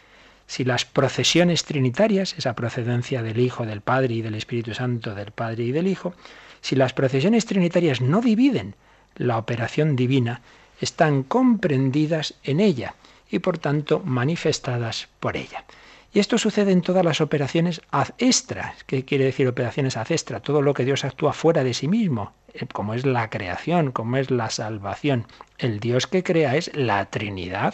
si 0.45 0.65
las 0.65 0.86
procesiones 0.86 1.63
trinitarias, 1.63 2.36
esa 2.38 2.53
procedencia 2.53 3.23
del 3.23 3.39
Hijo, 3.39 3.65
del 3.65 3.81
Padre 3.81 4.13
y 4.15 4.21
del 4.21 4.36
Espíritu 4.36 4.73
Santo, 4.73 5.15
del 5.15 5.31
Padre 5.31 5.63
y 5.63 5.71
del 5.71 5.88
Hijo, 5.88 6.13
si 6.61 6.75
las 6.75 6.93
procesiones 6.93 7.45
trinitarias 7.45 8.01
no 8.01 8.21
dividen 8.21 8.75
la 9.15 9.38
operación 9.38 9.95
divina, 9.95 10.41
están 10.84 11.23
comprendidas 11.23 12.36
en 12.43 12.59
ella 12.59 12.95
y 13.29 13.39
por 13.39 13.57
tanto 13.57 13.99
manifestadas 13.99 15.07
por 15.19 15.38
ella. 15.38 15.65
Y 16.13 16.19
esto 16.19 16.38
sucede 16.38 16.71
en 16.71 16.81
todas 16.81 17.03
las 17.03 17.21
operaciones 17.21 17.81
ad 17.89 18.09
extra. 18.19 18.75
¿Qué 18.86 19.03
quiere 19.03 19.25
decir 19.25 19.47
operaciones 19.47 19.97
ad 19.97 20.11
extra? 20.11 20.41
Todo 20.41 20.61
lo 20.61 20.75
que 20.75 20.86
Dios 20.86 21.03
actúa 21.03 21.34
fuera 21.34 21.63
de 21.63 21.73
sí 21.73 21.88
mismo, 21.88 22.34
eh, 22.53 22.67
como 22.71 22.93
es 22.93 23.03
la 23.03 23.31
creación, 23.31 23.91
como 23.91 24.17
es 24.17 24.29
la 24.29 24.51
salvación. 24.51 25.25
El 25.57 25.79
Dios 25.79 26.05
que 26.05 26.21
crea 26.21 26.55
es 26.55 26.69
la 26.75 27.05
Trinidad. 27.05 27.73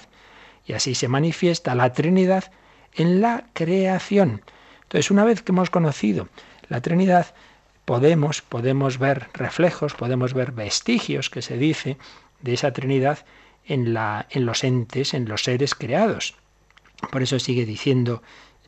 Y 0.66 0.74
así 0.74 0.95
se 0.95 1.10
manifiesta 1.10 1.76
la 1.76 1.91
Trinidad 1.91 2.51
en 2.93 3.20
la 3.20 3.45
creación. 3.51 4.41
Entonces, 4.84 5.12
una 5.12 5.26
vez 5.26 5.41
que 5.41 5.51
hemos 5.51 5.70
conocido 5.70 6.30
la 6.70 6.80
Trinidad, 6.80 7.34
podemos, 7.84 8.41
podemos 8.41 8.99
ver 8.99 9.28
reflejos, 9.34 9.95
podemos 9.95 10.34
ver 10.34 10.51
vestigios 10.53 11.30
que 11.30 11.41
se 11.41 11.57
dice 11.57 11.97
de 12.42 12.54
esa 12.54 12.72
Trinidad 12.74 13.26
en, 13.66 13.94
la, 13.94 14.28
en 14.30 14.46
los 14.46 14.64
entes, 14.64 15.14
en 15.14 15.28
los 15.28 15.44
seres 15.44 15.76
creados. 15.76 16.36
Por 17.12 17.22
eso 17.22 17.40
sigue 17.40 17.66
diciendo 17.66 18.22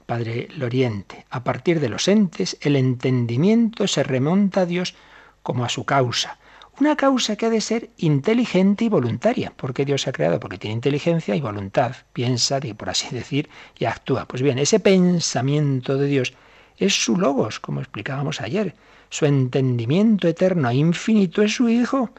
Padre 0.06 0.48
Loriente, 0.56 1.26
a 1.30 1.44
partir 1.44 1.80
de 1.80 1.90
los 1.90 2.08
entes 2.08 2.58
el 2.62 2.76
entendimiento 2.76 3.88
se 3.88 4.04
remonta 4.04 4.62
a 4.62 4.66
Dios 4.66 4.96
como 5.44 5.66
a 5.66 5.70
su 5.70 5.86
causa. 5.86 6.38
Una 6.80 6.96
causa 6.96 7.36
que 7.36 7.46
ha 7.46 7.50
de 7.50 7.62
ser 7.62 7.90
inteligente 7.98 8.86
y 8.86 8.90
voluntaria. 8.90 9.54
¿Por 9.56 9.74
qué 9.74 9.86
Dios 9.86 10.02
se 10.02 10.10
ha 10.10 10.14
creado? 10.14 10.40
Porque 10.40 10.58
tiene 10.58 10.76
inteligencia 10.76 11.36
y 11.36 11.42
voluntad. 11.42 11.96
Piensa, 12.14 12.60
por 12.78 12.90
así 12.90 13.14
decir, 13.14 13.50
y 13.78 13.86
actúa. 13.86 14.26
Pues 14.26 14.42
bien, 14.42 14.58
ese 14.58 14.80
pensamiento 14.80 15.98
de 15.98 16.08
Dios 16.08 16.34
es 16.78 16.94
su 17.04 17.18
logos, 17.18 17.60
como 17.60 17.82
explicábamos 17.82 18.42
ayer. 18.42 18.74
Su 19.10 19.26
entendimiento 19.26 20.28
eterno 20.28 20.70
e 20.70 20.76
infinito 20.76 21.42
es 21.44 21.54
su 21.54 21.70
Hijo. 21.70 22.10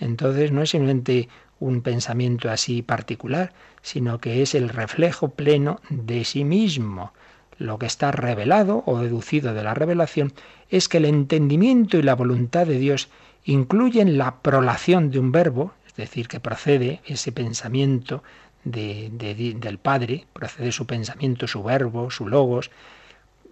Entonces 0.00 0.52
no 0.52 0.62
es 0.62 0.70
simplemente 0.70 1.28
un 1.60 1.82
pensamiento 1.82 2.50
así 2.50 2.82
particular, 2.82 3.52
sino 3.82 4.20
que 4.20 4.42
es 4.42 4.54
el 4.54 4.68
reflejo 4.68 5.30
pleno 5.30 5.80
de 5.90 6.24
sí 6.24 6.44
mismo. 6.44 7.12
Lo 7.58 7.78
que 7.78 7.86
está 7.86 8.12
revelado 8.12 8.84
o 8.86 8.98
deducido 8.98 9.52
de 9.54 9.64
la 9.64 9.74
revelación 9.74 10.32
es 10.70 10.88
que 10.88 10.98
el 10.98 11.06
entendimiento 11.06 11.98
y 11.98 12.02
la 12.02 12.14
voluntad 12.14 12.66
de 12.66 12.78
Dios 12.78 13.08
incluyen 13.44 14.18
la 14.18 14.36
prolación 14.36 15.10
de 15.10 15.18
un 15.18 15.32
verbo, 15.32 15.72
es 15.86 15.94
decir, 15.96 16.28
que 16.28 16.38
procede 16.38 17.00
ese 17.06 17.32
pensamiento 17.32 18.22
del 18.64 19.78
Padre, 19.82 20.26
procede 20.32 20.70
su 20.70 20.86
pensamiento, 20.86 21.48
su 21.48 21.62
verbo, 21.62 22.10
su 22.10 22.28
logos, 22.28 22.70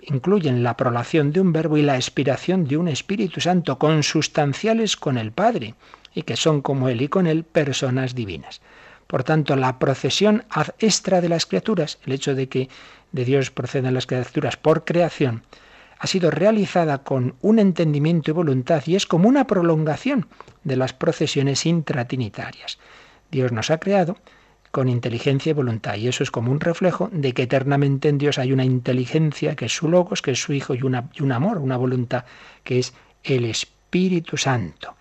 incluyen 0.03 0.62
la 0.62 0.76
prolación 0.76 1.32
de 1.32 1.40
un 1.40 1.53
verbo 1.53 1.76
y 1.76 1.82
la 1.82 1.97
expiración 1.97 2.66
de 2.66 2.76
un 2.76 2.88
Espíritu 2.88 3.40
Santo 3.40 3.78
consustanciales 3.78 4.97
con 4.97 5.18
el 5.18 5.32
Padre 5.32 5.74
y 6.14 6.22
que 6.22 6.36
son 6.36 6.62
como 6.62 6.88
Él 6.88 7.03
y 7.03 7.09
con 7.09 7.26
Él 7.26 7.44
personas 7.44 8.14
divinas. 8.14 8.61
Por 9.07 9.22
tanto, 9.22 9.55
la 9.57 9.78
procesión 9.78 10.44
ad 10.51 10.68
extra 10.78 11.20
de 11.20 11.28
las 11.28 11.47
criaturas, 11.47 11.99
el 12.07 12.12
hecho 12.12 12.34
de 12.34 12.49
que 12.49 12.68
de 13.12 13.24
Dios 13.24 13.51
procedan 13.51 13.94
las 13.94 14.07
criaturas 14.07 14.57
por 14.57 14.84
creación, 14.84 15.42
ha 15.99 16.07
sido 16.07 16.30
realizada 16.30 16.99
con 16.99 17.34
un 17.40 17.59
entendimiento 17.59 18.30
y 18.30 18.34
voluntad 18.34 18.82
y 18.86 18.97
es 18.97 19.07
como 19.07 19.28
una 19.28 19.47
prolongación 19.47 20.26
de 20.64 20.76
las 20.76 20.92
procesiones 20.92 21.64
intratrinitarias. 21.64 22.78
Dios 23.30 23.53
nos 23.53 23.70
ha 23.70 23.78
creado 23.78 24.16
con 24.77 24.91
inteligencia 24.91 25.49
y 25.49 25.53
voluntad 25.55 25.95
y 25.95 26.07
eso 26.07 26.22
es 26.22 26.31
como 26.31 26.53
un 26.53 26.61
reflejo 26.61 27.09
de 27.11 27.33
que 27.33 27.45
eternamente 27.45 28.11
en 28.11 28.18
Dios 28.18 28.37
hay 28.37 28.53
una 28.53 28.66
inteligencia 28.66 29.57
que 29.57 29.64
es 29.64 29.72
su 29.72 29.89
logos, 29.89 30.20
que 30.20 30.33
es 30.33 30.39
su 30.39 30.53
Hijo 30.53 30.74
y, 30.74 30.81
y 30.81 31.22
un 31.22 31.33
amor, 31.33 31.57
una 31.57 31.79
voluntad 31.79 32.27
que 32.62 32.79
es 32.81 32.93
el 33.24 33.47
Espíritu 33.47 34.37
Santo 34.37 34.95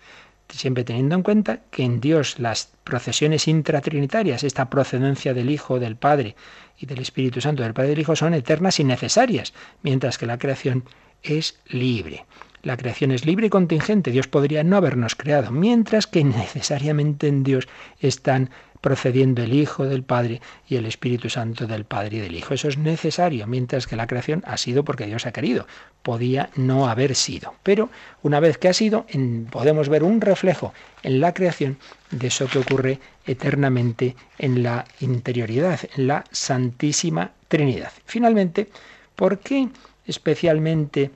siempre 0.48 0.82
teniendo 0.82 1.14
en 1.14 1.22
cuenta 1.22 1.60
que 1.70 1.82
en 1.82 2.00
Dios 2.00 2.38
las 2.38 2.72
procesiones 2.84 3.48
intratrinitarias, 3.48 4.44
esta 4.44 4.70
procedencia 4.70 5.34
del 5.34 5.50
Hijo, 5.50 5.78
del 5.78 5.96
Padre 5.96 6.36
y 6.78 6.86
del 6.86 7.00
Espíritu 7.00 7.42
Santo, 7.42 7.62
del 7.62 7.74
Padre 7.74 7.88
y 7.88 7.90
del 7.90 8.00
Hijo, 8.00 8.16
son 8.16 8.32
eternas 8.32 8.80
y 8.80 8.84
necesarias, 8.84 9.52
mientras 9.82 10.16
que 10.16 10.24
la 10.24 10.38
creación 10.38 10.84
es 11.22 11.60
libre. 11.66 12.24
La 12.66 12.76
creación 12.76 13.12
es 13.12 13.24
libre 13.24 13.46
y 13.46 13.50
contingente. 13.50 14.10
Dios 14.10 14.26
podría 14.26 14.64
no 14.64 14.76
habernos 14.76 15.14
creado, 15.14 15.52
mientras 15.52 16.08
que 16.08 16.24
necesariamente 16.24 17.28
en 17.28 17.44
Dios 17.44 17.68
están 18.00 18.50
procediendo 18.80 19.44
el 19.44 19.54
Hijo 19.54 19.84
del 19.84 20.02
Padre 20.02 20.40
y 20.68 20.74
el 20.74 20.84
Espíritu 20.84 21.30
Santo 21.30 21.68
del 21.68 21.84
Padre 21.84 22.16
y 22.16 22.20
del 22.20 22.34
Hijo. 22.34 22.54
Eso 22.54 22.66
es 22.66 22.76
necesario, 22.76 23.46
mientras 23.46 23.86
que 23.86 23.94
la 23.94 24.08
creación 24.08 24.42
ha 24.44 24.56
sido 24.56 24.84
porque 24.84 25.06
Dios 25.06 25.26
ha 25.26 25.32
querido. 25.32 25.68
Podía 26.02 26.50
no 26.56 26.88
haber 26.88 27.14
sido. 27.14 27.54
Pero 27.62 27.88
una 28.24 28.40
vez 28.40 28.58
que 28.58 28.66
ha 28.66 28.72
sido, 28.72 29.06
podemos 29.52 29.88
ver 29.88 30.02
un 30.02 30.20
reflejo 30.20 30.74
en 31.04 31.20
la 31.20 31.34
creación 31.34 31.78
de 32.10 32.26
eso 32.26 32.48
que 32.48 32.58
ocurre 32.58 32.98
eternamente 33.28 34.16
en 34.38 34.64
la 34.64 34.86
interioridad, 34.98 35.78
en 35.96 36.08
la 36.08 36.24
Santísima 36.32 37.30
Trinidad. 37.46 37.92
Finalmente, 38.06 38.66
¿por 39.14 39.38
qué 39.38 39.68
especialmente 40.04 41.12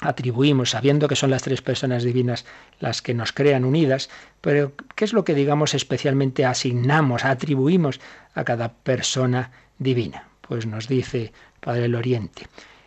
atribuimos, 0.00 0.70
sabiendo 0.70 1.08
que 1.08 1.16
son 1.16 1.30
las 1.30 1.42
tres 1.42 1.62
personas 1.62 2.02
divinas 2.02 2.44
las 2.80 3.02
que 3.02 3.14
nos 3.14 3.32
crean 3.32 3.64
unidas, 3.64 4.10
pero 4.40 4.72
¿qué 4.94 5.04
es 5.04 5.12
lo 5.12 5.24
que 5.24 5.34
digamos 5.34 5.74
especialmente 5.74 6.44
asignamos, 6.44 7.24
atribuimos 7.24 8.00
a 8.34 8.44
cada 8.44 8.72
persona 8.72 9.52
divina? 9.78 10.28
Pues 10.40 10.66
nos 10.66 10.88
dice 10.88 11.32
Padre 11.60 11.86
el 11.86 11.94
Oriente. 11.94 12.46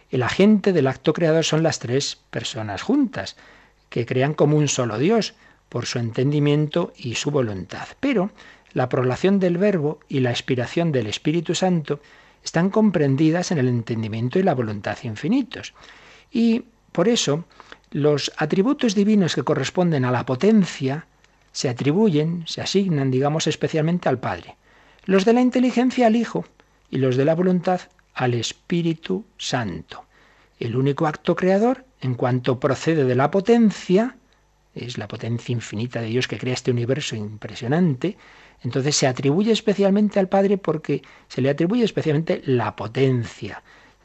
El 0.09 0.23
agente 0.23 0.73
del 0.73 0.87
acto 0.87 1.13
creador 1.13 1.43
son 1.43 1.63
las 1.63 1.79
tres 1.79 2.17
personas 2.29 2.81
juntas, 2.81 3.35
que 3.89 4.05
crean 4.05 4.33
como 4.33 4.57
un 4.57 4.67
solo 4.67 4.97
Dios, 4.97 5.33
por 5.69 5.85
su 5.85 5.99
entendimiento 5.99 6.93
y 6.95 7.15
su 7.15 7.31
voluntad. 7.31 7.87
Pero 7.99 8.31
la 8.73 8.89
prolación 8.89 9.39
del 9.39 9.57
Verbo 9.57 9.99
y 10.07 10.19
la 10.19 10.31
expiración 10.31 10.91
del 10.91 11.07
Espíritu 11.07 11.55
Santo 11.55 11.99
están 12.43 12.69
comprendidas 12.69 13.51
en 13.51 13.57
el 13.57 13.67
entendimiento 13.67 14.39
y 14.39 14.43
la 14.43 14.55
voluntad 14.55 14.97
infinitos. 15.03 15.73
Y 16.31 16.63
por 16.97 17.09
eso, 17.09 17.45
los 17.91 18.31
atributos 18.37 18.95
divinos 18.95 19.35
que 19.35 19.43
corresponden 19.43 20.03
a 20.03 20.09
la 20.09 20.25
potencia 20.25 21.05
se 21.51 21.69
atribuyen, 21.69 22.41
se 22.47 22.59
asignan, 22.59 23.11
digamos, 23.11 23.45
especialmente 23.45 24.09
al 24.09 24.17
Padre. 24.17 24.55
Los 25.05 25.23
de 25.23 25.33
la 25.33 25.41
inteligencia 25.41 26.07
al 26.07 26.15
Hijo 26.15 26.45
y 26.89 26.97
los 26.97 27.15
de 27.15 27.23
la 27.23 27.35
voluntad 27.35 27.81
al 28.15 28.33
Espíritu 28.33 29.25
Santo. 29.37 30.05
El 30.59 30.75
único 30.75 31.05
acto 31.05 31.35
creador, 31.35 31.85
en 32.01 32.15
cuanto 32.15 32.59
procede 32.59 33.03
de 33.03 33.13
la 33.13 33.29
potencia, 33.29 34.17
es 34.73 34.97
la 34.97 35.07
potencia 35.07 35.53
infinita 35.53 36.01
de 36.01 36.07
Dios 36.07 36.27
que 36.27 36.39
crea 36.39 36.55
este 36.55 36.71
universo 36.71 37.15
impresionante, 37.15 38.17
entonces 38.63 38.95
se 38.95 39.05
atribuye 39.05 39.51
especialmente 39.51 40.19
al 40.19 40.29
Padre 40.29 40.57
porque 40.57 41.03
se 41.27 41.43
le 41.43 41.51
atribuye 41.51 41.83
especialmente 41.83 42.41
la 42.47 42.75
potencia. 42.75 43.61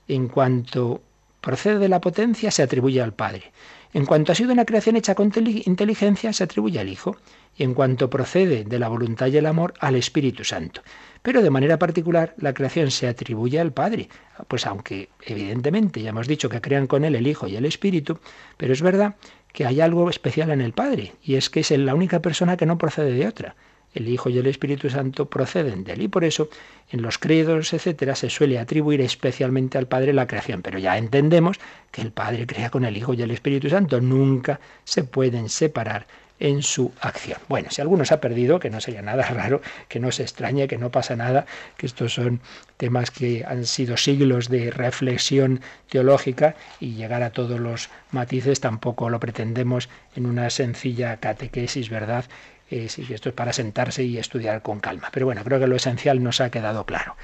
En 0.09 0.29
cuanto 0.29 1.01
procede 1.43 1.79
de 1.79 1.91
la 1.91 2.01
potencia, 2.01 2.51
se 2.51 2.63
atribuye 2.63 3.03
al 3.03 3.13
Padre. 3.13 3.53
En 3.93 4.07
cuanto 4.07 4.33
ha 4.33 4.35
sido 4.35 4.55
una 4.55 4.65
creación 4.65 4.97
hecha 4.97 5.15
con 5.15 5.31
inteligencia, 5.37 6.33
se 6.33 6.45
atribuye 6.45 6.81
al 6.81 6.89
Hijo. 6.89 7.17
Y 7.55 7.65
en 7.65 7.75
cuanto 7.75 8.09
procede 8.09 8.65
de 8.65 8.79
la 8.79 8.89
voluntad 8.89 9.27
y 9.27 9.37
el 9.37 9.45
amor, 9.45 9.75
al 9.81 9.97
Espíritu 9.97 10.45
Santo. 10.45 10.81
Pero 11.21 11.43
de 11.43 11.51
manera 11.51 11.79
particular, 11.79 12.35
la 12.39 12.55
creación 12.55 12.91
se 12.91 13.07
atribuye 13.07 13.61
al 13.61 13.73
Padre. 13.73 14.09
Pues 14.49 14.67
aunque 14.67 15.11
evidentemente 15.27 16.01
ya 16.01 16.11
hemos 16.11 16.29
dicho 16.29 16.49
que 16.49 16.63
crean 16.63 16.87
con 16.87 17.05
Él 17.05 17.15
el 17.15 17.27
Hijo 17.27 17.47
y 17.49 17.57
el 17.57 17.67
Espíritu, 17.67 18.19
pero 18.57 18.73
es 18.73 18.81
verdad 18.81 19.17
que 19.53 19.67
hay 19.67 19.83
algo 19.83 20.09
especial 20.09 20.51
en 20.51 20.63
el 20.63 20.73
Padre, 20.73 21.13
y 21.23 21.35
es 21.35 21.51
que 21.51 21.61
es 21.61 21.71
la 21.73 21.95
única 21.95 22.23
persona 22.23 22.57
que 22.57 22.65
no 22.65 22.79
procede 22.79 23.13
de 23.13 23.27
otra 23.27 23.55
el 23.95 24.09
Hijo 24.09 24.29
y 24.29 24.39
el 24.39 24.47
Espíritu 24.47 24.91
Santo 24.91 25.27
proceden 25.27 25.85
de 25.85 25.93
él. 25.93 26.03
Y 26.03 26.09
por 26.09 26.25
eso 26.25 26.49
en 26.91 27.03
los 27.03 27.19
credos, 27.19 27.73
etcétera, 27.73 28.15
se 28.15 28.31
suele 28.31 28.59
atribuir 28.59 29.01
especialmente 29.01 29.79
al 29.79 29.87
Padre 29.87 30.13
la 30.13 30.27
creación. 30.27 30.63
Pero 30.63 30.79
ya 30.79 30.99
entendemos 30.99 31.59
que 31.91 32.03
el 32.03 32.13
Padre 32.13 32.47
crea 32.47 32.71
con 32.71 32.85
el 32.85 32.97
Hijo 32.97 33.15
y 33.15 33.23
el 33.23 33.31
Espíritu 33.31 33.69
Santo. 33.69 34.01
Nunca 34.01 34.61
se 34.85 35.05
pueden 35.05 35.49
separar 35.49 36.07
en 36.43 36.61
su 36.63 36.93
acción. 37.01 37.39
Bueno, 37.49 37.71
si 37.71 37.81
alguno 37.81 38.05
se 38.05 38.15
ha 38.15 38.21
perdido, 38.21 38.59
que 38.59 38.69
no 38.69 38.81
sería 38.81 39.01
nada 39.01 39.23
raro, 39.31 39.63
que 39.89 40.01
no 40.01 40.11
se 40.11 40.25
extrañe, 40.25 40.67
que 40.67 40.77
no 40.77 40.91
pasa 40.91 41.15
nada, 41.15 41.47
que 41.77 41.87
estos 41.87 42.15
son 42.15 42.41
temas 42.77 43.13
que 43.13 43.45
han 43.47 43.65
sido 43.65 43.97
siglos 43.97 44.49
de 44.49 44.73
reflexión 44.73 45.61
teológica 45.89 46.57
y 46.81 46.95
llegar 46.95 47.23
a 47.23 47.31
todos 47.31 47.61
los 47.61 47.91
matices 48.11 48.59
tampoco 48.59 49.09
lo 49.09 49.21
pretendemos 49.21 49.89
en 50.17 50.27
una 50.27 50.51
sencilla 50.51 51.17
catequesis, 51.19 51.89
¿verdad? 51.91 52.25
Eh, 52.73 52.87
esto 52.87 53.29
es 53.29 53.35
para 53.35 53.53
sentarse 53.53 54.03
y 54.03 54.17
estudiar 54.17 54.63
con 54.63 54.81
calma. 54.81 55.11
Pero 55.13 55.27
bueno, 55.27 55.45
creo 55.45 55.61
que 55.61 55.67
lo 55.67 55.77
esencial 55.77 56.23
nos 56.23 56.41
ha 56.41 56.51
quedado 56.51 56.87
claro. 56.87 57.17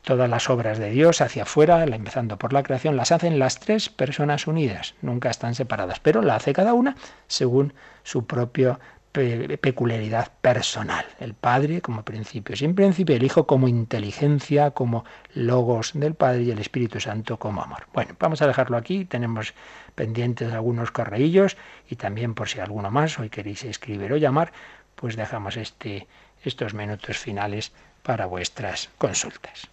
Todas 0.00 0.30
las 0.30 0.48
obras 0.48 0.78
de 0.78 0.90
Dios 0.90 1.20
hacia 1.20 1.42
afuera, 1.42 1.84
empezando 1.84 2.38
por 2.38 2.54
la 2.54 2.62
creación, 2.62 2.96
las 2.96 3.12
hacen 3.12 3.38
las 3.38 3.60
tres 3.60 3.90
personas 3.90 4.46
unidas, 4.46 4.94
nunca 5.02 5.30
están 5.30 5.54
separadas, 5.54 6.00
pero 6.00 6.22
la 6.22 6.36
hace 6.36 6.52
cada 6.52 6.74
una 6.74 6.96
según 7.26 7.74
su 8.02 8.26
propio 8.26 8.78
peculiaridad 9.12 10.32
personal. 10.40 11.04
El 11.20 11.34
Padre 11.34 11.80
como 11.80 12.02
principio, 12.02 12.56
sin 12.56 12.74
principio, 12.74 13.14
el 13.14 13.22
Hijo 13.22 13.46
como 13.46 13.68
inteligencia, 13.68 14.72
como 14.72 15.04
logos 15.34 15.92
del 15.94 16.14
Padre 16.14 16.42
y 16.42 16.50
el 16.50 16.58
Espíritu 16.58 16.98
Santo 16.98 17.38
como 17.38 17.62
amor. 17.62 17.86
Bueno, 17.92 18.16
vamos 18.18 18.42
a 18.42 18.46
dejarlo 18.48 18.76
aquí. 18.76 19.04
Tenemos 19.04 19.54
pendientes 19.94 20.52
algunos 20.52 20.90
correillos 20.90 21.56
y 21.88 21.94
también 21.94 22.34
por 22.34 22.48
si 22.48 22.58
alguno 22.58 22.90
más 22.90 23.18
hoy 23.20 23.30
queréis 23.30 23.64
escribir 23.64 24.12
o 24.12 24.16
llamar, 24.16 24.52
pues 24.94 25.16
dejamos 25.16 25.56
este, 25.56 26.06
estos 26.44 26.74
minutos 26.74 27.18
finales 27.18 27.72
para 28.02 28.26
vuestras 28.26 28.90
consultas. 28.98 29.68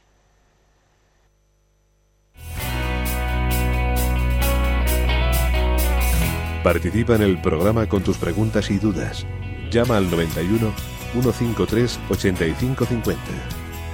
Participa 6.64 7.16
en 7.16 7.24
el 7.24 7.42
programa 7.42 7.88
con 7.88 8.04
tus 8.04 8.18
preguntas 8.18 8.70
y 8.70 8.78
dudas. 8.78 9.26
Llama 9.72 9.98
al 9.98 10.12
91 10.12 10.72
153 11.14 12.00
8550. 12.10 13.22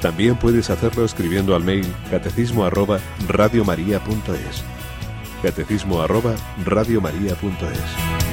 También 0.02 0.36
puedes 0.36 0.70
hacerlo 0.70 1.06
escribiendo 1.06 1.56
al 1.56 1.64
mail 1.64 1.86
catecismo 2.12 2.66
arroba 2.66 3.00
radiomaria.es. 3.28 4.64
Catecismo 5.42 6.02
arroba 6.02 6.36
radiomaria.es. 6.66 8.27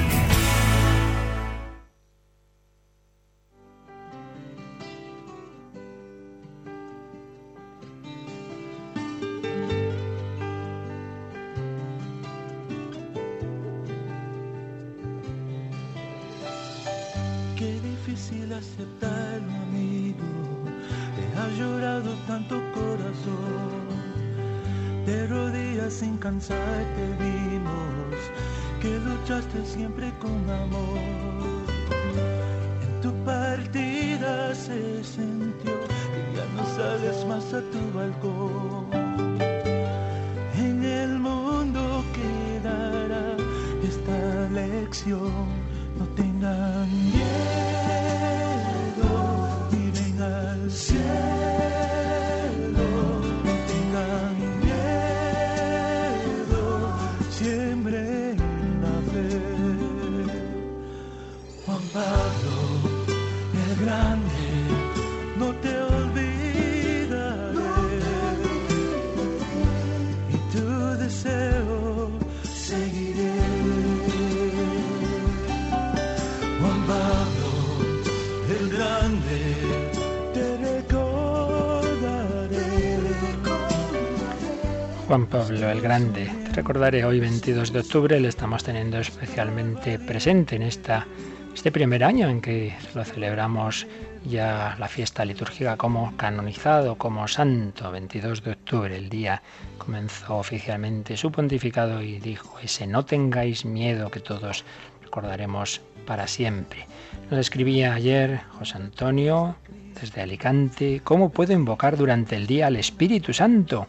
Juan 85.14 85.26
Pablo 85.26 85.70
el 85.70 85.80
Grande. 85.80 86.28
recordaré 86.54 87.04
hoy 87.04 87.20
22 87.20 87.72
de 87.72 87.78
octubre, 87.78 88.18
le 88.18 88.26
estamos 88.26 88.64
teniendo 88.64 88.98
especialmente 88.98 89.96
presente 90.00 90.56
en 90.56 90.62
esta, 90.62 91.06
este 91.54 91.70
primer 91.70 92.02
año 92.02 92.28
en 92.28 92.40
que 92.40 92.74
lo 92.96 93.04
celebramos 93.04 93.86
ya 94.24 94.74
la 94.76 94.88
fiesta 94.88 95.24
litúrgica 95.24 95.76
como 95.76 96.16
canonizado, 96.16 96.98
como 96.98 97.28
santo, 97.28 97.92
22 97.92 98.42
de 98.42 98.50
octubre, 98.50 98.96
el 98.96 99.08
día 99.08 99.40
comenzó 99.78 100.38
oficialmente 100.38 101.16
su 101.16 101.30
pontificado 101.30 102.02
y 102.02 102.18
dijo 102.18 102.58
ese 102.58 102.88
no 102.88 103.04
tengáis 103.04 103.64
miedo 103.64 104.10
que 104.10 104.18
todos 104.18 104.64
recordaremos 105.00 105.80
para 106.08 106.26
siempre. 106.26 106.88
Nos 107.30 107.38
escribía 107.38 107.94
ayer 107.94 108.40
José 108.58 108.78
Antonio 108.78 109.54
desde 110.00 110.22
Alicante, 110.22 111.02
¿cómo 111.04 111.30
puedo 111.30 111.52
invocar 111.52 111.96
durante 111.96 112.34
el 112.34 112.48
día 112.48 112.66
al 112.66 112.74
Espíritu 112.74 113.32
Santo? 113.32 113.86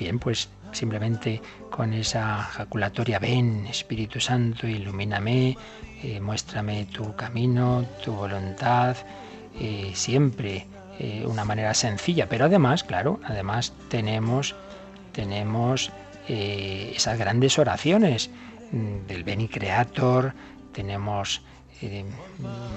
Bien, 0.00 0.18
pues 0.18 0.48
simplemente 0.72 1.40
con 1.70 1.94
esa 1.94 2.42
jaculatoria, 2.42 3.18
ven 3.18 3.66
Espíritu 3.66 4.20
Santo, 4.20 4.66
ilumíname, 4.66 5.56
eh, 6.02 6.20
muéstrame 6.20 6.86
tu 6.86 7.14
camino, 7.14 7.84
tu 8.04 8.12
voluntad, 8.12 8.96
eh, 9.58 9.92
siempre 9.94 10.66
eh, 10.98 11.24
una 11.26 11.44
manera 11.44 11.74
sencilla, 11.74 12.28
pero 12.28 12.46
además, 12.46 12.84
claro, 12.84 13.20
además 13.24 13.72
tenemos, 13.88 14.54
tenemos 15.12 15.90
esas 16.28 17.18
grandes 17.18 17.58
oraciones 17.58 18.30
mm, 18.70 19.06
del 19.08 19.24
Beni 19.24 19.48
Creator, 19.48 20.32
tenemos 20.72 21.42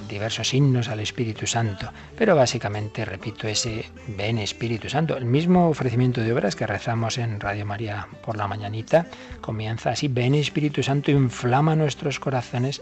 diversos 0.08 0.54
himnos 0.54 0.88
al 0.88 1.00
Espíritu 1.00 1.46
Santo, 1.46 1.92
pero 2.18 2.36
básicamente, 2.36 3.04
repito, 3.06 3.48
ese 3.48 3.86
ven 4.08 4.38
Espíritu 4.38 4.90
Santo. 4.90 5.18
El 5.18 5.26
mismo 5.26 5.70
ofrecimiento 5.70 6.22
de 6.22 6.32
obras 6.32 6.56
que 6.56 6.68
rezamos 6.68 7.18
en 7.18 7.40
Radio 7.40 7.66
María 7.66 8.08
por 8.24 8.38
la 8.38 8.48
mañanita 8.48 9.08
comienza 9.42 9.92
así, 9.92 10.08
ven 10.08 10.36
Espíritu 10.36 10.84
Santo, 10.84 11.12
inflama 11.12 11.76
nuestros 11.76 12.20
corazones 12.20 12.82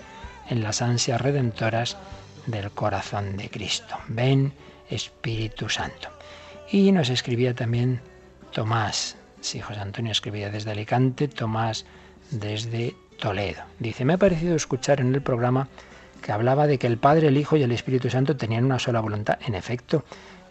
en 0.50 0.62
las 0.62 0.82
ansias 0.82 1.22
redentoras 1.22 1.98
del 2.46 2.72
corazón 2.72 3.38
de 3.38 3.50
Cristo. 3.50 3.96
Ven 4.08 4.54
Espíritu 4.90 5.70
Santo. 5.70 6.10
Y 6.72 6.92
nos 6.92 7.10
escribía 7.10 7.54
también 7.54 8.02
Tomás, 8.52 9.18
sí, 9.40 9.60
José 9.60 9.80
Antonio 9.80 10.12
escribía 10.12 10.50
desde 10.50 10.72
Alicante, 10.72 11.28
Tomás 11.28 11.86
desde 12.32 12.96
Toledo. 13.20 13.64
Dice, 13.80 14.06
me 14.06 14.14
ha 14.14 14.18
parecido 14.18 14.56
escuchar 14.56 15.00
en 15.00 15.14
el 15.14 15.22
programa 15.22 15.68
que 16.22 16.32
hablaba 16.32 16.68
de 16.68 16.78
que 16.78 16.88
el 16.88 16.98
Padre, 16.98 17.28
el 17.28 17.38
Hijo 17.38 17.58
y 17.58 17.64
el 17.64 17.72
Espíritu 17.72 18.10
Santo 18.10 18.38
tenían 18.38 18.66
una 18.66 18.80
sola 18.80 19.00
voluntad. 19.00 19.40
En 19.46 19.56
efecto, 19.56 20.06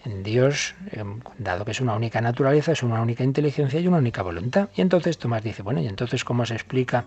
en 0.05 0.23
Dios, 0.23 0.75
em, 0.93 1.21
dado 1.39 1.65
que 1.65 1.71
es 1.73 1.81
una 1.81 1.95
única 1.95 2.21
naturaleza, 2.21 2.73
es 2.73 2.83
una 2.83 3.01
única 3.01 3.25
inteligencia 3.25 3.81
y 3.81 3.87
una 3.87 3.99
única 3.99 4.23
voluntad. 4.23 4.69
Y 4.75 4.81
entonces 4.81 5.19
Tomás 5.19 5.43
dice, 5.43 5.63
bueno, 5.63 5.81
¿y 5.81 5.87
entonces 5.87 6.25
cómo 6.25 6.47
se 6.47 6.55
explica 6.55 7.05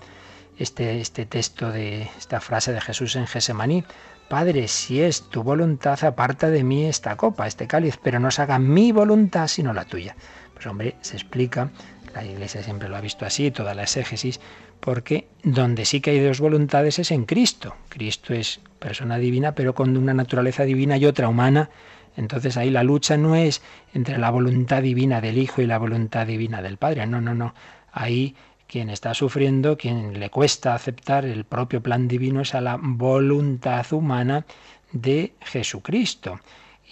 este, 0.58 1.02
este 1.02 1.26
texto 1.26 1.72
de 1.72 2.04
esta 2.18 2.40
frase 2.40 2.72
de 2.72 2.82
Jesús 2.82 3.16
en 3.16 3.28
Gesemaní? 3.28 3.84
Padre, 4.30 4.68
si 4.68 5.02
es 5.02 5.30
tu 5.30 5.44
voluntad, 5.44 6.04
aparta 6.04 6.50
de 6.50 6.64
mí 6.64 6.86
esta 6.86 7.16
copa, 7.18 7.46
este 7.46 7.68
cáliz, 7.68 8.00
pero 8.02 8.20
no 8.20 8.32
se 8.32 8.42
haga 8.42 8.58
mi 8.58 8.92
voluntad 8.92 9.48
sino 9.48 9.74
la 9.74 9.86
tuya. 9.86 10.16
Pues 10.54 10.66
hombre, 10.68 10.96
se 11.02 11.16
explica, 11.16 11.70
la 12.22 12.32
Iglesia 12.32 12.64
siempre 12.64 12.90
lo 12.90 12.96
ha 12.96 13.02
visto 13.02 13.26
así, 13.26 13.52
toda 13.52 13.74
la 13.74 13.84
exégesis, 13.84 14.40
porque 14.80 15.28
donde 15.44 15.86
sí 15.86 16.02
que 16.02 16.12
hay 16.12 16.20
dos 16.20 16.40
voluntades 16.40 17.00
es 17.00 17.12
en 17.12 17.26
Cristo. 17.26 17.76
Cristo 17.90 18.34
es 18.34 18.60
persona 18.80 19.18
divina, 19.18 19.56
pero 19.56 19.74
con 19.74 19.96
una 19.98 20.14
naturaleza 20.14 20.64
divina 20.64 20.98
y 20.98 21.06
otra 21.06 21.28
humana. 21.28 21.70
Entonces 22.16 22.58
ahí 22.58 22.70
la 22.70 22.84
lucha 22.84 23.18
no 23.18 23.36
es 23.36 23.62
entre 23.94 24.18
la 24.18 24.30
voluntad 24.30 24.84
divina 24.84 25.22
del 25.22 25.38
Hijo 25.38 25.62
y 25.62 25.66
la 25.66 25.80
voluntad 25.80 26.28
divina 26.28 26.62
del 26.62 26.78
Padre. 26.78 27.08
No, 27.08 27.22
no, 27.22 27.34
no. 27.34 27.56
Ahí 27.92 28.36
quien 28.68 28.90
está 28.90 29.14
sufriendo, 29.14 29.78
quien 29.78 30.20
le 30.20 30.30
cuesta 30.30 30.74
aceptar 30.74 31.26
el 31.26 31.46
propio 31.46 31.82
plan 31.82 32.08
divino 32.08 32.42
es 32.42 32.56
a 32.56 32.62
la 32.62 32.80
voluntad 32.82 33.86
humana 33.94 34.46
de 34.92 35.34
Jesucristo. 35.42 36.40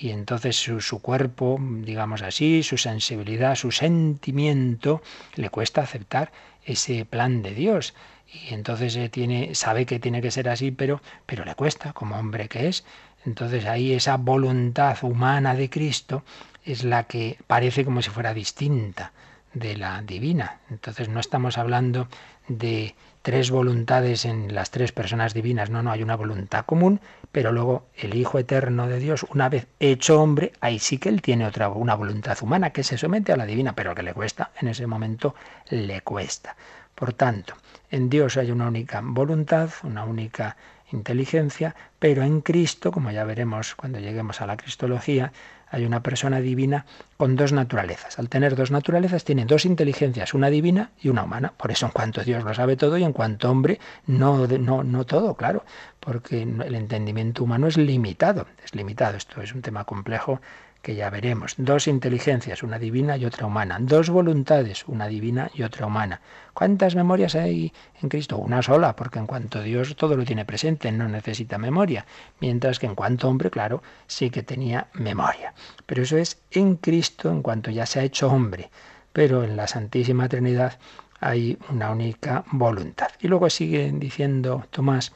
Y 0.02 0.10
entonces 0.10 0.56
su, 0.56 0.82
su, 0.82 1.00
cuerpo, 1.00 1.60
digamos 1.62 2.24
así, 2.24 2.64
su 2.64 2.80
sensibilidad, 2.80 3.54
su 3.54 3.70
sentimiento, 3.70 5.04
le 5.36 5.52
cuesta 5.52 5.82
aceptar 5.84 6.32
ese 6.66 7.06
plan 7.06 7.44
de 7.44 7.54
Dios. 7.54 7.94
Y 8.34 8.56
entonces 8.56 8.98
tiene, 9.12 9.54
sabe 9.54 9.86
que 9.86 10.00
tiene 10.00 10.24
que 10.24 10.32
ser 10.32 10.50
así, 10.50 10.72
pero, 10.72 11.04
pero 11.28 11.46
le 11.46 11.54
cuesta, 11.54 11.94
como 11.94 12.18
hombre 12.18 12.50
que 12.50 12.68
es. 12.68 12.84
Entonces 13.28 13.66
ahí 13.66 13.94
esa 13.94 14.18
voluntad 14.18 14.98
humana 15.04 15.54
de 15.54 15.70
Cristo 15.70 16.24
es 16.66 16.84
la 16.84 17.04
que 17.04 17.38
parece 17.46 17.86
como 17.86 18.02
si 18.02 18.10
fuera 18.10 18.34
distinta 18.34 19.12
de 19.54 19.78
la 19.78 20.02
divina. 20.02 20.62
Entonces 20.72 21.10
no 21.10 21.20
estamos 21.20 21.60
hablando 21.60 22.08
de 22.48 22.96
tres 23.22 23.52
voluntades 23.52 24.26
en 24.26 24.54
las 24.54 24.72
tres 24.72 24.92
personas 24.92 25.34
divinas, 25.34 25.70
no, 25.70 25.84
no, 25.84 25.92
hay 25.92 26.04
una 26.04 26.16
voluntad 26.16 26.66
común, 26.66 27.00
pero 27.32 27.52
luego 27.52 27.88
el 27.96 28.16
Hijo 28.16 28.40
Eterno 28.40 28.88
de 28.88 29.00
Dios, 29.00 29.26
una 29.30 29.50
vez 29.50 29.68
hecho 29.80 30.22
hombre, 30.22 30.54
ahí 30.60 30.80
sí 30.80 30.98
que 30.98 31.10
él 31.10 31.22
tiene 31.22 31.46
otra, 31.46 31.70
una 31.70 31.96
voluntad 31.96 32.38
humana 32.42 32.72
que 32.72 32.84
se 32.84 32.98
somete 32.98 33.32
a 33.32 33.38
la 33.38 33.46
divina, 33.46 33.74
pero 33.76 33.94
que 33.96 34.04
le 34.04 34.14
cuesta, 34.14 34.52
en 34.60 34.68
ese 34.68 34.88
momento 34.88 35.36
le 35.70 36.02
cuesta. 36.02 36.56
Por 36.96 37.14
tanto, 37.14 37.56
en 37.90 38.10
Dios 38.10 38.38
hay 38.38 38.52
una 38.52 38.68
única 38.68 39.02
voluntad, 39.04 39.70
una 39.84 40.04
única 40.04 40.58
inteligencia, 40.92 41.76
pero 42.00 42.24
en 42.24 42.42
Cristo, 42.42 42.92
como 42.92 43.12
ya 43.12 43.24
veremos 43.24 43.76
cuando 43.76 44.00
lleguemos 44.00 44.42
a 44.42 44.48
la 44.48 44.58
Cristología, 44.58 45.32
hay 45.72 45.86
una 45.86 46.04
persona 46.04 46.42
divina 46.42 46.86
con 47.18 47.36
dos 47.36 47.54
naturalezas. 47.54 48.20
Al 48.20 48.30
tener 48.30 48.56
dos 48.56 48.72
naturalezas 48.72 49.24
tiene 49.24 49.46
dos 49.46 49.66
inteligencias, 49.66 50.34
una 50.34 50.50
divina 50.50 50.92
y 51.02 51.10
una 51.10 51.24
humana. 51.24 51.54
Por 51.58 51.72
eso 51.72 51.86
en 51.86 51.94
cuanto 51.94 52.24
Dios 52.24 52.44
lo 52.44 52.54
sabe 52.54 52.76
todo 52.76 52.98
y 52.98 53.04
en 53.04 53.14
cuanto 53.14 53.50
hombre 53.50 53.80
no, 54.06 54.46
no, 54.48 54.84
no 54.84 55.06
todo, 55.06 55.36
claro, 55.36 55.64
porque 56.00 56.44
el 56.44 56.76
entendimiento 56.76 57.44
humano 57.44 57.68
es 57.68 57.78
limitado, 57.78 58.48
es 58.64 58.76
limitado. 58.76 59.18
Esto 59.18 59.42
es 59.42 59.54
un 59.54 59.62
tema 59.62 59.86
complejo 59.86 60.42
que 60.82 60.96
ya 60.96 61.10
veremos. 61.10 61.54
Dos 61.58 61.88
inteligencias, 61.88 62.64
una 62.64 62.80
divina 62.80 63.18
y 63.18 63.26
otra 63.26 63.46
humana. 63.46 63.78
Dos 63.80 64.10
voluntades, 64.10 64.86
una 64.88 65.08
divina 65.08 65.52
y 65.54 65.64
otra 65.64 65.86
humana. 65.86 66.22
¿Cuántas 66.54 66.96
memorias 66.96 67.36
hay 67.36 67.72
en 68.02 68.10
Cristo? 68.10 68.38
Una 68.38 68.62
sola, 68.62 68.96
porque 68.96 69.20
en 69.20 69.28
cuanto 69.28 69.62
Dios 69.62 69.96
todo 69.96 70.18
lo 70.18 70.26
tiene 70.26 70.46
presente, 70.46 70.92
no 70.92 71.08
necesita 71.08 71.58
memoria. 71.58 72.06
Mientras 72.40 72.80
que 72.80 72.88
en 72.88 72.96
cuanto 72.96 73.30
hombre, 73.30 73.52
claro, 73.52 73.84
sí 74.08 74.30
que 74.30 74.44
tenía 74.44 74.88
memoria. 74.94 75.54
Pero 75.86 76.04
eso 76.04 76.18
es 76.18 76.42
en 76.52 76.78
Cristo, 76.78 77.30
en 77.30 77.42
cuanto 77.42 77.72
ya 77.72 77.86
se 77.86 78.00
ha 78.00 78.04
hecho 78.04 78.28
hombre. 78.28 78.72
Pero 79.14 79.44
en 79.44 79.56
la 79.56 79.68
Santísima 79.68 80.28
Trinidad 80.30 80.80
hay 81.20 81.58
una 81.70 81.92
única 81.92 82.44
voluntad. 82.52 83.10
Y 83.20 83.28
luego 83.28 83.50
sigue 83.50 83.92
diciendo 83.94 84.66
Tomás 84.72 85.14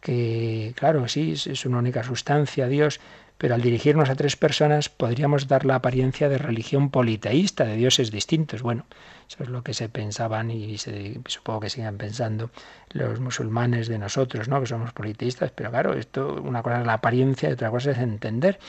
que, 0.00 0.72
claro, 0.76 1.06
sí, 1.06 1.32
es 1.32 1.64
una 1.64 1.78
única 1.78 2.02
sustancia, 2.02 2.66
Dios, 2.66 3.00
pero 3.42 3.56
al 3.56 3.60
dirigirnos 3.60 4.08
a 4.08 4.14
tres 4.14 4.36
personas 4.36 4.88
podríamos 4.88 5.48
dar 5.48 5.64
la 5.64 5.74
apariencia 5.74 6.28
de 6.28 6.38
religión 6.38 6.90
politeísta, 6.90 7.64
de 7.64 7.74
dioses 7.74 8.12
distintos. 8.12 8.62
Bueno, 8.62 8.86
eso 9.28 9.42
es 9.42 9.48
lo 9.48 9.64
que 9.64 9.74
se 9.74 9.88
pensaban 9.88 10.52
y 10.52 10.78
supongo 10.78 11.58
que 11.58 11.68
sigan 11.68 11.96
pensando 11.96 12.52
los 12.90 13.18
musulmanes 13.18 13.88
de 13.88 13.98
nosotros, 13.98 14.46
¿no? 14.46 14.60
Que 14.60 14.68
somos 14.68 14.92
politeístas, 14.92 15.50
pero 15.50 15.72
claro, 15.72 15.94
esto 15.94 16.40
una 16.40 16.62
cosa 16.62 16.82
es 16.82 16.86
la 16.86 16.92
apariencia 16.92 17.50
y 17.50 17.54
otra 17.54 17.72
cosa 17.72 17.90
es 17.90 17.98
entender 17.98 18.60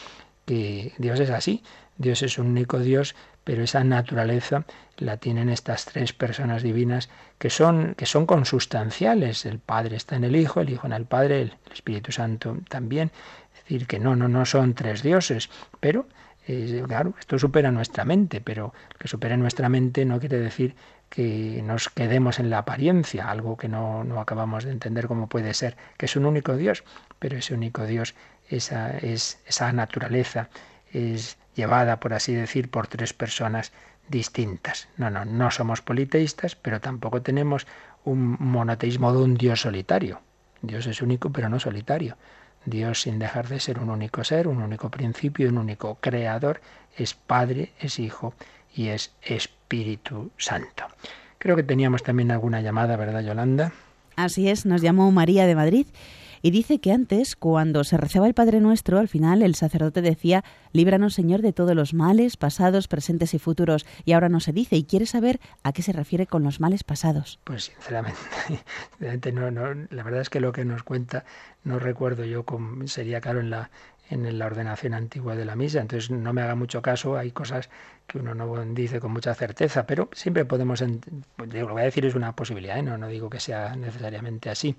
que 0.47 0.93
Dios 0.97 1.19
es 1.19 1.29
así. 1.29 1.61
Dios 1.95 2.23
es 2.23 2.39
un 2.39 2.47
único 2.47 2.79
Dios, 2.79 3.13
pero 3.43 3.61
esa 3.61 3.83
naturaleza 3.83 4.65
la 4.97 5.17
tienen 5.17 5.49
estas 5.49 5.85
tres 5.85 6.13
personas 6.13 6.63
divinas 6.63 7.09
que 7.37 7.51
son, 7.51 7.93
que 7.93 8.07
son 8.07 8.25
consustanciales. 8.25 9.45
El 9.45 9.59
Padre 9.59 9.97
está 9.97 10.15
en 10.15 10.23
el 10.23 10.35
Hijo, 10.35 10.61
el 10.61 10.71
Hijo 10.71 10.87
en 10.87 10.93
el 10.93 11.05
Padre, 11.05 11.41
el 11.41 11.53
Espíritu 11.71 12.11
Santo 12.11 12.57
también 12.69 13.11
decir 13.63 13.87
que 13.87 13.99
no, 13.99 14.15
no, 14.15 14.27
no 14.27 14.45
son 14.45 14.73
tres 14.73 15.03
dioses, 15.03 15.49
pero 15.79 16.07
eh, 16.47 16.83
claro, 16.87 17.13
esto 17.19 17.39
supera 17.39 17.71
nuestra 17.71 18.05
mente, 18.05 18.41
pero 18.41 18.73
que 18.99 19.07
supera 19.07 19.37
nuestra 19.37 19.69
mente 19.69 20.05
no 20.05 20.19
quiere 20.19 20.39
decir 20.39 20.75
que 21.09 21.61
nos 21.63 21.89
quedemos 21.89 22.39
en 22.39 22.49
la 22.49 22.57
apariencia, 22.59 23.29
algo 23.29 23.55
que 23.55 23.69
no, 23.69 24.03
no 24.03 24.19
acabamos 24.19 24.63
de 24.63 24.71
entender 24.71 25.07
cómo 25.07 25.27
puede 25.27 25.53
ser, 25.53 25.77
que 25.97 26.07
es 26.07 26.15
un 26.15 26.25
único 26.25 26.57
Dios, 26.57 26.83
pero 27.19 27.37
ese 27.37 27.53
único 27.53 27.85
Dios, 27.85 28.15
esa, 28.49 28.97
es, 28.97 29.39
esa 29.45 29.71
naturaleza, 29.71 30.49
es 30.91 31.37
llevada, 31.55 31.99
por 31.99 32.13
así 32.13 32.33
decir, 32.33 32.69
por 32.69 32.87
tres 32.87 33.13
personas 33.13 33.71
distintas. 34.09 34.89
No, 34.97 35.09
no, 35.09 35.23
no 35.23 35.51
somos 35.51 35.81
politeístas, 35.81 36.55
pero 36.55 36.81
tampoco 36.81 37.21
tenemos 37.21 37.67
un 38.03 38.35
monoteísmo 38.39 39.13
de 39.13 39.19
un 39.19 39.35
Dios 39.35 39.61
solitario. 39.61 40.19
Dios 40.61 40.87
es 40.87 41.01
único, 41.01 41.31
pero 41.31 41.47
no 41.47 41.59
solitario. 41.59 42.17
Dios, 42.65 43.01
sin 43.01 43.19
dejar 43.19 43.47
de 43.47 43.59
ser 43.59 43.79
un 43.79 43.89
único 43.89 44.23
ser, 44.23 44.47
un 44.47 44.61
único 44.61 44.89
principio, 44.89 45.49
un 45.49 45.57
único 45.57 45.95
creador, 46.01 46.61
es 46.97 47.13
Padre, 47.13 47.71
es 47.79 47.99
Hijo 47.99 48.33
y 48.75 48.87
es 48.87 49.11
Espíritu 49.21 50.31
Santo. 50.37 50.85
Creo 51.37 51.55
que 51.55 51.63
teníamos 51.63 52.03
también 52.03 52.31
alguna 52.31 52.61
llamada, 52.61 52.95
¿verdad, 52.95 53.21
Yolanda? 53.21 53.73
Así 54.15 54.49
es, 54.49 54.65
nos 54.65 54.81
llamó 54.81 55.11
María 55.11 55.45
de 55.45 55.55
Madrid 55.55 55.87
y 56.45 56.51
dice 56.51 56.81
que 56.81 56.91
antes, 56.91 57.37
cuando 57.37 57.85
se 57.85 57.95
rezaba 57.95 58.27
el 58.27 58.33
Padre 58.33 58.59
Nuestro, 58.59 58.99
al 58.99 59.07
final 59.07 59.41
el 59.41 59.55
sacerdote 59.55 60.01
decía, 60.01 60.43
líbranos 60.73 61.13
Señor 61.13 61.41
de 61.41 61.53
todos 61.53 61.73
los 61.73 61.93
males, 61.93 62.35
pasados, 62.35 62.89
presentes 62.89 63.33
y 63.33 63.39
futuros. 63.39 63.85
Y 64.03 64.11
ahora 64.11 64.27
no 64.27 64.41
se 64.41 64.51
dice, 64.51 64.75
y 64.75 64.83
quiere 64.83 65.05
saber 65.05 65.39
a 65.63 65.71
qué 65.71 65.81
se 65.81 65.93
refiere 65.93 66.27
con 66.27 66.43
los 66.43 66.59
males 66.59 66.83
pasados. 66.83 67.39
Pues 67.45 67.71
sinceramente, 67.71 68.19
no, 69.31 69.51
no, 69.51 69.87
la 69.89 70.03
verdad 70.03 70.19
es 70.19 70.29
que 70.29 70.41
lo 70.41 70.51
que 70.51 70.65
nos 70.65 70.83
cuenta 70.83 71.23
no 71.63 71.79
recuerdo 71.79 72.25
yo, 72.25 72.43
cómo 72.43 72.87
sería 72.87 73.21
claro 73.21 73.39
en 73.39 73.49
la, 73.49 73.71
en 74.09 74.37
la 74.37 74.45
ordenación 74.45 74.93
antigua 74.93 75.37
de 75.37 75.45
la 75.45 75.55
misa. 75.55 75.79
Entonces 75.79 76.11
no 76.11 76.33
me 76.33 76.41
haga 76.41 76.55
mucho 76.55 76.81
caso, 76.81 77.17
hay 77.17 77.31
cosas 77.31 77.69
que 78.05 78.17
uno 78.17 78.35
no 78.35 78.65
dice 78.73 78.99
con 78.99 79.13
mucha 79.13 79.33
certeza, 79.33 79.85
pero 79.85 80.09
siempre 80.11 80.43
podemos, 80.43 80.81
lo 80.81 81.47
que 81.47 81.63
voy 81.63 81.81
a 81.81 81.85
decir 81.85 82.05
es 82.05 82.15
una 82.15 82.35
posibilidad, 82.35 82.77
¿eh? 82.77 82.83
no, 82.83 82.97
no 82.97 83.07
digo 83.07 83.29
que 83.29 83.39
sea 83.39 83.77
necesariamente 83.77 84.49
así. 84.49 84.75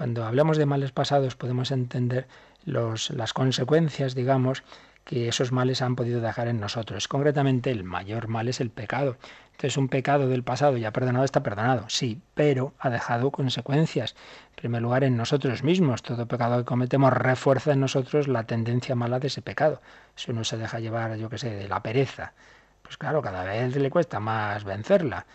Cuando 0.00 0.24
hablamos 0.24 0.56
de 0.56 0.64
males 0.64 0.92
pasados 0.92 1.36
podemos 1.36 1.70
entender 1.70 2.26
los, 2.64 3.10
las 3.10 3.34
consecuencias, 3.34 4.14
digamos, 4.14 4.64
que 5.04 5.28
esos 5.28 5.52
males 5.52 5.82
han 5.82 5.94
podido 5.94 6.22
dejar 6.22 6.48
en 6.48 6.58
nosotros. 6.58 7.06
Concretamente, 7.06 7.70
el 7.70 7.84
mayor 7.84 8.26
mal 8.26 8.48
es 8.48 8.62
el 8.62 8.70
pecado. 8.70 9.18
Entonces, 9.50 9.76
un 9.76 9.90
pecado 9.90 10.26
del 10.26 10.42
pasado 10.42 10.78
ya 10.78 10.90
perdonado 10.90 11.26
está 11.26 11.42
perdonado, 11.42 11.84
sí, 11.90 12.22
pero 12.32 12.72
ha 12.78 12.88
dejado 12.88 13.30
consecuencias. 13.30 14.16
En 14.52 14.56
primer 14.56 14.80
lugar, 14.80 15.04
en 15.04 15.18
nosotros 15.18 15.62
mismos. 15.64 16.00
Todo 16.00 16.24
pecado 16.24 16.56
que 16.56 16.64
cometemos 16.64 17.12
refuerza 17.12 17.74
en 17.74 17.80
nosotros 17.80 18.26
la 18.26 18.44
tendencia 18.44 18.94
mala 18.94 19.18
de 19.18 19.26
ese 19.26 19.42
pecado. 19.42 19.82
Eso 20.16 20.32
no 20.32 20.44
se 20.44 20.56
deja 20.56 20.80
llevar, 20.80 21.14
yo 21.16 21.28
qué 21.28 21.36
sé, 21.36 21.50
de 21.50 21.68
la 21.68 21.82
pereza. 21.82 22.32
Pues 22.80 22.96
claro, 22.96 23.20
cada 23.20 23.44
vez 23.44 23.76
le 23.76 23.90
cuesta 23.90 24.18
más 24.18 24.64
vencerla. 24.64 25.26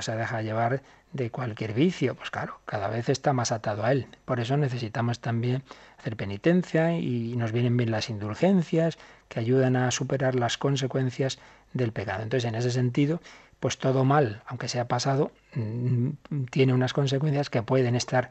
Se 0.00 0.16
deja 0.16 0.42
llevar 0.42 0.82
de 1.12 1.30
cualquier 1.30 1.74
vicio, 1.74 2.14
pues 2.14 2.30
claro, 2.30 2.58
cada 2.64 2.88
vez 2.88 3.08
está 3.08 3.32
más 3.32 3.52
atado 3.52 3.84
a 3.84 3.92
él. 3.92 4.06
Por 4.24 4.40
eso 4.40 4.56
necesitamos 4.56 5.20
también 5.20 5.62
hacer 5.98 6.16
penitencia 6.16 6.98
y 6.98 7.36
nos 7.36 7.52
vienen 7.52 7.76
bien 7.76 7.90
las 7.90 8.10
indulgencias 8.10 8.98
que 9.28 9.40
ayudan 9.40 9.76
a 9.76 9.90
superar 9.90 10.34
las 10.34 10.58
consecuencias 10.58 11.38
del 11.72 11.92
pecado. 11.92 12.22
Entonces, 12.22 12.48
en 12.48 12.56
ese 12.56 12.70
sentido, 12.70 13.20
pues 13.60 13.78
todo 13.78 14.04
mal, 14.04 14.42
aunque 14.46 14.68
sea 14.68 14.88
pasado, 14.88 15.30
mm, 15.54 16.10
tiene 16.50 16.74
unas 16.74 16.92
consecuencias 16.92 17.48
que 17.48 17.62
pueden 17.62 17.94
estar 17.94 18.30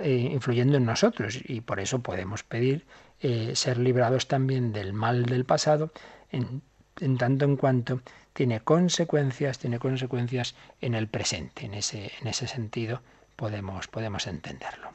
eh, 0.00 0.28
influyendo 0.32 0.76
en 0.76 0.84
nosotros 0.84 1.38
y 1.44 1.60
por 1.60 1.80
eso 1.80 2.00
podemos 2.00 2.42
pedir 2.42 2.84
eh, 3.20 3.52
ser 3.54 3.78
librados 3.78 4.28
también 4.28 4.72
del 4.72 4.92
mal 4.92 5.24
del 5.26 5.44
pasado 5.44 5.92
en 6.30 6.62
tanto 7.18 7.44
en 7.44 7.56
cuanto 7.56 8.00
tiene 8.36 8.60
consecuencias, 8.60 9.58
tiene 9.58 9.78
consecuencias 9.78 10.54
en 10.82 10.94
el 10.94 11.08
presente. 11.08 11.64
En 11.64 11.72
ese, 11.72 12.12
en 12.20 12.28
ese 12.28 12.46
sentido 12.46 13.00
podemos, 13.34 13.88
podemos 13.88 14.26
entenderlo. 14.26 14.90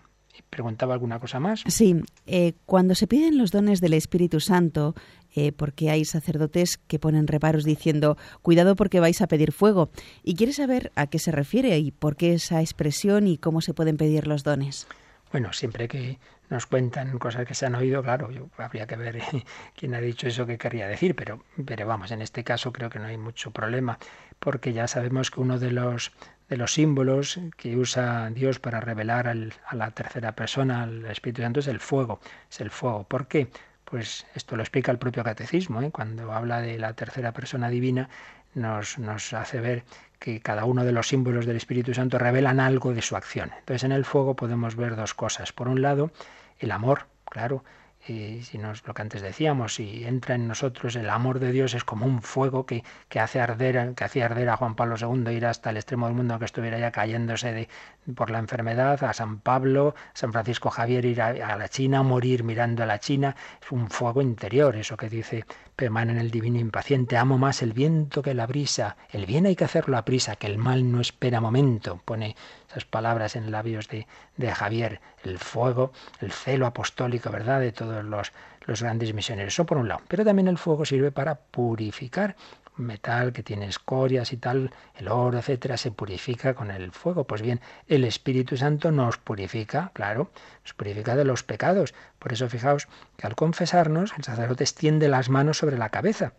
¿Preguntaba 0.51 0.93
alguna 0.93 1.19
cosa 1.19 1.39
más? 1.39 1.63
Sí, 1.67 1.95
eh, 2.27 2.53
cuando 2.67 2.93
se 2.93 3.07
piden 3.07 3.39
los 3.39 3.51
dones 3.51 3.81
del 3.81 3.93
Espíritu 3.93 4.39
Santo, 4.39 4.93
eh, 5.33 5.51
porque 5.53 5.89
hay 5.89 6.05
sacerdotes 6.05 6.77
que 6.77 6.99
ponen 6.99 7.25
reparos 7.25 7.63
diciendo, 7.63 8.15
cuidado 8.43 8.75
porque 8.75 8.99
vais 8.99 9.21
a 9.21 9.27
pedir 9.27 9.51
fuego. 9.53 9.89
Y 10.23 10.35
quiere 10.35 10.53
saber 10.53 10.91
a 10.95 11.07
qué 11.07 11.17
se 11.17 11.31
refiere 11.31 11.79
y 11.79 11.89
por 11.89 12.17
qué 12.17 12.33
esa 12.33 12.61
expresión 12.61 13.27
y 13.27 13.37
cómo 13.37 13.61
se 13.61 13.73
pueden 13.73 13.97
pedir 13.97 14.27
los 14.27 14.43
dones. 14.43 14.87
Bueno, 15.31 15.51
siempre 15.53 15.87
que 15.87 16.19
nos 16.51 16.67
cuentan 16.67 17.17
cosas 17.17 17.47
que 17.47 17.55
se 17.55 17.65
han 17.65 17.75
oído, 17.75 18.03
claro, 18.03 18.29
yo, 18.29 18.49
habría 18.57 18.85
que 18.85 18.97
ver 18.97 19.19
quién 19.75 19.95
ha 19.95 20.01
dicho 20.01 20.27
eso 20.27 20.45
que 20.45 20.57
querría 20.57 20.87
decir, 20.87 21.15
pero, 21.15 21.43
pero 21.65 21.87
vamos, 21.87 22.11
en 22.11 22.21
este 22.21 22.43
caso 22.43 22.71
creo 22.71 22.89
que 22.89 22.99
no 22.99 23.05
hay 23.05 23.17
mucho 23.17 23.51
problema, 23.51 23.97
porque 24.37 24.73
ya 24.73 24.87
sabemos 24.87 25.31
que 25.31 25.39
uno 25.39 25.57
de 25.57 25.71
los 25.71 26.11
de 26.49 26.57
los 26.57 26.73
símbolos 26.73 27.39
que 27.55 27.77
usa 27.77 28.29
Dios 28.29 28.59
para 28.59 28.81
revelar 28.81 29.29
a 29.29 29.75
la 29.75 29.91
tercera 29.91 30.33
persona, 30.35 30.83
al 30.83 31.05
Espíritu 31.05 31.41
Santo, 31.41 31.61
es 31.61 31.67
el 31.67 31.79
fuego. 31.79 32.19
Es 32.49 32.59
el 32.59 32.69
fuego. 32.69 33.05
¿Por 33.05 33.27
qué? 33.27 33.47
Pues 33.85 34.27
esto 34.35 34.57
lo 34.57 34.61
explica 34.61 34.91
el 34.91 34.97
propio 34.97 35.23
catecismo, 35.23 35.81
¿eh? 35.81 35.91
cuando 35.91 36.33
habla 36.33 36.59
de 36.59 36.77
la 36.77 36.91
tercera 36.93 37.31
persona 37.31 37.69
divina, 37.69 38.09
nos, 38.53 38.97
hace 39.33 39.59
ver 39.59 39.83
que 40.19 40.39
cada 40.39 40.65
uno 40.65 40.83
de 40.83 40.91
los 40.91 41.07
símbolos 41.07 41.45
del 41.45 41.57
Espíritu 41.57 41.93
Santo 41.93 42.17
revelan 42.17 42.59
algo 42.59 42.93
de 42.93 43.01
su 43.01 43.15
acción. 43.15 43.51
Entonces 43.59 43.83
en 43.83 43.91
el 43.91 44.05
fuego 44.05 44.35
podemos 44.35 44.75
ver 44.75 44.95
dos 44.95 45.13
cosas. 45.13 45.51
Por 45.51 45.67
un 45.67 45.81
lado, 45.81 46.11
el 46.59 46.71
amor, 46.71 47.07
claro, 47.25 47.63
y 48.07 48.41
si 48.41 48.57
lo 48.57 48.93
que 48.95 49.01
antes 49.01 49.21
decíamos, 49.21 49.75
si 49.75 50.05
entra 50.05 50.33
en 50.33 50.47
nosotros 50.47 50.95
el 50.95 51.09
amor 51.09 51.39
de 51.39 51.51
Dios 51.51 51.75
es 51.75 51.83
como 51.83 52.07
un 52.07 52.23
fuego 52.23 52.65
que, 52.65 52.83
que 53.09 53.19
hace 53.19 53.39
arder, 53.39 53.93
que 53.93 54.03
hacía 54.03 54.25
arder 54.25 54.49
a 54.49 54.57
Juan 54.57 54.75
Pablo 54.75 54.95
II, 54.99 55.31
ir 55.31 55.45
hasta 55.45 55.69
el 55.69 55.77
extremo 55.77 56.07
del 56.07 56.15
mundo 56.15 56.39
que 56.39 56.45
estuviera 56.45 56.79
ya 56.79 56.91
cayéndose 56.91 57.53
de, 57.53 57.69
por 58.15 58.31
la 58.31 58.39
enfermedad, 58.39 59.03
a 59.03 59.13
San 59.13 59.39
Pablo, 59.39 59.93
San 60.13 60.31
Francisco 60.31 60.71
Javier 60.71 61.05
ir 61.05 61.21
a, 61.21 61.55
la 61.55 61.69
China, 61.69 62.01
morir 62.01 62.43
mirando 62.43 62.81
a 62.81 62.87
la 62.87 62.99
China, 62.99 63.35
es 63.61 63.71
un 63.71 63.89
fuego 63.91 64.21
interior, 64.21 64.75
eso 64.75 64.97
que 64.97 65.07
dice 65.07 65.45
permane 65.81 66.11
en 66.11 66.19
el 66.19 66.29
divino 66.29 66.59
impaciente, 66.59 67.17
amo 67.17 67.39
más 67.39 67.63
el 67.63 67.73
viento 67.73 68.21
que 68.21 68.35
la 68.35 68.45
brisa, 68.45 68.97
el 69.09 69.25
bien 69.25 69.47
hay 69.47 69.55
que 69.55 69.63
hacerlo 69.63 69.97
a 69.97 70.05
prisa, 70.05 70.35
que 70.35 70.45
el 70.45 70.59
mal 70.59 70.91
no 70.91 71.01
espera 71.01 71.41
momento, 71.41 71.99
pone 72.05 72.35
esas 72.69 72.85
palabras 72.85 73.35
en 73.35 73.49
labios 73.49 73.87
de, 73.87 74.05
de 74.37 74.51
Javier, 74.51 75.01
el 75.23 75.39
fuego, 75.39 75.91
el 76.19 76.31
celo 76.31 76.67
apostólico, 76.67 77.31
¿verdad?, 77.31 77.59
de 77.59 77.71
todos 77.71 78.05
los, 78.05 78.31
los 78.67 78.83
grandes 78.83 79.11
misioneros. 79.15 79.55
Eso 79.55 79.65
por 79.65 79.79
un 79.79 79.87
lado. 79.87 80.01
Pero 80.07 80.23
también 80.23 80.47
el 80.47 80.59
fuego 80.59 80.85
sirve 80.85 81.11
para 81.11 81.33
purificar. 81.33 82.35
Metal 82.77 83.33
que 83.33 83.43
tiene 83.43 83.67
escorias 83.67 84.33
y 84.33 84.37
tal, 84.37 84.71
el 84.95 85.07
oro, 85.07 85.37
etcétera, 85.37 85.77
se 85.77 85.91
purifica 85.91 86.53
con 86.53 86.71
el 86.71 86.91
fuego. 86.91 87.25
Pues 87.25 87.41
bien, 87.41 87.61
el 87.87 88.03
Espíritu 88.03 88.57
Santo 88.57 88.91
nos 88.91 89.17
purifica, 89.17 89.91
claro, 89.93 90.31
nos 90.63 90.73
purifica 90.73 91.15
de 91.15 91.25
los 91.25 91.43
pecados. 91.43 91.93
Por 92.19 92.33
eso 92.33 92.49
fijaos 92.49 92.87
que 93.17 93.27
al 93.27 93.35
confesarnos, 93.35 94.13
el 94.17 94.23
sacerdote 94.23 94.63
extiende 94.63 95.07
las 95.07 95.29
manos 95.29 95.57
sobre 95.57 95.77
la 95.77 95.89
cabeza 95.89 96.33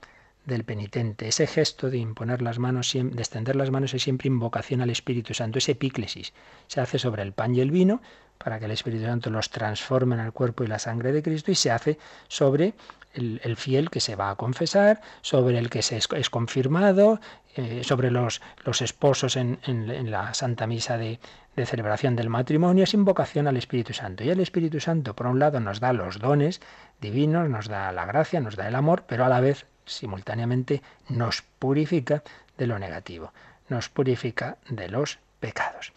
del 0.44 0.64
penitente. 0.64 1.28
Ese 1.28 1.46
gesto 1.46 1.90
de 1.90 1.98
imponer 1.98 2.42
las 2.42 2.58
manos, 2.58 2.92
de 2.92 3.00
extender 3.00 3.56
las 3.56 3.70
manos 3.70 3.94
es 3.94 4.02
siempre 4.02 4.28
invocación 4.28 4.80
al 4.80 4.90
Espíritu 4.90 5.34
Santo, 5.34 5.58
ese 5.58 5.72
epíclesis. 5.72 6.32
Se 6.66 6.80
hace 6.80 6.98
sobre 6.98 7.22
el 7.22 7.32
pan 7.32 7.54
y 7.54 7.60
el 7.60 7.70
vino 7.70 8.02
para 8.38 8.58
que 8.58 8.64
el 8.64 8.72
Espíritu 8.72 9.04
Santo 9.04 9.30
los 9.30 9.50
transforme 9.50 10.16
en 10.16 10.22
el 10.22 10.32
cuerpo 10.32 10.64
y 10.64 10.66
la 10.66 10.78
sangre 10.78 11.12
de 11.12 11.22
Cristo 11.22 11.52
y 11.52 11.54
se 11.54 11.70
hace 11.70 11.98
sobre 12.26 12.74
el, 13.14 13.56
fiel 13.56 13.90
que 13.90 14.00
se 14.00 14.16
va 14.16 14.30
a 14.30 14.36
confesar, 14.36 15.00
sobre 15.20 15.58
el 15.58 15.70
que 15.70 15.82
se 15.82 15.96
es, 15.96 16.30
confirmado, 16.30 17.20
eh, 17.56 17.82
sobre 17.84 18.10
los, 18.10 18.40
los 18.64 18.82
esposos 18.82 19.36
en, 19.36 19.58
la 20.10 20.34
Santa 20.34 20.66
Misa 20.66 20.96
de, 20.96 21.20
de 21.56 21.66
celebración 21.66 22.16
del 22.16 22.30
matrimonio, 22.30 22.84
es 22.84 22.94
invocación 22.94 23.46
al 23.46 23.56
Espíritu 23.56 23.92
Santo. 23.92 24.24
Y 24.24 24.30
el 24.30 24.40
Espíritu 24.40 24.80
Santo, 24.80 25.14
por 25.14 25.26
un 25.26 25.38
lado, 25.38 25.60
nos 25.60 25.80
da 25.80 25.92
los 25.92 26.18
dones 26.18 26.60
divinos, 27.00 27.48
nos 27.48 27.68
da 27.68 27.92
la 27.92 28.06
gracia, 28.06 28.40
nos 28.40 28.56
da 28.56 28.68
el 28.68 28.74
amor, 28.74 29.04
pero 29.06 29.24
a 29.24 29.28
la 29.28 29.40
vez, 29.40 29.66
simultáneamente, 29.84 30.82
nos 31.08 31.42
purifica 31.42 32.22
de 32.56 32.66
lo 32.66 32.78
negativo, 32.78 33.32
nos 33.68 33.88
purifica 33.88 34.56
de 34.68 34.88
los 34.88 35.18
pecados. 35.40 35.92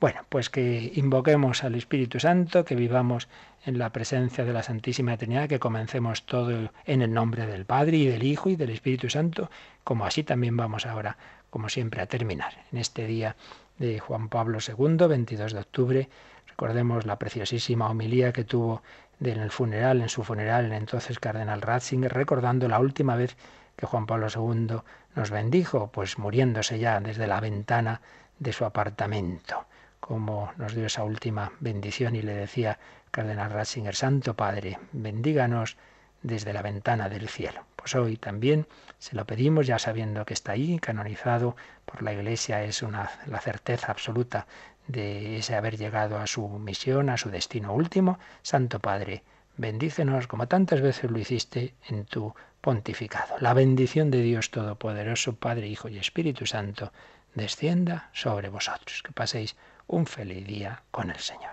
Bueno, 0.00 0.24
pues 0.30 0.48
que 0.48 0.92
invoquemos 0.94 1.62
al 1.62 1.74
Espíritu 1.74 2.20
Santo, 2.20 2.64
que 2.64 2.74
vivamos 2.74 3.28
en 3.66 3.78
la 3.78 3.90
presencia 3.90 4.46
de 4.46 4.52
la 4.54 4.62
Santísima 4.62 5.18
Trinidad, 5.18 5.46
que 5.46 5.58
comencemos 5.58 6.24
todo 6.24 6.70
en 6.86 7.02
el 7.02 7.12
nombre 7.12 7.46
del 7.46 7.66
Padre 7.66 7.98
y 7.98 8.06
del 8.06 8.22
Hijo 8.22 8.48
y 8.48 8.56
del 8.56 8.70
Espíritu 8.70 9.10
Santo, 9.10 9.50
como 9.84 10.06
así 10.06 10.24
también 10.24 10.56
vamos 10.56 10.86
ahora, 10.86 11.18
como 11.50 11.68
siempre, 11.68 12.00
a 12.00 12.06
terminar. 12.06 12.64
En 12.72 12.78
este 12.78 13.06
día 13.06 13.36
de 13.76 13.98
Juan 13.98 14.30
Pablo 14.30 14.56
II, 14.66 15.06
22 15.06 15.52
de 15.52 15.58
octubre, 15.58 16.08
recordemos 16.48 17.04
la 17.04 17.18
preciosísima 17.18 17.90
homilía 17.90 18.32
que 18.32 18.44
tuvo 18.44 18.82
en 19.22 19.38
el 19.38 19.50
funeral, 19.50 20.00
en 20.00 20.08
su 20.08 20.24
funeral, 20.24 20.64
el 20.64 20.72
entonces 20.72 21.18
cardenal 21.18 21.60
Ratzinger, 21.60 22.14
recordando 22.14 22.68
la 22.68 22.78
última 22.78 23.16
vez 23.16 23.36
que 23.76 23.84
Juan 23.84 24.06
Pablo 24.06 24.28
II 24.34 24.76
nos 25.14 25.30
bendijo, 25.30 25.90
pues 25.92 26.16
muriéndose 26.16 26.78
ya 26.78 27.00
desde 27.00 27.26
la 27.26 27.38
ventana 27.40 28.00
de 28.38 28.54
su 28.54 28.64
apartamento 28.64 29.66
como 30.00 30.52
nos 30.56 30.74
dio 30.74 30.86
esa 30.86 31.04
última 31.04 31.52
bendición 31.60 32.16
y 32.16 32.22
le 32.22 32.34
decía 32.34 32.78
Cardenal 33.10 33.50
Ratzinger, 33.50 33.94
Santo 33.94 34.34
Padre, 34.34 34.78
bendíganos 34.92 35.76
desde 36.22 36.52
la 36.52 36.62
ventana 36.62 37.08
del 37.08 37.28
cielo. 37.28 37.64
Pues 37.76 37.94
hoy 37.94 38.16
también 38.16 38.66
se 38.98 39.16
lo 39.16 39.24
pedimos 39.24 39.66
ya 39.66 39.78
sabiendo 39.78 40.24
que 40.24 40.34
está 40.34 40.52
ahí, 40.52 40.78
canonizado 40.78 41.56
por 41.84 42.02
la 42.02 42.12
Iglesia, 42.12 42.62
es 42.64 42.82
una, 42.82 43.10
la 43.26 43.40
certeza 43.40 43.90
absoluta 43.90 44.46
de 44.86 45.38
ese 45.38 45.54
haber 45.54 45.76
llegado 45.76 46.18
a 46.18 46.26
su 46.26 46.46
misión, 46.48 47.08
a 47.08 47.16
su 47.16 47.30
destino 47.30 47.72
último. 47.72 48.18
Santo 48.42 48.80
Padre, 48.80 49.22
bendícenos 49.56 50.26
como 50.26 50.48
tantas 50.48 50.80
veces 50.80 51.10
lo 51.10 51.18
hiciste 51.18 51.74
en 51.88 52.04
tu 52.04 52.34
pontificado. 52.60 53.36
La 53.38 53.54
bendición 53.54 54.10
de 54.10 54.20
Dios 54.22 54.50
Todopoderoso, 54.50 55.34
Padre, 55.36 55.68
Hijo 55.68 55.88
y 55.88 55.98
Espíritu 55.98 56.46
Santo, 56.46 56.92
descienda 57.34 58.10
sobre 58.12 58.48
vosotros. 58.48 59.02
Que 59.02 59.12
paséis 59.12 59.56
un 59.90 60.06
feliz 60.06 60.46
día 60.46 60.82
con 60.92 61.10
el 61.10 61.18
Señor. 61.18 61.50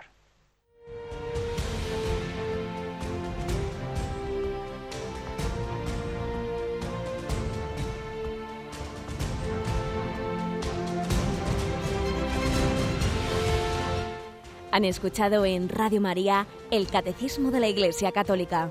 Han 14.72 14.86
escuchado 14.86 15.44
en 15.46 15.70
Radio 15.70 16.00
María 16.00 16.46
el 16.70 16.88
Catecismo 16.88 17.50
de 17.50 17.60
la 17.60 17.68
Iglesia 17.68 18.12
Católica, 18.12 18.70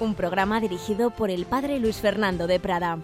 un 0.00 0.14
programa 0.14 0.60
dirigido 0.60 1.10
por 1.10 1.28
el 1.28 1.44
Padre 1.44 1.78
Luis 1.78 1.96
Fernando 1.96 2.46
de 2.46 2.58
Prada. 2.58 2.98